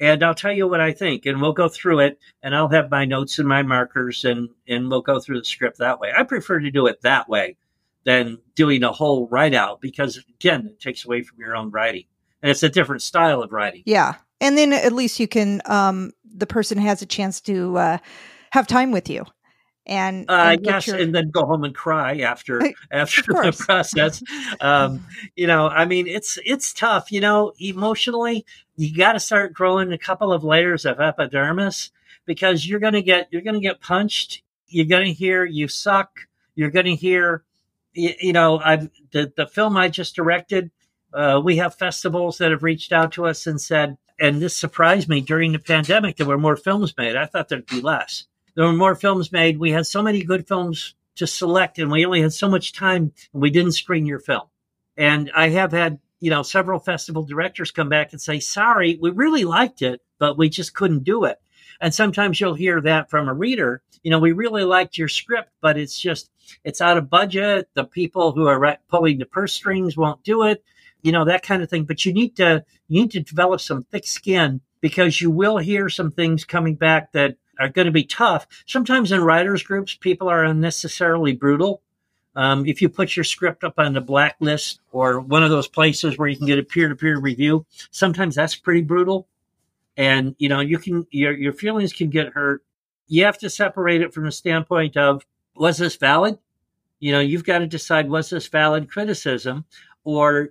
and 0.00 0.22
I'll 0.22 0.34
tell 0.34 0.52
you 0.52 0.68
what 0.68 0.80
I 0.80 0.92
think 0.92 1.26
and 1.26 1.40
we'll 1.40 1.52
go 1.52 1.68
through 1.68 2.00
it 2.00 2.18
and 2.42 2.54
I'll 2.54 2.68
have 2.68 2.90
my 2.90 3.04
notes 3.04 3.38
and 3.38 3.48
my 3.48 3.62
markers 3.62 4.24
and 4.24 4.48
and 4.68 4.90
we'll 4.90 5.02
go 5.02 5.20
through 5.20 5.38
the 5.38 5.44
script 5.44 5.78
that 5.78 6.00
way. 6.00 6.12
I 6.16 6.22
prefer 6.22 6.60
to 6.60 6.70
do 6.70 6.86
it 6.86 7.02
that 7.02 7.28
way 7.28 7.56
than 8.04 8.38
doing 8.54 8.82
a 8.82 8.92
whole 8.92 9.28
write 9.28 9.54
out 9.54 9.80
because 9.80 10.22
again, 10.36 10.66
it 10.66 10.80
takes 10.80 11.04
away 11.04 11.22
from 11.22 11.38
your 11.38 11.56
own 11.56 11.70
writing. 11.70 12.04
And 12.42 12.50
it's 12.50 12.62
a 12.62 12.68
different 12.68 13.02
style 13.02 13.42
of 13.42 13.52
writing. 13.52 13.82
Yeah. 13.86 14.16
And 14.40 14.58
then 14.58 14.72
at 14.72 14.92
least 14.92 15.20
you 15.20 15.28
can, 15.28 15.62
um, 15.66 16.10
the 16.24 16.46
person 16.46 16.78
has 16.78 17.00
a 17.02 17.06
chance 17.06 17.40
to 17.42 17.78
uh, 17.78 17.98
have 18.50 18.66
time 18.66 18.90
with 18.90 19.08
you. 19.08 19.24
And, 19.84 20.30
Uh, 20.30 20.50
and 20.52 20.64
yes, 20.64 20.86
your- 20.86 20.96
and 20.96 21.14
then 21.14 21.30
go 21.30 21.44
home 21.44 21.64
and 21.64 21.74
cry 21.74 22.18
after 22.18 22.60
after 22.90 23.22
the 23.22 23.56
process. 23.66 24.22
Um, 24.60 25.04
you 25.36 25.46
know, 25.46 25.66
I 25.68 25.84
mean, 25.86 26.06
it's 26.06 26.38
it's 26.44 26.72
tough. 26.72 27.10
You 27.10 27.20
know, 27.20 27.52
emotionally, 27.58 28.46
you 28.76 28.96
got 28.96 29.14
to 29.14 29.20
start 29.20 29.52
growing 29.52 29.92
a 29.92 29.98
couple 29.98 30.32
of 30.32 30.44
layers 30.44 30.84
of 30.84 31.00
epidermis 31.00 31.90
because 32.26 32.66
you're 32.66 32.80
gonna 32.80 33.02
get 33.02 33.28
you're 33.32 33.42
gonna 33.42 33.60
get 33.60 33.80
punched. 33.80 34.42
You're 34.68 34.86
gonna 34.86 35.06
hear 35.08 35.44
you 35.44 35.66
suck. 35.68 36.20
You're 36.54 36.70
gonna 36.70 36.90
hear, 36.94 37.42
you, 37.92 38.12
you 38.20 38.32
know, 38.32 38.58
I've 38.58 38.88
the 39.10 39.32
the 39.36 39.46
film 39.48 39.76
I 39.76 39.88
just 39.88 40.14
directed. 40.14 40.70
Uh, 41.12 41.40
we 41.44 41.56
have 41.56 41.74
festivals 41.74 42.38
that 42.38 42.52
have 42.52 42.62
reached 42.62 42.92
out 42.92 43.12
to 43.12 43.26
us 43.26 43.46
and 43.46 43.60
said, 43.60 43.98
and 44.20 44.40
this 44.40 44.56
surprised 44.56 45.08
me 45.08 45.20
during 45.20 45.52
the 45.52 45.58
pandemic. 45.58 46.16
There 46.16 46.26
were 46.26 46.38
more 46.38 46.56
films 46.56 46.94
made. 46.96 47.16
I 47.16 47.26
thought 47.26 47.48
there'd 47.48 47.66
be 47.66 47.80
less 47.80 48.26
there 48.54 48.66
were 48.66 48.72
more 48.72 48.94
films 48.94 49.32
made. 49.32 49.58
We 49.58 49.70
had 49.70 49.86
so 49.86 50.02
many 50.02 50.22
good 50.22 50.46
films 50.46 50.94
to 51.16 51.26
select, 51.26 51.78
and 51.78 51.90
we 51.90 52.04
only 52.04 52.22
had 52.22 52.32
so 52.32 52.48
much 52.48 52.72
time, 52.72 53.12
and 53.32 53.42
we 53.42 53.50
didn't 53.50 53.72
screen 53.72 54.06
your 54.06 54.18
film. 54.18 54.48
And 54.96 55.30
I 55.34 55.48
have 55.50 55.72
had, 55.72 55.98
you 56.20 56.30
know, 56.30 56.42
several 56.42 56.78
festival 56.78 57.22
directors 57.22 57.70
come 57.70 57.88
back 57.88 58.12
and 58.12 58.20
say, 58.20 58.40
sorry, 58.40 58.98
we 59.00 59.10
really 59.10 59.44
liked 59.44 59.82
it, 59.82 60.00
but 60.18 60.38
we 60.38 60.48
just 60.48 60.74
couldn't 60.74 61.04
do 61.04 61.24
it. 61.24 61.38
And 61.80 61.94
sometimes 61.94 62.40
you'll 62.40 62.54
hear 62.54 62.80
that 62.82 63.10
from 63.10 63.28
a 63.28 63.34
reader, 63.34 63.82
you 64.02 64.10
know, 64.10 64.18
we 64.18 64.32
really 64.32 64.64
liked 64.64 64.98
your 64.98 65.08
script, 65.08 65.50
but 65.60 65.78
it's 65.78 65.98
just, 65.98 66.30
it's 66.64 66.80
out 66.80 66.98
of 66.98 67.10
budget. 67.10 67.68
The 67.74 67.84
people 67.84 68.32
who 68.32 68.46
are 68.46 68.58
re- 68.58 68.78
pulling 68.88 69.18
the 69.18 69.26
purse 69.26 69.52
strings 69.52 69.96
won't 69.96 70.22
do 70.22 70.44
it, 70.44 70.64
you 71.02 71.12
know, 71.12 71.24
that 71.24 71.42
kind 71.42 71.62
of 71.62 71.70
thing. 71.70 71.84
But 71.84 72.04
you 72.04 72.12
need 72.12 72.36
to, 72.36 72.64
you 72.88 73.02
need 73.02 73.12
to 73.12 73.20
develop 73.20 73.60
some 73.60 73.82
thick 73.82 74.06
skin 74.06 74.60
because 74.80 75.20
you 75.20 75.30
will 75.30 75.58
hear 75.58 75.88
some 75.88 76.10
things 76.10 76.44
coming 76.44 76.74
back 76.74 77.12
that 77.12 77.36
are 77.58 77.68
going 77.68 77.86
to 77.86 77.92
be 77.92 78.04
tough. 78.04 78.46
Sometimes 78.66 79.12
in 79.12 79.20
writers 79.20 79.62
groups, 79.62 79.94
people 79.94 80.28
are 80.28 80.44
unnecessarily 80.44 81.32
brutal. 81.32 81.82
Um, 82.34 82.64
if 82.66 82.80
you 82.80 82.88
put 82.88 83.14
your 83.14 83.24
script 83.24 83.62
up 83.62 83.74
on 83.78 83.92
the 83.92 84.00
blacklist 84.00 84.80
or 84.90 85.20
one 85.20 85.42
of 85.42 85.50
those 85.50 85.68
places 85.68 86.16
where 86.16 86.28
you 86.28 86.36
can 86.36 86.46
get 86.46 86.58
a 86.58 86.62
peer-to-peer 86.62 87.20
review, 87.20 87.66
sometimes 87.90 88.34
that's 88.34 88.56
pretty 88.56 88.80
brutal. 88.80 89.26
And 89.96 90.34
you 90.38 90.48
know, 90.48 90.60
you 90.60 90.78
can 90.78 91.06
your 91.10 91.32
your 91.32 91.52
feelings 91.52 91.92
can 91.92 92.08
get 92.08 92.32
hurt. 92.32 92.64
You 93.08 93.26
have 93.26 93.36
to 93.38 93.50
separate 93.50 94.00
it 94.00 94.14
from 94.14 94.24
the 94.24 94.32
standpoint 94.32 94.96
of 94.96 95.26
was 95.54 95.76
this 95.76 95.96
valid? 95.96 96.38
You 96.98 97.12
know, 97.12 97.20
you've 97.20 97.44
got 97.44 97.58
to 97.58 97.66
decide 97.66 98.08
was 98.08 98.30
this 98.30 98.48
valid 98.48 98.90
criticism 98.90 99.66
or 100.04 100.50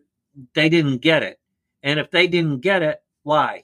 they 0.54 0.70
didn't 0.70 0.99
get 0.99 1.24
it. 1.24 1.39
And 1.82 1.99
if 1.99 2.12
they 2.12 2.28
didn't 2.28 2.60
get 2.60 2.84
it, 2.84 3.02
why? 3.24 3.64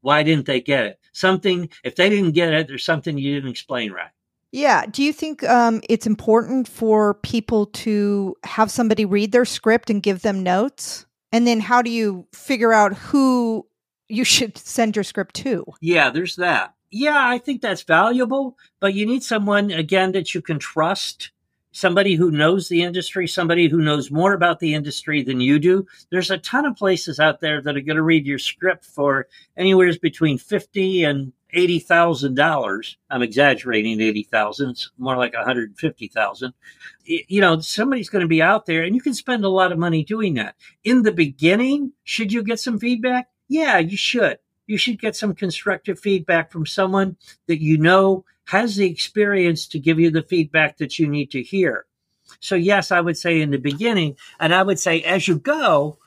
Why 0.00 0.22
didn't 0.22 0.46
they 0.46 0.60
get 0.60 0.84
it? 0.86 0.98
Something, 1.12 1.68
if 1.84 1.96
they 1.96 2.08
didn't 2.08 2.32
get 2.32 2.52
it, 2.52 2.68
there's 2.68 2.84
something 2.84 3.18
you 3.18 3.34
didn't 3.34 3.50
explain 3.50 3.92
right. 3.92 4.10
yeah. 4.52 4.86
Do 4.86 5.02
you 5.02 5.12
think 5.12 5.44
um, 5.44 5.80
it's 5.88 6.06
important 6.06 6.68
for 6.68 7.14
people 7.14 7.66
to 7.66 8.36
have 8.44 8.70
somebody 8.70 9.04
read 9.04 9.32
their 9.32 9.44
script 9.44 9.90
and 9.90 10.02
give 10.02 10.22
them 10.22 10.42
notes? 10.42 11.06
And 11.32 11.46
then 11.46 11.60
how 11.60 11.82
do 11.82 11.90
you 11.90 12.26
figure 12.32 12.72
out 12.72 12.94
who 12.94 13.66
you 14.08 14.24
should 14.34 14.56
send 14.56 14.96
your 14.96 15.04
script 15.04 15.34
to? 15.36 15.64
Yeah, 15.80 16.10
there's 16.10 16.36
that. 16.36 16.74
Yeah, 16.90 17.18
I 17.18 17.36
think 17.36 17.60
that's 17.60 17.82
valuable, 17.82 18.56
but 18.80 18.94
you 18.94 19.04
need 19.04 19.22
someone, 19.22 19.70
again, 19.70 20.12
that 20.12 20.34
you 20.34 20.40
can 20.40 20.58
trust. 20.58 21.32
Somebody 21.78 22.16
who 22.16 22.32
knows 22.32 22.68
the 22.68 22.82
industry, 22.82 23.28
somebody 23.28 23.68
who 23.68 23.80
knows 23.80 24.10
more 24.10 24.32
about 24.32 24.58
the 24.58 24.74
industry 24.74 25.22
than 25.22 25.40
you 25.40 25.60
do. 25.60 25.86
There's 26.10 26.32
a 26.32 26.38
ton 26.38 26.66
of 26.66 26.74
places 26.74 27.20
out 27.20 27.38
there 27.38 27.62
that 27.62 27.76
are 27.76 27.80
going 27.80 27.94
to 27.94 28.02
read 28.02 28.26
your 28.26 28.40
script 28.40 28.84
for 28.84 29.28
anywhere 29.56 29.92
between 30.02 30.38
fifty 30.38 31.04
and 31.04 31.32
eighty 31.52 31.78
thousand 31.78 32.34
dollars. 32.34 32.98
I'm 33.10 33.22
exaggerating 33.22 34.00
eighty 34.00 34.24
thousand. 34.24 34.70
It's 34.70 34.90
more 34.98 35.16
like 35.16 35.34
one 35.34 35.44
hundred 35.44 35.78
fifty 35.78 36.08
thousand. 36.08 36.52
You 37.04 37.40
know, 37.40 37.60
somebody's 37.60 38.10
going 38.10 38.22
to 38.22 38.28
be 38.28 38.42
out 38.42 38.66
there, 38.66 38.82
and 38.82 38.96
you 38.96 39.00
can 39.00 39.14
spend 39.14 39.44
a 39.44 39.48
lot 39.48 39.70
of 39.70 39.78
money 39.78 40.02
doing 40.02 40.34
that. 40.34 40.56
In 40.82 41.02
the 41.02 41.12
beginning, 41.12 41.92
should 42.02 42.32
you 42.32 42.42
get 42.42 42.58
some 42.58 42.80
feedback? 42.80 43.28
Yeah, 43.46 43.78
you 43.78 43.96
should. 43.96 44.40
You 44.66 44.78
should 44.78 45.00
get 45.00 45.14
some 45.14 45.32
constructive 45.32 46.00
feedback 46.00 46.50
from 46.50 46.66
someone 46.66 47.16
that 47.46 47.62
you 47.62 47.78
know 47.78 48.24
has 48.48 48.76
the 48.76 48.86
experience 48.86 49.66
to 49.66 49.78
give 49.78 50.00
you 50.00 50.10
the 50.10 50.22
feedback 50.22 50.78
that 50.78 50.98
you 50.98 51.06
need 51.06 51.30
to 51.30 51.42
hear. 51.42 51.84
So, 52.40 52.54
yes, 52.54 52.90
I 52.90 53.02
would 53.02 53.18
say 53.18 53.42
in 53.42 53.50
the 53.50 53.58
beginning, 53.58 54.16
and 54.40 54.54
I 54.54 54.62
would 54.62 54.78
say 54.78 55.02
as 55.02 55.28
you 55.28 55.38
go, 55.38 55.98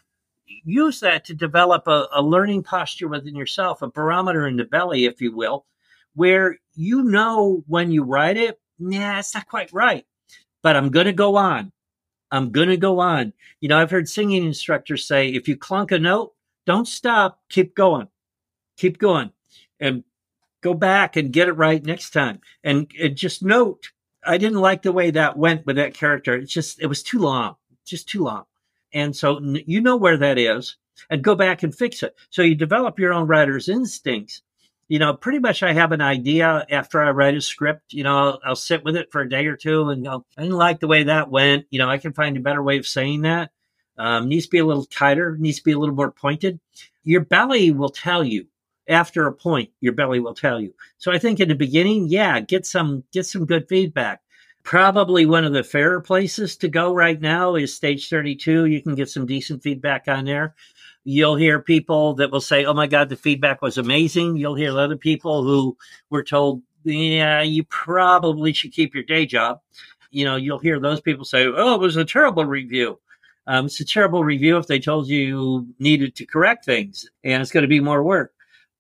use 0.64 1.00
that 1.02 1.24
to 1.26 1.36
develop 1.36 1.88
a, 1.88 2.08
a 2.12 2.22
learning 2.22 2.64
posture 2.64 3.08
within 3.08 3.36
yourself, 3.36 3.84
a 3.84 3.90
barometer 3.90 4.48
in 4.48 4.58
the 4.58 4.64
belly, 4.64 5.06
if 5.06 5.22
you 5.22 5.36
will, 5.36 5.68
where 6.16 6.58
you 6.74 7.04
know 7.04 7.64
when 7.68 7.92
you 7.92 8.04
write 8.04 8.38
it, 8.38 8.60
nah, 8.80 9.20
it's 9.20 9.36
not 9.36 9.48
quite 9.48 9.72
right, 9.72 10.08
but 10.64 10.76
I'm 10.76 10.90
going 10.90 11.06
to 11.06 11.14
go 11.14 11.36
on. 11.36 11.72
I'm 12.32 12.50
going 12.50 12.70
to 12.70 12.78
go 12.78 13.00
on. 13.02 13.34
You 13.60 13.70
know, 13.70 13.78
I've 13.78 13.92
heard 13.92 14.10
singing 14.10 14.46
instructors 14.46 15.08
say, 15.08 15.30
if 15.30 15.48
you 15.48 15.56
clunk 15.56 15.92
a 15.92 16.00
note, 16.00 16.34
don't 16.66 16.88
stop, 16.88 17.40
keep 17.50 17.76
going, 17.76 18.08
keep 18.78 18.98
going. 18.98 19.32
And 19.80 20.04
go 20.62 20.74
back 20.74 21.16
and 21.16 21.34
get 21.34 21.48
it 21.48 21.54
right 21.54 21.84
next 21.84 22.12
time. 22.12 22.40
And, 22.64 22.90
and 23.00 23.16
just 23.16 23.44
note, 23.44 23.92
I 24.24 24.38
didn't 24.38 24.60
like 24.60 24.84
the 24.84 24.92
way 24.92 25.12
that 25.12 25.38
went 25.38 25.66
with 25.66 25.76
that 25.76 25.94
character. 25.94 26.36
It's 26.36 26.54
just, 26.54 26.82
it 26.82 26.88
was 26.88 27.04
too 27.04 27.20
long, 27.20 27.56
just 27.86 28.08
too 28.08 28.24
long. 28.24 28.46
And 28.94 29.16
so 29.16 29.40
you 29.40 29.82
know 29.82 29.98
where 29.98 30.18
that 30.18 30.38
is 30.38 30.78
and 31.10 31.24
go 31.24 31.36
back 31.36 31.64
and 31.64 31.74
fix 31.74 32.04
it. 32.04 32.16
So 32.30 32.42
you 32.42 32.56
develop 32.56 33.00
your 33.00 33.14
own 33.14 33.28
writer's 33.28 33.70
instincts. 33.70 34.42
You 34.88 35.00
know, 35.00 35.14
pretty 35.14 35.40
much 35.40 35.64
I 35.64 35.72
have 35.72 35.94
an 35.94 36.02
idea 36.02 36.66
after 36.70 37.02
I 37.02 37.12
write 37.12 37.38
a 37.38 37.42
script. 37.42 37.94
You 37.94 38.04
know, 38.04 38.18
I'll, 38.18 38.40
I'll 38.46 38.56
sit 38.56 38.84
with 38.84 38.98
it 38.98 39.12
for 39.12 39.22
a 39.22 39.30
day 39.30 39.46
or 39.46 39.56
two 39.56 39.90
and 39.90 40.04
go, 40.04 40.26
I 40.38 40.42
didn't 40.42 40.58
like 40.58 40.82
the 40.82 40.88
way 40.88 41.04
that 41.04 41.32
went. 41.32 41.66
You 41.70 41.80
know, 41.80 41.90
I 41.90 41.98
can 41.98 42.12
find 42.12 42.36
a 42.36 42.42
better 42.42 42.62
way 42.62 42.78
of 42.78 42.86
saying 42.86 43.22
that. 43.22 43.52
Um, 43.98 44.28
needs 44.28 44.46
to 44.46 44.52
be 44.52 44.58
a 44.58 44.66
little 44.66 44.86
tighter, 44.86 45.38
needs 45.38 45.58
to 45.58 45.64
be 45.64 45.72
a 45.72 45.80
little 45.80 45.96
more 45.96 46.12
pointed. 46.12 46.60
Your 47.04 47.22
belly 47.22 47.72
will 47.72 47.90
tell 47.90 48.24
you 48.24 48.48
after 48.92 49.26
a 49.26 49.34
point, 49.34 49.70
your 49.80 49.94
belly 49.94 50.20
will 50.20 50.34
tell 50.34 50.60
you. 50.60 50.74
So 50.98 51.12
I 51.12 51.18
think 51.18 51.40
in 51.40 51.50
the 51.50 51.56
beginning, 51.56 52.08
yeah, 52.10 52.40
get 52.40 52.66
some 52.66 53.04
get 53.12 53.26
some 53.26 53.46
good 53.46 53.68
feedback. 53.68 54.22
Probably 54.64 55.26
one 55.26 55.46
of 55.46 55.54
the 55.54 55.64
fairer 55.64 56.02
places 56.02 56.56
to 56.58 56.68
go 56.68 56.94
right 56.94 57.20
now 57.20 57.56
is 57.56 57.74
stage 57.74 58.10
32. 58.10 58.66
You 58.66 58.82
can 58.82 58.94
get 58.94 59.10
some 59.10 59.26
decent 59.26 59.64
feedback 59.64 60.08
on 60.08 60.26
there. 60.26 60.54
You'll 61.04 61.36
hear 61.36 61.60
people 61.60 62.14
that 62.16 62.32
will 62.32 62.42
say, 62.42 62.66
Oh 62.66 62.74
my 62.74 62.86
God, 62.86 63.10
the 63.10 63.16
feedback 63.16 63.62
was 63.62 63.78
amazing. 63.78 64.38
You'll 64.38 64.56
hear 64.56 64.78
other 64.78 64.98
people 64.98 65.44
who 65.44 65.78
were 66.10 66.24
told, 66.24 66.62
Yeah, 66.84 67.42
you 67.42 67.64
probably 67.64 68.54
should 68.54 68.74
keep 68.74 68.94
your 68.94 69.04
day 69.04 69.26
job. 69.26 69.62
You 70.12 70.26
know, 70.26 70.36
you'll 70.36 70.60
hear 70.60 70.80
those 70.80 71.02
people 71.02 71.26
say, 71.26 71.46
Oh, 71.48 71.76
it 71.76 71.82
was 71.82 71.96
a 71.96 72.06
terrible 72.06 72.46
review. 72.46 73.00
Um, 73.48 73.66
it's 73.66 73.80
a 73.80 73.86
terrible 73.86 74.24
review 74.24 74.58
if 74.58 74.68
they 74.68 74.80
told 74.80 75.08
you 75.08 75.20
you 75.20 75.68
needed 75.80 76.16
to 76.18 76.26
correct 76.26 76.66
things 76.66 77.10
and 77.24 77.42
it's 77.42 77.52
going 77.52 77.64
to 77.64 77.68
be 77.68 77.80
more 77.80 78.04
work. 78.04 78.34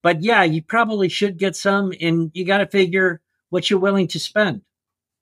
But 0.03 0.23
yeah, 0.23 0.43
you 0.43 0.61
probably 0.61 1.09
should 1.09 1.37
get 1.37 1.55
some 1.55 1.93
and 2.01 2.31
you 2.33 2.45
got 2.45 2.57
to 2.57 2.67
figure 2.67 3.21
what 3.49 3.69
you're 3.69 3.79
willing 3.79 4.07
to 4.09 4.19
spend. 4.19 4.61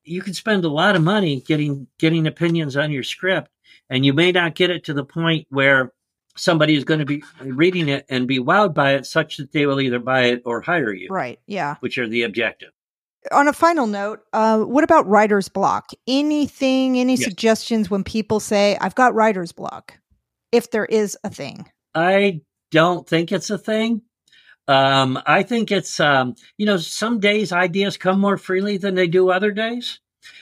You 0.03 0.21
can 0.21 0.34
spend 0.34 0.63
a 0.63 0.69
lot 0.69 0.95
of 0.95 1.03
money 1.03 1.41
getting 1.41 1.88
getting 1.97 2.25
opinions 2.25 2.77
on 2.77 2.91
your 2.91 3.03
script 3.03 3.51
and 3.89 4.05
you 4.05 4.13
may 4.13 4.32
not 4.32 4.55
get 4.55 4.69
it 4.69 4.86
to 4.86 4.93
the 4.93 5.03
point 5.03 5.47
where 5.49 5.91
somebody 6.36 6.75
is 6.75 6.84
going 6.84 6.99
to 6.99 7.05
be 7.05 7.23
reading 7.41 7.89
it 7.89 8.05
and 8.09 8.27
be 8.27 8.39
wowed 8.39 8.73
by 8.73 8.93
it 8.93 9.05
such 9.05 9.38
that 9.38 9.51
they 9.51 9.65
will 9.65 9.82
either 9.82 9.99
buy 9.99 10.25
it 10.25 10.41
or 10.45 10.61
hire 10.61 10.93
you 10.93 11.07
right 11.09 11.39
yeah. 11.47 11.75
which 11.82 11.97
are 11.97 12.07
the 12.07 12.23
objective. 12.23 12.69
On 13.32 13.49
a 13.49 13.53
final 13.53 13.88
note 13.88 14.21
uh, 14.32 14.59
what 14.59 14.84
about 14.84 15.05
writer's 15.07 15.49
block? 15.49 15.89
Anything 16.07 16.97
any 16.97 17.15
yes. 17.15 17.23
suggestions 17.23 17.89
when 17.89 18.03
people 18.03 18.39
say 18.39 18.77
i've 18.80 18.95
got 18.95 19.13
writer's 19.13 19.51
block 19.51 19.99
if 20.51 20.71
there 20.71 20.86
is 20.86 21.17
a 21.23 21.30
thing? 21.30 21.69
I 21.93 22.41
don't 22.71 23.07
think 23.07 23.32
it's 23.32 23.49
a 23.49 23.57
thing 23.57 24.03
um, 24.70 25.20
I 25.26 25.41
think 25.41 25.72
it's, 25.72 25.99
um, 25.99 26.36
you 26.57 26.67
know, 26.67 26.78
some 26.78 27.20
days 27.20 27.51
ideas 27.51 27.97
come 27.97 28.20
more 28.20 28.38
freely 28.38 28.78
than 28.78 28.93
they 28.93 29.07
do 29.07 29.32
other 29.32 29.51
days. 29.51 29.99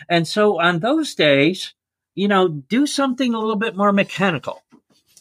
And 0.09 0.27
so 0.27 0.59
on 0.59 0.79
those 0.79 1.15
days, 1.15 1.73
you 2.13 2.27
know, 2.27 2.49
do 2.49 2.85
something 2.85 3.33
a 3.33 3.39
little 3.39 3.55
bit 3.55 3.77
more 3.77 3.93
mechanical. 3.93 4.63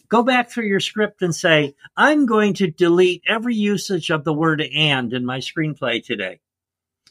Go 0.08 0.24
back 0.24 0.50
through 0.50 0.66
your 0.66 0.80
script 0.80 1.22
and 1.22 1.32
say, 1.32 1.76
I'm 1.96 2.26
going 2.26 2.54
to 2.54 2.66
delete 2.66 3.22
every 3.28 3.54
usage 3.54 4.10
of 4.10 4.24
the 4.24 4.34
word 4.34 4.60
and 4.60 5.12
in 5.12 5.24
my 5.24 5.38
screenplay 5.38 6.04
today. 6.04 6.40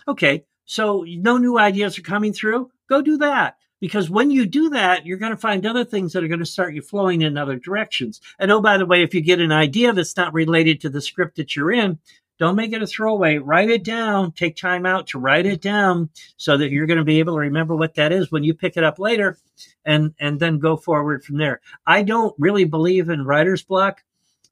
Okay. 0.05 0.43
So 0.65 1.05
no 1.07 1.37
new 1.37 1.57
ideas 1.57 1.97
are 1.97 2.01
coming 2.03 2.33
through. 2.33 2.71
Go 2.89 3.01
do 3.01 3.19
that. 3.19 3.55
Because 3.85 4.09
when 4.09 4.31
you 4.31 4.47
do 4.47 4.71
that, 4.71 5.05
you're 5.05 5.19
going 5.19 5.29
to 5.29 5.37
find 5.37 5.63
other 5.63 5.85
things 5.85 6.11
that 6.13 6.23
are 6.23 6.27
going 6.27 6.39
to 6.39 6.45
start 6.45 6.73
you 6.73 6.81
flowing 6.81 7.21
in 7.21 7.37
other 7.37 7.55
directions. 7.55 8.19
And 8.39 8.51
oh, 8.51 8.59
by 8.59 8.79
the 8.79 8.85
way, 8.87 9.03
if 9.03 9.13
you 9.13 9.21
get 9.21 9.39
an 9.39 9.51
idea 9.51 9.93
that's 9.93 10.17
not 10.17 10.33
related 10.33 10.81
to 10.81 10.89
the 10.89 11.01
script 11.01 11.35
that 11.35 11.55
you're 11.55 11.71
in, 11.71 11.99
don't 12.39 12.55
make 12.55 12.73
it 12.73 12.81
a 12.81 12.87
throwaway. 12.87 13.37
Write 13.37 13.69
it 13.69 13.83
down. 13.83 14.31
Take 14.31 14.55
time 14.55 14.87
out 14.87 15.05
to 15.09 15.19
write 15.19 15.45
it 15.45 15.61
down 15.61 16.09
so 16.35 16.57
that 16.57 16.71
you're 16.71 16.87
going 16.87 16.97
to 16.97 17.03
be 17.03 17.19
able 17.19 17.35
to 17.35 17.41
remember 17.41 17.75
what 17.75 17.93
that 17.93 18.11
is 18.11 18.31
when 18.31 18.43
you 18.43 18.55
pick 18.55 18.75
it 18.75 18.83
up 18.83 18.97
later 18.97 19.37
and, 19.85 20.15
and 20.19 20.39
then 20.39 20.57
go 20.57 20.77
forward 20.77 21.23
from 21.23 21.37
there. 21.37 21.61
I 21.85 22.01
don't 22.01 22.33
really 22.39 22.65
believe 22.65 23.09
in 23.09 23.23
writer's 23.23 23.61
block. 23.61 24.03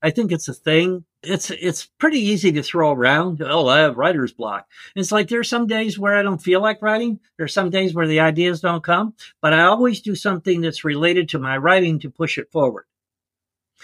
I 0.04 0.12
think 0.12 0.32
it's 0.32 0.48
a 0.48 0.54
thing 0.54 1.06
it's 1.24 1.50
it's 1.52 1.86
pretty 1.86 2.20
easy 2.20 2.52
to 2.52 2.64
throw 2.64 2.92
around. 2.92 3.42
Oh, 3.42 3.68
I 3.68 3.80
have 3.80 3.98
writer's 3.98 4.34
block. 4.34 4.68
It's 4.96 5.12
like 5.12 5.30
there's 5.30 5.50
some 5.50 5.68
days 5.68 5.98
where 5.98 6.16
I 6.16 6.22
don't 6.22 6.42
feel 6.42 6.62
like 6.62 6.82
writing. 6.82 7.20
There's 7.38 7.54
some 7.54 7.70
days 7.70 7.94
where 7.94 8.08
the 8.08 8.20
ideas 8.20 8.62
don't 8.62 8.84
come, 8.84 9.14
but 9.42 9.54
I 9.54 9.64
always 9.64 10.02
do 10.02 10.16
something 10.16 10.62
that's 10.62 10.84
related 10.84 11.30
to 11.30 11.40
my 11.40 11.58
writing 11.58 12.00
to 12.00 12.10
push 12.10 12.38
it 12.38 12.52
forward. 12.52 12.86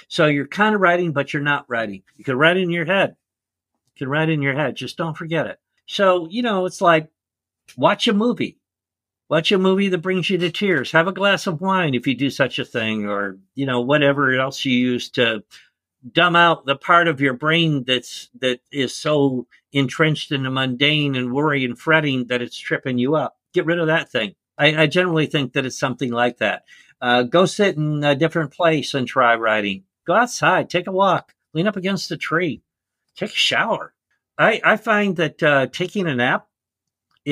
So 0.07 0.28
you're 0.28 0.47
kind 0.47 0.76
of 0.76 0.82
writing, 0.82 1.13
but 1.13 1.34
you're 1.34 1.41
not 1.41 1.65
writing. 1.70 2.03
You 2.15 2.24
can 2.24 2.38
write 2.38 2.57
in 2.57 2.70
your 2.70 2.86
head. 2.86 3.15
You 3.95 4.05
can 4.05 4.09
write 4.09 4.30
in 4.30 4.41
your 4.41 4.55
head. 4.55 4.76
Just 4.76 4.97
don't 4.97 5.17
forget 5.17 5.47
it. 5.47 5.59
So, 5.88 6.28
you 6.30 6.41
know, 6.41 6.65
it's 6.65 6.82
like 6.82 7.09
watch 7.78 8.07
a 8.07 8.13
movie. 8.13 8.57
Watch 9.30 9.51
a 9.51 9.59
movie 9.59 9.89
that 9.89 9.99
brings 9.99 10.30
you 10.30 10.39
to 10.39 10.49
tears. 10.49 10.91
Have 10.91 11.07
a 11.07 11.13
glass 11.13 11.45
of 11.45 11.61
wine 11.61 11.93
if 11.93 12.07
you 12.07 12.15
do 12.15 12.32
such 12.32 12.57
a 12.57 12.65
thing, 12.65 13.07
or, 13.07 13.38
you 13.53 13.67
know, 13.67 13.82
whatever 13.82 14.34
else 14.34 14.65
you 14.65 14.76
use 14.76 15.09
to 15.11 15.43
dumb 16.12 16.36
out 16.36 16.66
the 16.66 16.76
part 16.76 17.08
of 17.08 17.22
your 17.22 17.34
brain 17.34 17.84
that's 17.86 18.30
that 18.39 18.60
is 18.72 18.95
so 18.95 19.47
entrenched 19.72 20.32
in 20.32 20.43
the 20.43 20.50
mundane 20.50 21.16
and 21.16 21.34
worry 21.34 21.66
and 21.66 21.78
fretting 21.78 22.28
that 22.28 22.41
it's 22.41 22.58
tripping 22.58 22.97
you 22.97 23.16
up. 23.16 23.38
Get 23.54 23.66
rid 23.66 23.80
of 23.80 23.88
that 23.88 24.12
thing. 24.12 24.36
I, 24.58 24.84
I 24.84 24.88
generally 24.88 25.26
think 25.26 25.54
that 25.54 25.66
it's 25.66 25.80
something 25.80 26.12
like 26.12 26.38
that. 26.38 26.64
Uh, 27.02 27.24
go 27.24 27.45
sit 27.45 27.78
in 27.78 28.04
a 28.04 28.16
different 28.16 28.52
place 28.52 28.93
and 28.93 29.08
try 29.08 29.36
writing. 29.36 29.84
Go 30.06 30.16
outside, 30.16 30.70
take 30.70 30.88
a 30.88 30.91
walk, 30.91 31.34
lean 31.54 31.68
up 31.68 31.78
against 31.78 32.12
a 32.12 32.18
tree, 32.18 32.62
take 33.16 33.32
a 33.32 33.36
shower. 33.36 33.93
I, 34.38 34.62
I 34.64 34.78
find 34.78 35.16
that 35.18 35.43
uh, 35.43 35.68
taking 35.68 36.08
a 36.08 36.16
nap 36.16 36.47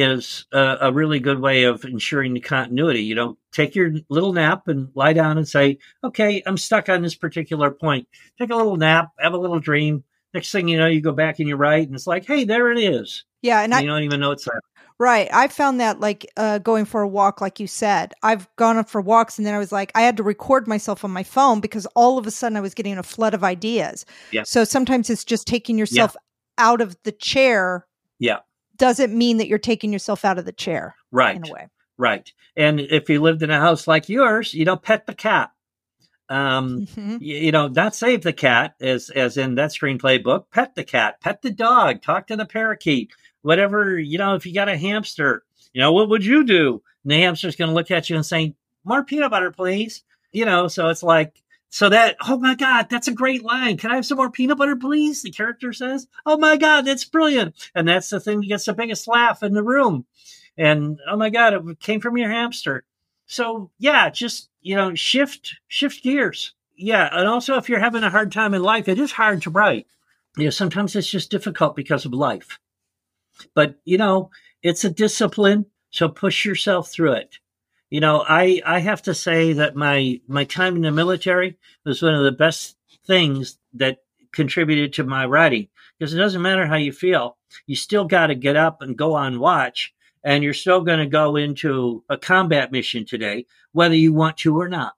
is 0.01 0.45
a, 0.51 0.77
a, 0.81 0.91
really 0.91 1.19
good 1.19 1.39
way 1.39 1.63
of 1.63 1.83
ensuring 1.85 2.33
the 2.33 2.39
continuity. 2.39 3.03
You 3.03 3.15
know, 3.15 3.37
take 3.51 3.75
your 3.75 3.91
little 4.09 4.33
nap 4.33 4.67
and 4.67 4.89
lie 4.95 5.13
down 5.13 5.37
and 5.37 5.47
say, 5.47 5.77
okay, 6.03 6.43
I'm 6.45 6.57
stuck 6.57 6.89
on 6.89 7.01
this 7.01 7.15
particular 7.15 7.71
point. 7.71 8.07
Take 8.37 8.49
a 8.49 8.55
little 8.55 8.77
nap, 8.77 9.11
have 9.19 9.33
a 9.33 9.37
little 9.37 9.59
dream. 9.59 10.03
Next 10.33 10.51
thing 10.51 10.67
you 10.67 10.77
know, 10.77 10.87
you 10.87 11.01
go 11.01 11.13
back 11.13 11.39
and 11.39 11.47
you 11.47 11.55
write, 11.55 11.87
and 11.87 11.95
it's 11.95 12.07
like, 12.07 12.25
hey, 12.25 12.43
there 12.43 12.71
it 12.71 12.79
is. 12.79 13.23
Yeah, 13.41 13.61
and, 13.61 13.73
and 13.73 13.75
I, 13.75 13.81
you 13.81 13.87
don't 13.87 14.03
even 14.03 14.19
know 14.19 14.31
it's 14.31 14.45
there. 14.45 14.61
Right. 14.99 15.29
I 15.31 15.47
found 15.47 15.79
that 15.79 15.99
like 15.99 16.29
uh, 16.37 16.57
going 16.57 16.85
for 16.85 17.01
a 17.01 17.07
walk, 17.07 17.39
like 17.39 17.59
you 17.59 17.67
said, 17.67 18.15
I've 18.23 18.53
gone 18.55 18.77
up 18.77 18.89
for 18.89 18.99
walks 18.99 19.37
and 19.37 19.45
then 19.45 19.53
I 19.53 19.59
was 19.59 19.71
like, 19.71 19.91
I 19.93 20.01
had 20.01 20.17
to 20.17 20.23
record 20.23 20.67
myself 20.67 21.05
on 21.05 21.11
my 21.11 21.21
phone 21.21 21.59
because 21.59 21.85
all 21.95 22.17
of 22.17 22.25
a 22.25 22.31
sudden 22.31 22.57
I 22.57 22.61
was 22.61 22.73
getting 22.73 22.97
a 22.97 23.03
flood 23.03 23.35
of 23.35 23.43
ideas. 23.43 24.07
Yeah. 24.31 24.41
So 24.41 24.63
sometimes 24.63 25.11
it's 25.11 25.23
just 25.23 25.45
taking 25.45 25.77
yourself 25.77 26.15
yeah. 26.15 26.65
out 26.65 26.81
of 26.81 26.97
the 27.03 27.11
chair. 27.11 27.85
Yeah 28.17 28.39
doesn't 28.77 29.15
mean 29.15 29.37
that 29.37 29.47
you're 29.47 29.57
taking 29.57 29.91
yourself 29.91 30.25
out 30.25 30.37
of 30.37 30.45
the 30.45 30.51
chair. 30.51 30.95
Right. 31.11 31.35
In 31.35 31.47
a 31.47 31.53
way. 31.53 31.67
Right. 31.97 32.31
And 32.55 32.79
if 32.79 33.09
you 33.09 33.21
lived 33.21 33.43
in 33.43 33.49
a 33.49 33.59
house 33.59 33.87
like 33.87 34.09
yours, 34.09 34.53
you 34.53 34.65
know, 34.65 34.77
pet 34.77 35.05
the 35.05 35.15
cat. 35.15 35.51
Um, 36.29 36.81
mm-hmm. 36.81 37.17
you, 37.21 37.37
you, 37.37 37.51
know, 37.51 37.67
not 37.69 37.95
save 37.95 38.21
the 38.21 38.33
cat 38.33 38.75
as 38.81 39.09
as 39.09 39.37
in 39.37 39.55
that 39.55 39.71
screenplay 39.71 40.21
book. 40.21 40.47
Pet 40.51 40.75
the 40.75 40.83
cat, 40.83 41.21
pet 41.21 41.41
the 41.41 41.51
dog, 41.51 42.01
talk 42.01 42.27
to 42.27 42.35
the 42.35 42.45
parakeet, 42.45 43.11
whatever. 43.43 43.97
You 43.97 44.17
know, 44.17 44.35
if 44.35 44.45
you 44.45 44.53
got 44.53 44.67
a 44.67 44.77
hamster, 44.77 45.43
you 45.71 45.79
know, 45.81 45.93
what 45.93 46.09
would 46.09 46.25
you 46.25 46.43
do? 46.43 46.81
And 47.03 47.11
the 47.11 47.21
hamster's 47.21 47.55
going 47.55 47.69
to 47.69 47.75
look 47.75 47.91
at 47.91 48.09
you 48.09 48.17
and 48.17 48.25
say, 48.25 48.55
"More 48.83 49.05
peanut 49.05 49.31
butter, 49.31 49.51
please." 49.51 50.03
You 50.33 50.43
know, 50.43 50.67
so 50.67 50.89
it's 50.89 51.01
like 51.01 51.41
so 51.69 51.89
that, 51.89 52.15
oh 52.27 52.37
my 52.37 52.55
God, 52.55 52.87
that's 52.89 53.07
a 53.07 53.13
great 53.13 53.43
line. 53.43 53.77
Can 53.77 53.91
I 53.91 53.95
have 53.95 54.05
some 54.05 54.17
more 54.17 54.31
peanut 54.31 54.57
butter, 54.57 54.75
please? 54.75 55.21
The 55.21 55.31
character 55.31 55.73
says, 55.73 56.07
oh 56.25 56.37
my 56.37 56.57
God, 56.57 56.83
that's 56.83 57.05
brilliant. 57.05 57.55
And 57.75 57.87
that's 57.87 58.09
the 58.09 58.19
thing 58.19 58.39
that 58.39 58.47
gets 58.47 58.65
the 58.65 58.73
biggest 58.73 59.07
laugh 59.07 59.43
in 59.43 59.53
the 59.53 59.63
room. 59.63 60.05
And 60.57 60.99
oh 61.09 61.17
my 61.17 61.29
God, 61.29 61.53
it 61.53 61.79
came 61.79 61.99
from 61.99 62.17
your 62.17 62.31
hamster. 62.31 62.85
So 63.25 63.69
yeah, 63.79 64.09
just, 64.09 64.49
you 64.61 64.75
know, 64.75 64.95
shift, 64.95 65.55
shift 65.67 66.03
gears. 66.03 66.53
Yeah. 66.75 67.09
And 67.11 67.27
also 67.27 67.57
if 67.57 67.67
you're 67.67 67.79
having 67.79 68.03
a 68.03 68.09
hard 68.09 68.31
time 68.31 68.53
in 68.53 68.63
life, 68.63 68.87
it 68.87 68.99
is 68.99 69.11
hard 69.11 69.41
to 69.41 69.49
write. 69.49 69.87
You 70.37 70.45
know, 70.45 70.49
sometimes 70.51 70.95
it's 70.95 71.09
just 71.09 71.31
difficult 71.31 71.75
because 71.75 72.05
of 72.05 72.13
life. 72.13 72.59
But, 73.53 73.75
you 73.83 73.97
know, 73.97 74.29
it's 74.63 74.83
a 74.83 74.89
discipline. 74.89 75.65
So 75.89 76.07
push 76.09 76.45
yourself 76.45 76.89
through 76.89 77.13
it. 77.13 77.39
You 77.89 78.01
know, 78.01 78.23
I, 78.27 78.61
I 78.65 78.79
have 78.79 79.01
to 79.03 79.13
say 79.13 79.53
that 79.53 79.75
my, 79.75 80.19
my 80.27 80.43
time 80.43 80.75
in 80.75 80.81
the 80.81 80.91
military 80.91 81.57
was 81.85 82.01
one 82.01 82.15
of 82.15 82.23
the 82.23 82.31
best 82.31 82.75
things 83.05 83.57
that 83.75 83.99
contributed 84.33 84.93
to 84.93 85.03
my 85.03 85.25
writing 85.25 85.69
because 85.97 86.13
it 86.13 86.17
doesn't 86.17 86.41
matter 86.41 86.67
how 86.67 86.75
you 86.75 86.91
feel. 86.91 87.37
You 87.65 87.75
still 87.75 88.05
got 88.05 88.27
to 88.27 88.35
get 88.35 88.55
up 88.55 88.81
and 88.81 88.97
go 88.97 89.13
on 89.13 89.39
watch 89.39 89.93
and 90.23 90.43
you're 90.43 90.53
still 90.53 90.81
going 90.81 90.99
to 90.99 91.05
go 91.05 91.37
into 91.37 92.03
a 92.09 92.17
combat 92.17 92.71
mission 92.71 93.05
today, 93.05 93.45
whether 93.71 93.95
you 93.95 94.11
want 94.11 94.37
to 94.37 94.59
or 94.59 94.67
not, 94.67 94.93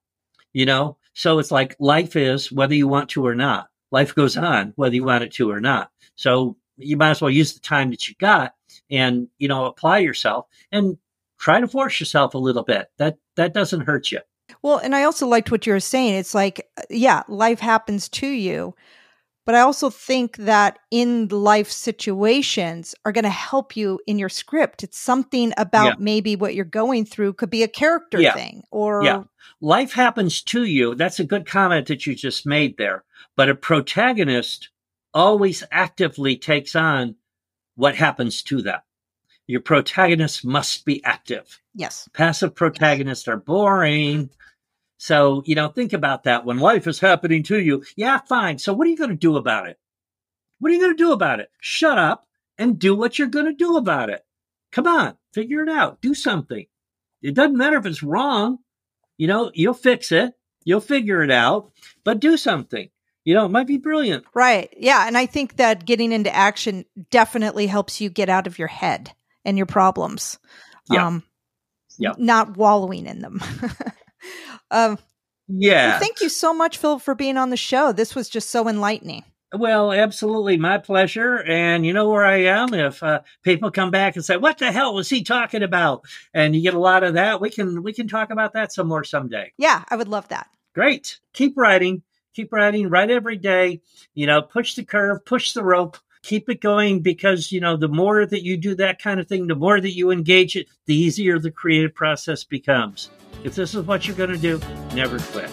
you 0.53 0.65
know? 0.65 0.97
So 1.13 1.37
it's 1.37 1.51
like 1.51 1.75
life 1.79 2.15
is 2.15 2.51
whether 2.51 2.73
you 2.73 2.87
want 2.87 3.09
to 3.11 3.25
or 3.25 3.35
not. 3.35 3.69
Life 3.91 4.15
goes 4.15 4.37
on 4.37 4.73
whether 4.75 4.95
you 4.95 5.03
want 5.03 5.23
it 5.23 5.33
to 5.33 5.51
or 5.51 5.59
not. 5.59 5.91
So 6.15 6.57
you 6.77 6.97
might 6.97 7.11
as 7.11 7.21
well 7.21 7.29
use 7.29 7.53
the 7.53 7.59
time 7.59 7.91
that 7.91 8.07
you 8.07 8.15
got 8.19 8.55
and, 8.89 9.27
you 9.37 9.47
know, 9.47 9.65
apply 9.65 9.99
yourself. 9.99 10.47
And 10.71 10.97
try 11.39 11.59
to 11.59 11.67
force 11.67 11.99
yourself 11.99 12.33
a 12.33 12.37
little 12.37 12.63
bit. 12.63 12.87
That 12.97 13.17
that 13.35 13.53
doesn't 13.53 13.81
hurt 13.81 14.11
you. 14.11 14.19
Well, 14.61 14.77
and 14.77 14.95
I 14.95 15.03
also 15.03 15.27
liked 15.27 15.51
what 15.51 15.65
you 15.67 15.73
were 15.73 15.79
saying. 15.79 16.15
It's 16.15 16.33
like, 16.35 16.67
yeah, 16.89 17.23
life 17.27 17.59
happens 17.59 18.09
to 18.09 18.27
you, 18.27 18.75
but 19.45 19.53
I 19.55 19.59
also 19.61 19.89
think 19.91 20.37
that 20.37 20.79
in 20.89 21.27
life 21.27 21.69
situations 21.71 22.95
are 23.05 23.11
going 23.11 23.23
to 23.25 23.29
help 23.29 23.77
you 23.77 23.99
in 24.07 24.17
your 24.19 24.29
script. 24.29 24.83
It's 24.83 24.97
something 24.97 25.53
about 25.57 25.85
Yeah. 25.85 25.95
maybe 25.99 26.35
what 26.35 26.55
you're 26.55 26.65
going 26.65 27.05
through 27.05 27.33
could 27.33 27.49
be 27.49 27.63
a 27.63 27.67
character 27.67 28.19
Yeah. 28.19 28.33
thing 28.33 28.63
or 28.71 29.03
Yeah. 29.03 29.23
Life 29.61 29.93
happens 29.93 30.41
to 30.43 30.63
you. 30.63 30.95
That's 30.95 31.19
a 31.19 31.23
good 31.23 31.45
comment 31.45 31.87
that 31.87 32.05
you 32.07 32.15
just 32.15 32.45
made 32.45 32.77
there. 32.77 33.03
But 33.35 33.49
a 33.49 33.55
protagonist 33.55 34.69
always 35.13 35.63
actively 35.71 36.37
takes 36.37 36.75
on 36.75 37.15
what 37.75 37.95
happens 37.95 38.41
to 38.43 38.61
them. 38.61 38.79
Your 39.49 39.61
protagonist 39.61 40.45
must 40.45 40.85
be 40.85 41.03
active. 41.03 41.59
yes. 41.73 42.07
Passive 42.13 42.53
protagonists 42.53 43.27
are 43.27 43.37
boring. 43.37 44.29
So, 44.99 45.41
you 45.43 45.55
know, 45.55 45.69
think 45.69 45.91
about 45.91 46.25
that. 46.25 46.45
When 46.45 46.59
life 46.59 46.85
is 46.85 46.99
happening 46.99 47.41
to 47.45 47.59
you, 47.59 47.83
yeah, 47.95 48.19
fine. 48.19 48.59
So, 48.59 48.73
what 48.73 48.85
are 48.85 48.91
you 48.91 48.95
going 48.95 49.09
to 49.09 49.15
do 49.15 49.37
about 49.37 49.67
it? 49.67 49.79
What 50.59 50.69
are 50.69 50.75
you 50.75 50.79
going 50.79 50.95
to 50.95 51.03
do 51.03 51.13
about 51.13 51.39
it? 51.39 51.49
Shut 51.61 51.97
up 51.97 52.27
and 52.59 52.77
do 52.77 52.93
what 52.93 53.17
you're 53.17 53.27
going 53.27 53.47
to 53.47 53.53
do 53.53 53.77
about 53.77 54.11
it. 54.11 54.23
Come 54.71 54.85
on, 54.85 55.17
figure 55.33 55.63
it 55.63 55.69
out. 55.69 55.99
Do 55.99 56.13
something. 56.13 56.67
It 57.23 57.33
doesn't 57.33 57.57
matter 57.57 57.77
if 57.77 57.87
it's 57.87 58.03
wrong. 58.03 58.59
You 59.17 59.25
know, 59.25 59.49
you'll 59.55 59.73
fix 59.73 60.11
it, 60.11 60.35
you'll 60.63 60.79
figure 60.79 61.23
it 61.23 61.31
out, 61.31 61.71
but 62.03 62.19
do 62.19 62.37
something. 62.37 62.87
You 63.25 63.33
know, 63.33 63.47
it 63.47 63.51
might 63.51 63.65
be 63.65 63.77
brilliant. 63.77 64.25
Right. 64.35 64.71
Yeah. 64.77 65.07
And 65.07 65.17
I 65.17 65.25
think 65.25 65.55
that 65.55 65.87
getting 65.87 66.11
into 66.11 66.33
action 66.33 66.85
definitely 67.09 67.65
helps 67.65 67.99
you 67.99 68.11
get 68.11 68.29
out 68.29 68.45
of 68.45 68.59
your 68.59 68.67
head 68.67 69.15
and 69.45 69.57
your 69.57 69.65
problems. 69.65 70.37
Yeah. 70.89 71.07
Um, 71.07 71.23
Yeah. 71.97 72.13
Not 72.17 72.57
wallowing 72.57 73.05
in 73.05 73.21
them. 73.21 73.41
um, 74.71 74.97
Yeah. 75.47 75.89
well, 75.91 75.99
thank 75.99 76.21
you 76.21 76.29
so 76.29 76.53
much, 76.53 76.77
Phil, 76.77 76.99
for 76.99 77.15
being 77.15 77.37
on 77.37 77.49
the 77.49 77.57
show. 77.57 77.91
This 77.91 78.15
was 78.15 78.29
just 78.29 78.49
so 78.49 78.67
enlightening. 78.67 79.23
Well, 79.51 79.91
absolutely, 79.91 80.57
my 80.57 80.77
pleasure. 80.77 81.43
And 81.43 81.83
you 81.83 81.91
know 81.91 82.07
where 82.09 82.23
I 82.25 82.43
am. 82.43 82.73
If 82.73 83.01
uh, 83.01 83.21
people 83.41 83.71
come 83.71 83.89
back 83.89 84.15
and 84.15 84.23
say, 84.23 84.37
"What 84.37 84.59
the 84.59 84.71
hell 84.71 84.93
was 84.93 85.09
he 85.09 85.23
talking 85.23 85.63
about?" 85.63 86.05
and 86.35 86.55
you 86.55 86.61
get 86.61 86.75
a 86.75 86.79
lot 86.79 87.03
of 87.03 87.15
that, 87.15 87.41
we 87.41 87.49
can 87.49 87.81
we 87.81 87.91
can 87.91 88.07
talk 88.07 88.29
about 88.29 88.53
that 88.53 88.71
some 88.71 88.87
more 88.87 89.03
someday. 89.03 89.51
Yeah, 89.57 89.83
I 89.89 89.95
would 89.95 90.07
love 90.07 90.27
that. 90.27 90.47
Great. 90.75 91.19
Keep 91.33 91.57
writing. 91.57 92.03
Keep 92.35 92.53
writing. 92.53 92.89
Write 92.89 93.09
every 93.09 93.37
day. 93.37 93.81
You 94.13 94.27
know, 94.27 94.43
push 94.43 94.75
the 94.75 94.85
curve, 94.85 95.25
push 95.25 95.53
the 95.53 95.63
rope. 95.63 95.97
Keep 96.21 96.49
it 96.49 96.61
going 96.61 96.99
because 96.99 97.51
you 97.51 97.61
know 97.61 97.77
the 97.77 97.87
more 97.87 98.25
that 98.25 98.43
you 98.43 98.57
do 98.57 98.75
that 98.75 99.01
kind 99.01 99.19
of 99.19 99.27
thing, 99.27 99.47
the 99.47 99.55
more 99.55 99.79
that 99.79 99.95
you 99.95 100.11
engage 100.11 100.55
it, 100.55 100.67
the 100.85 100.95
easier 100.95 101.39
the 101.39 101.51
creative 101.51 101.95
process 101.95 102.43
becomes. 102.43 103.09
If 103.43 103.55
this 103.55 103.73
is 103.73 103.85
what 103.85 104.05
you're 104.05 104.17
going 104.17 104.31
to 104.31 104.37
do, 104.37 104.59
never 104.93 105.17
quit. 105.19 105.49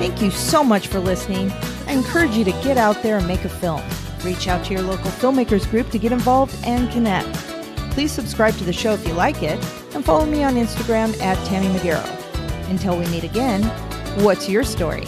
Thank 0.00 0.22
you 0.22 0.30
so 0.30 0.64
much 0.64 0.88
for 0.88 0.98
listening. 0.98 1.52
I 1.86 1.92
encourage 1.92 2.30
you 2.30 2.44
to 2.44 2.52
get 2.62 2.78
out 2.78 3.02
there 3.02 3.18
and 3.18 3.26
make 3.26 3.44
a 3.44 3.50
film. 3.50 3.82
Reach 4.24 4.48
out 4.48 4.64
to 4.66 4.72
your 4.72 4.82
local 4.82 5.10
filmmakers 5.10 5.68
group 5.70 5.90
to 5.90 5.98
get 5.98 6.12
involved 6.12 6.56
and 6.64 6.90
connect. 6.90 7.32
Please 7.92 8.12
subscribe 8.12 8.54
to 8.54 8.64
the 8.64 8.72
show 8.72 8.94
if 8.94 9.06
you 9.06 9.12
like 9.12 9.42
it, 9.42 9.62
and 9.94 10.02
follow 10.04 10.24
me 10.24 10.42
on 10.42 10.54
Instagram 10.54 11.18
at 11.20 11.36
Tammy 11.46 11.66
Magaro. 11.78 12.06
Until 12.70 12.98
we 12.98 13.06
meet 13.08 13.24
again, 13.24 13.62
what's 14.22 14.48
your 14.48 14.64
story? 14.64 15.06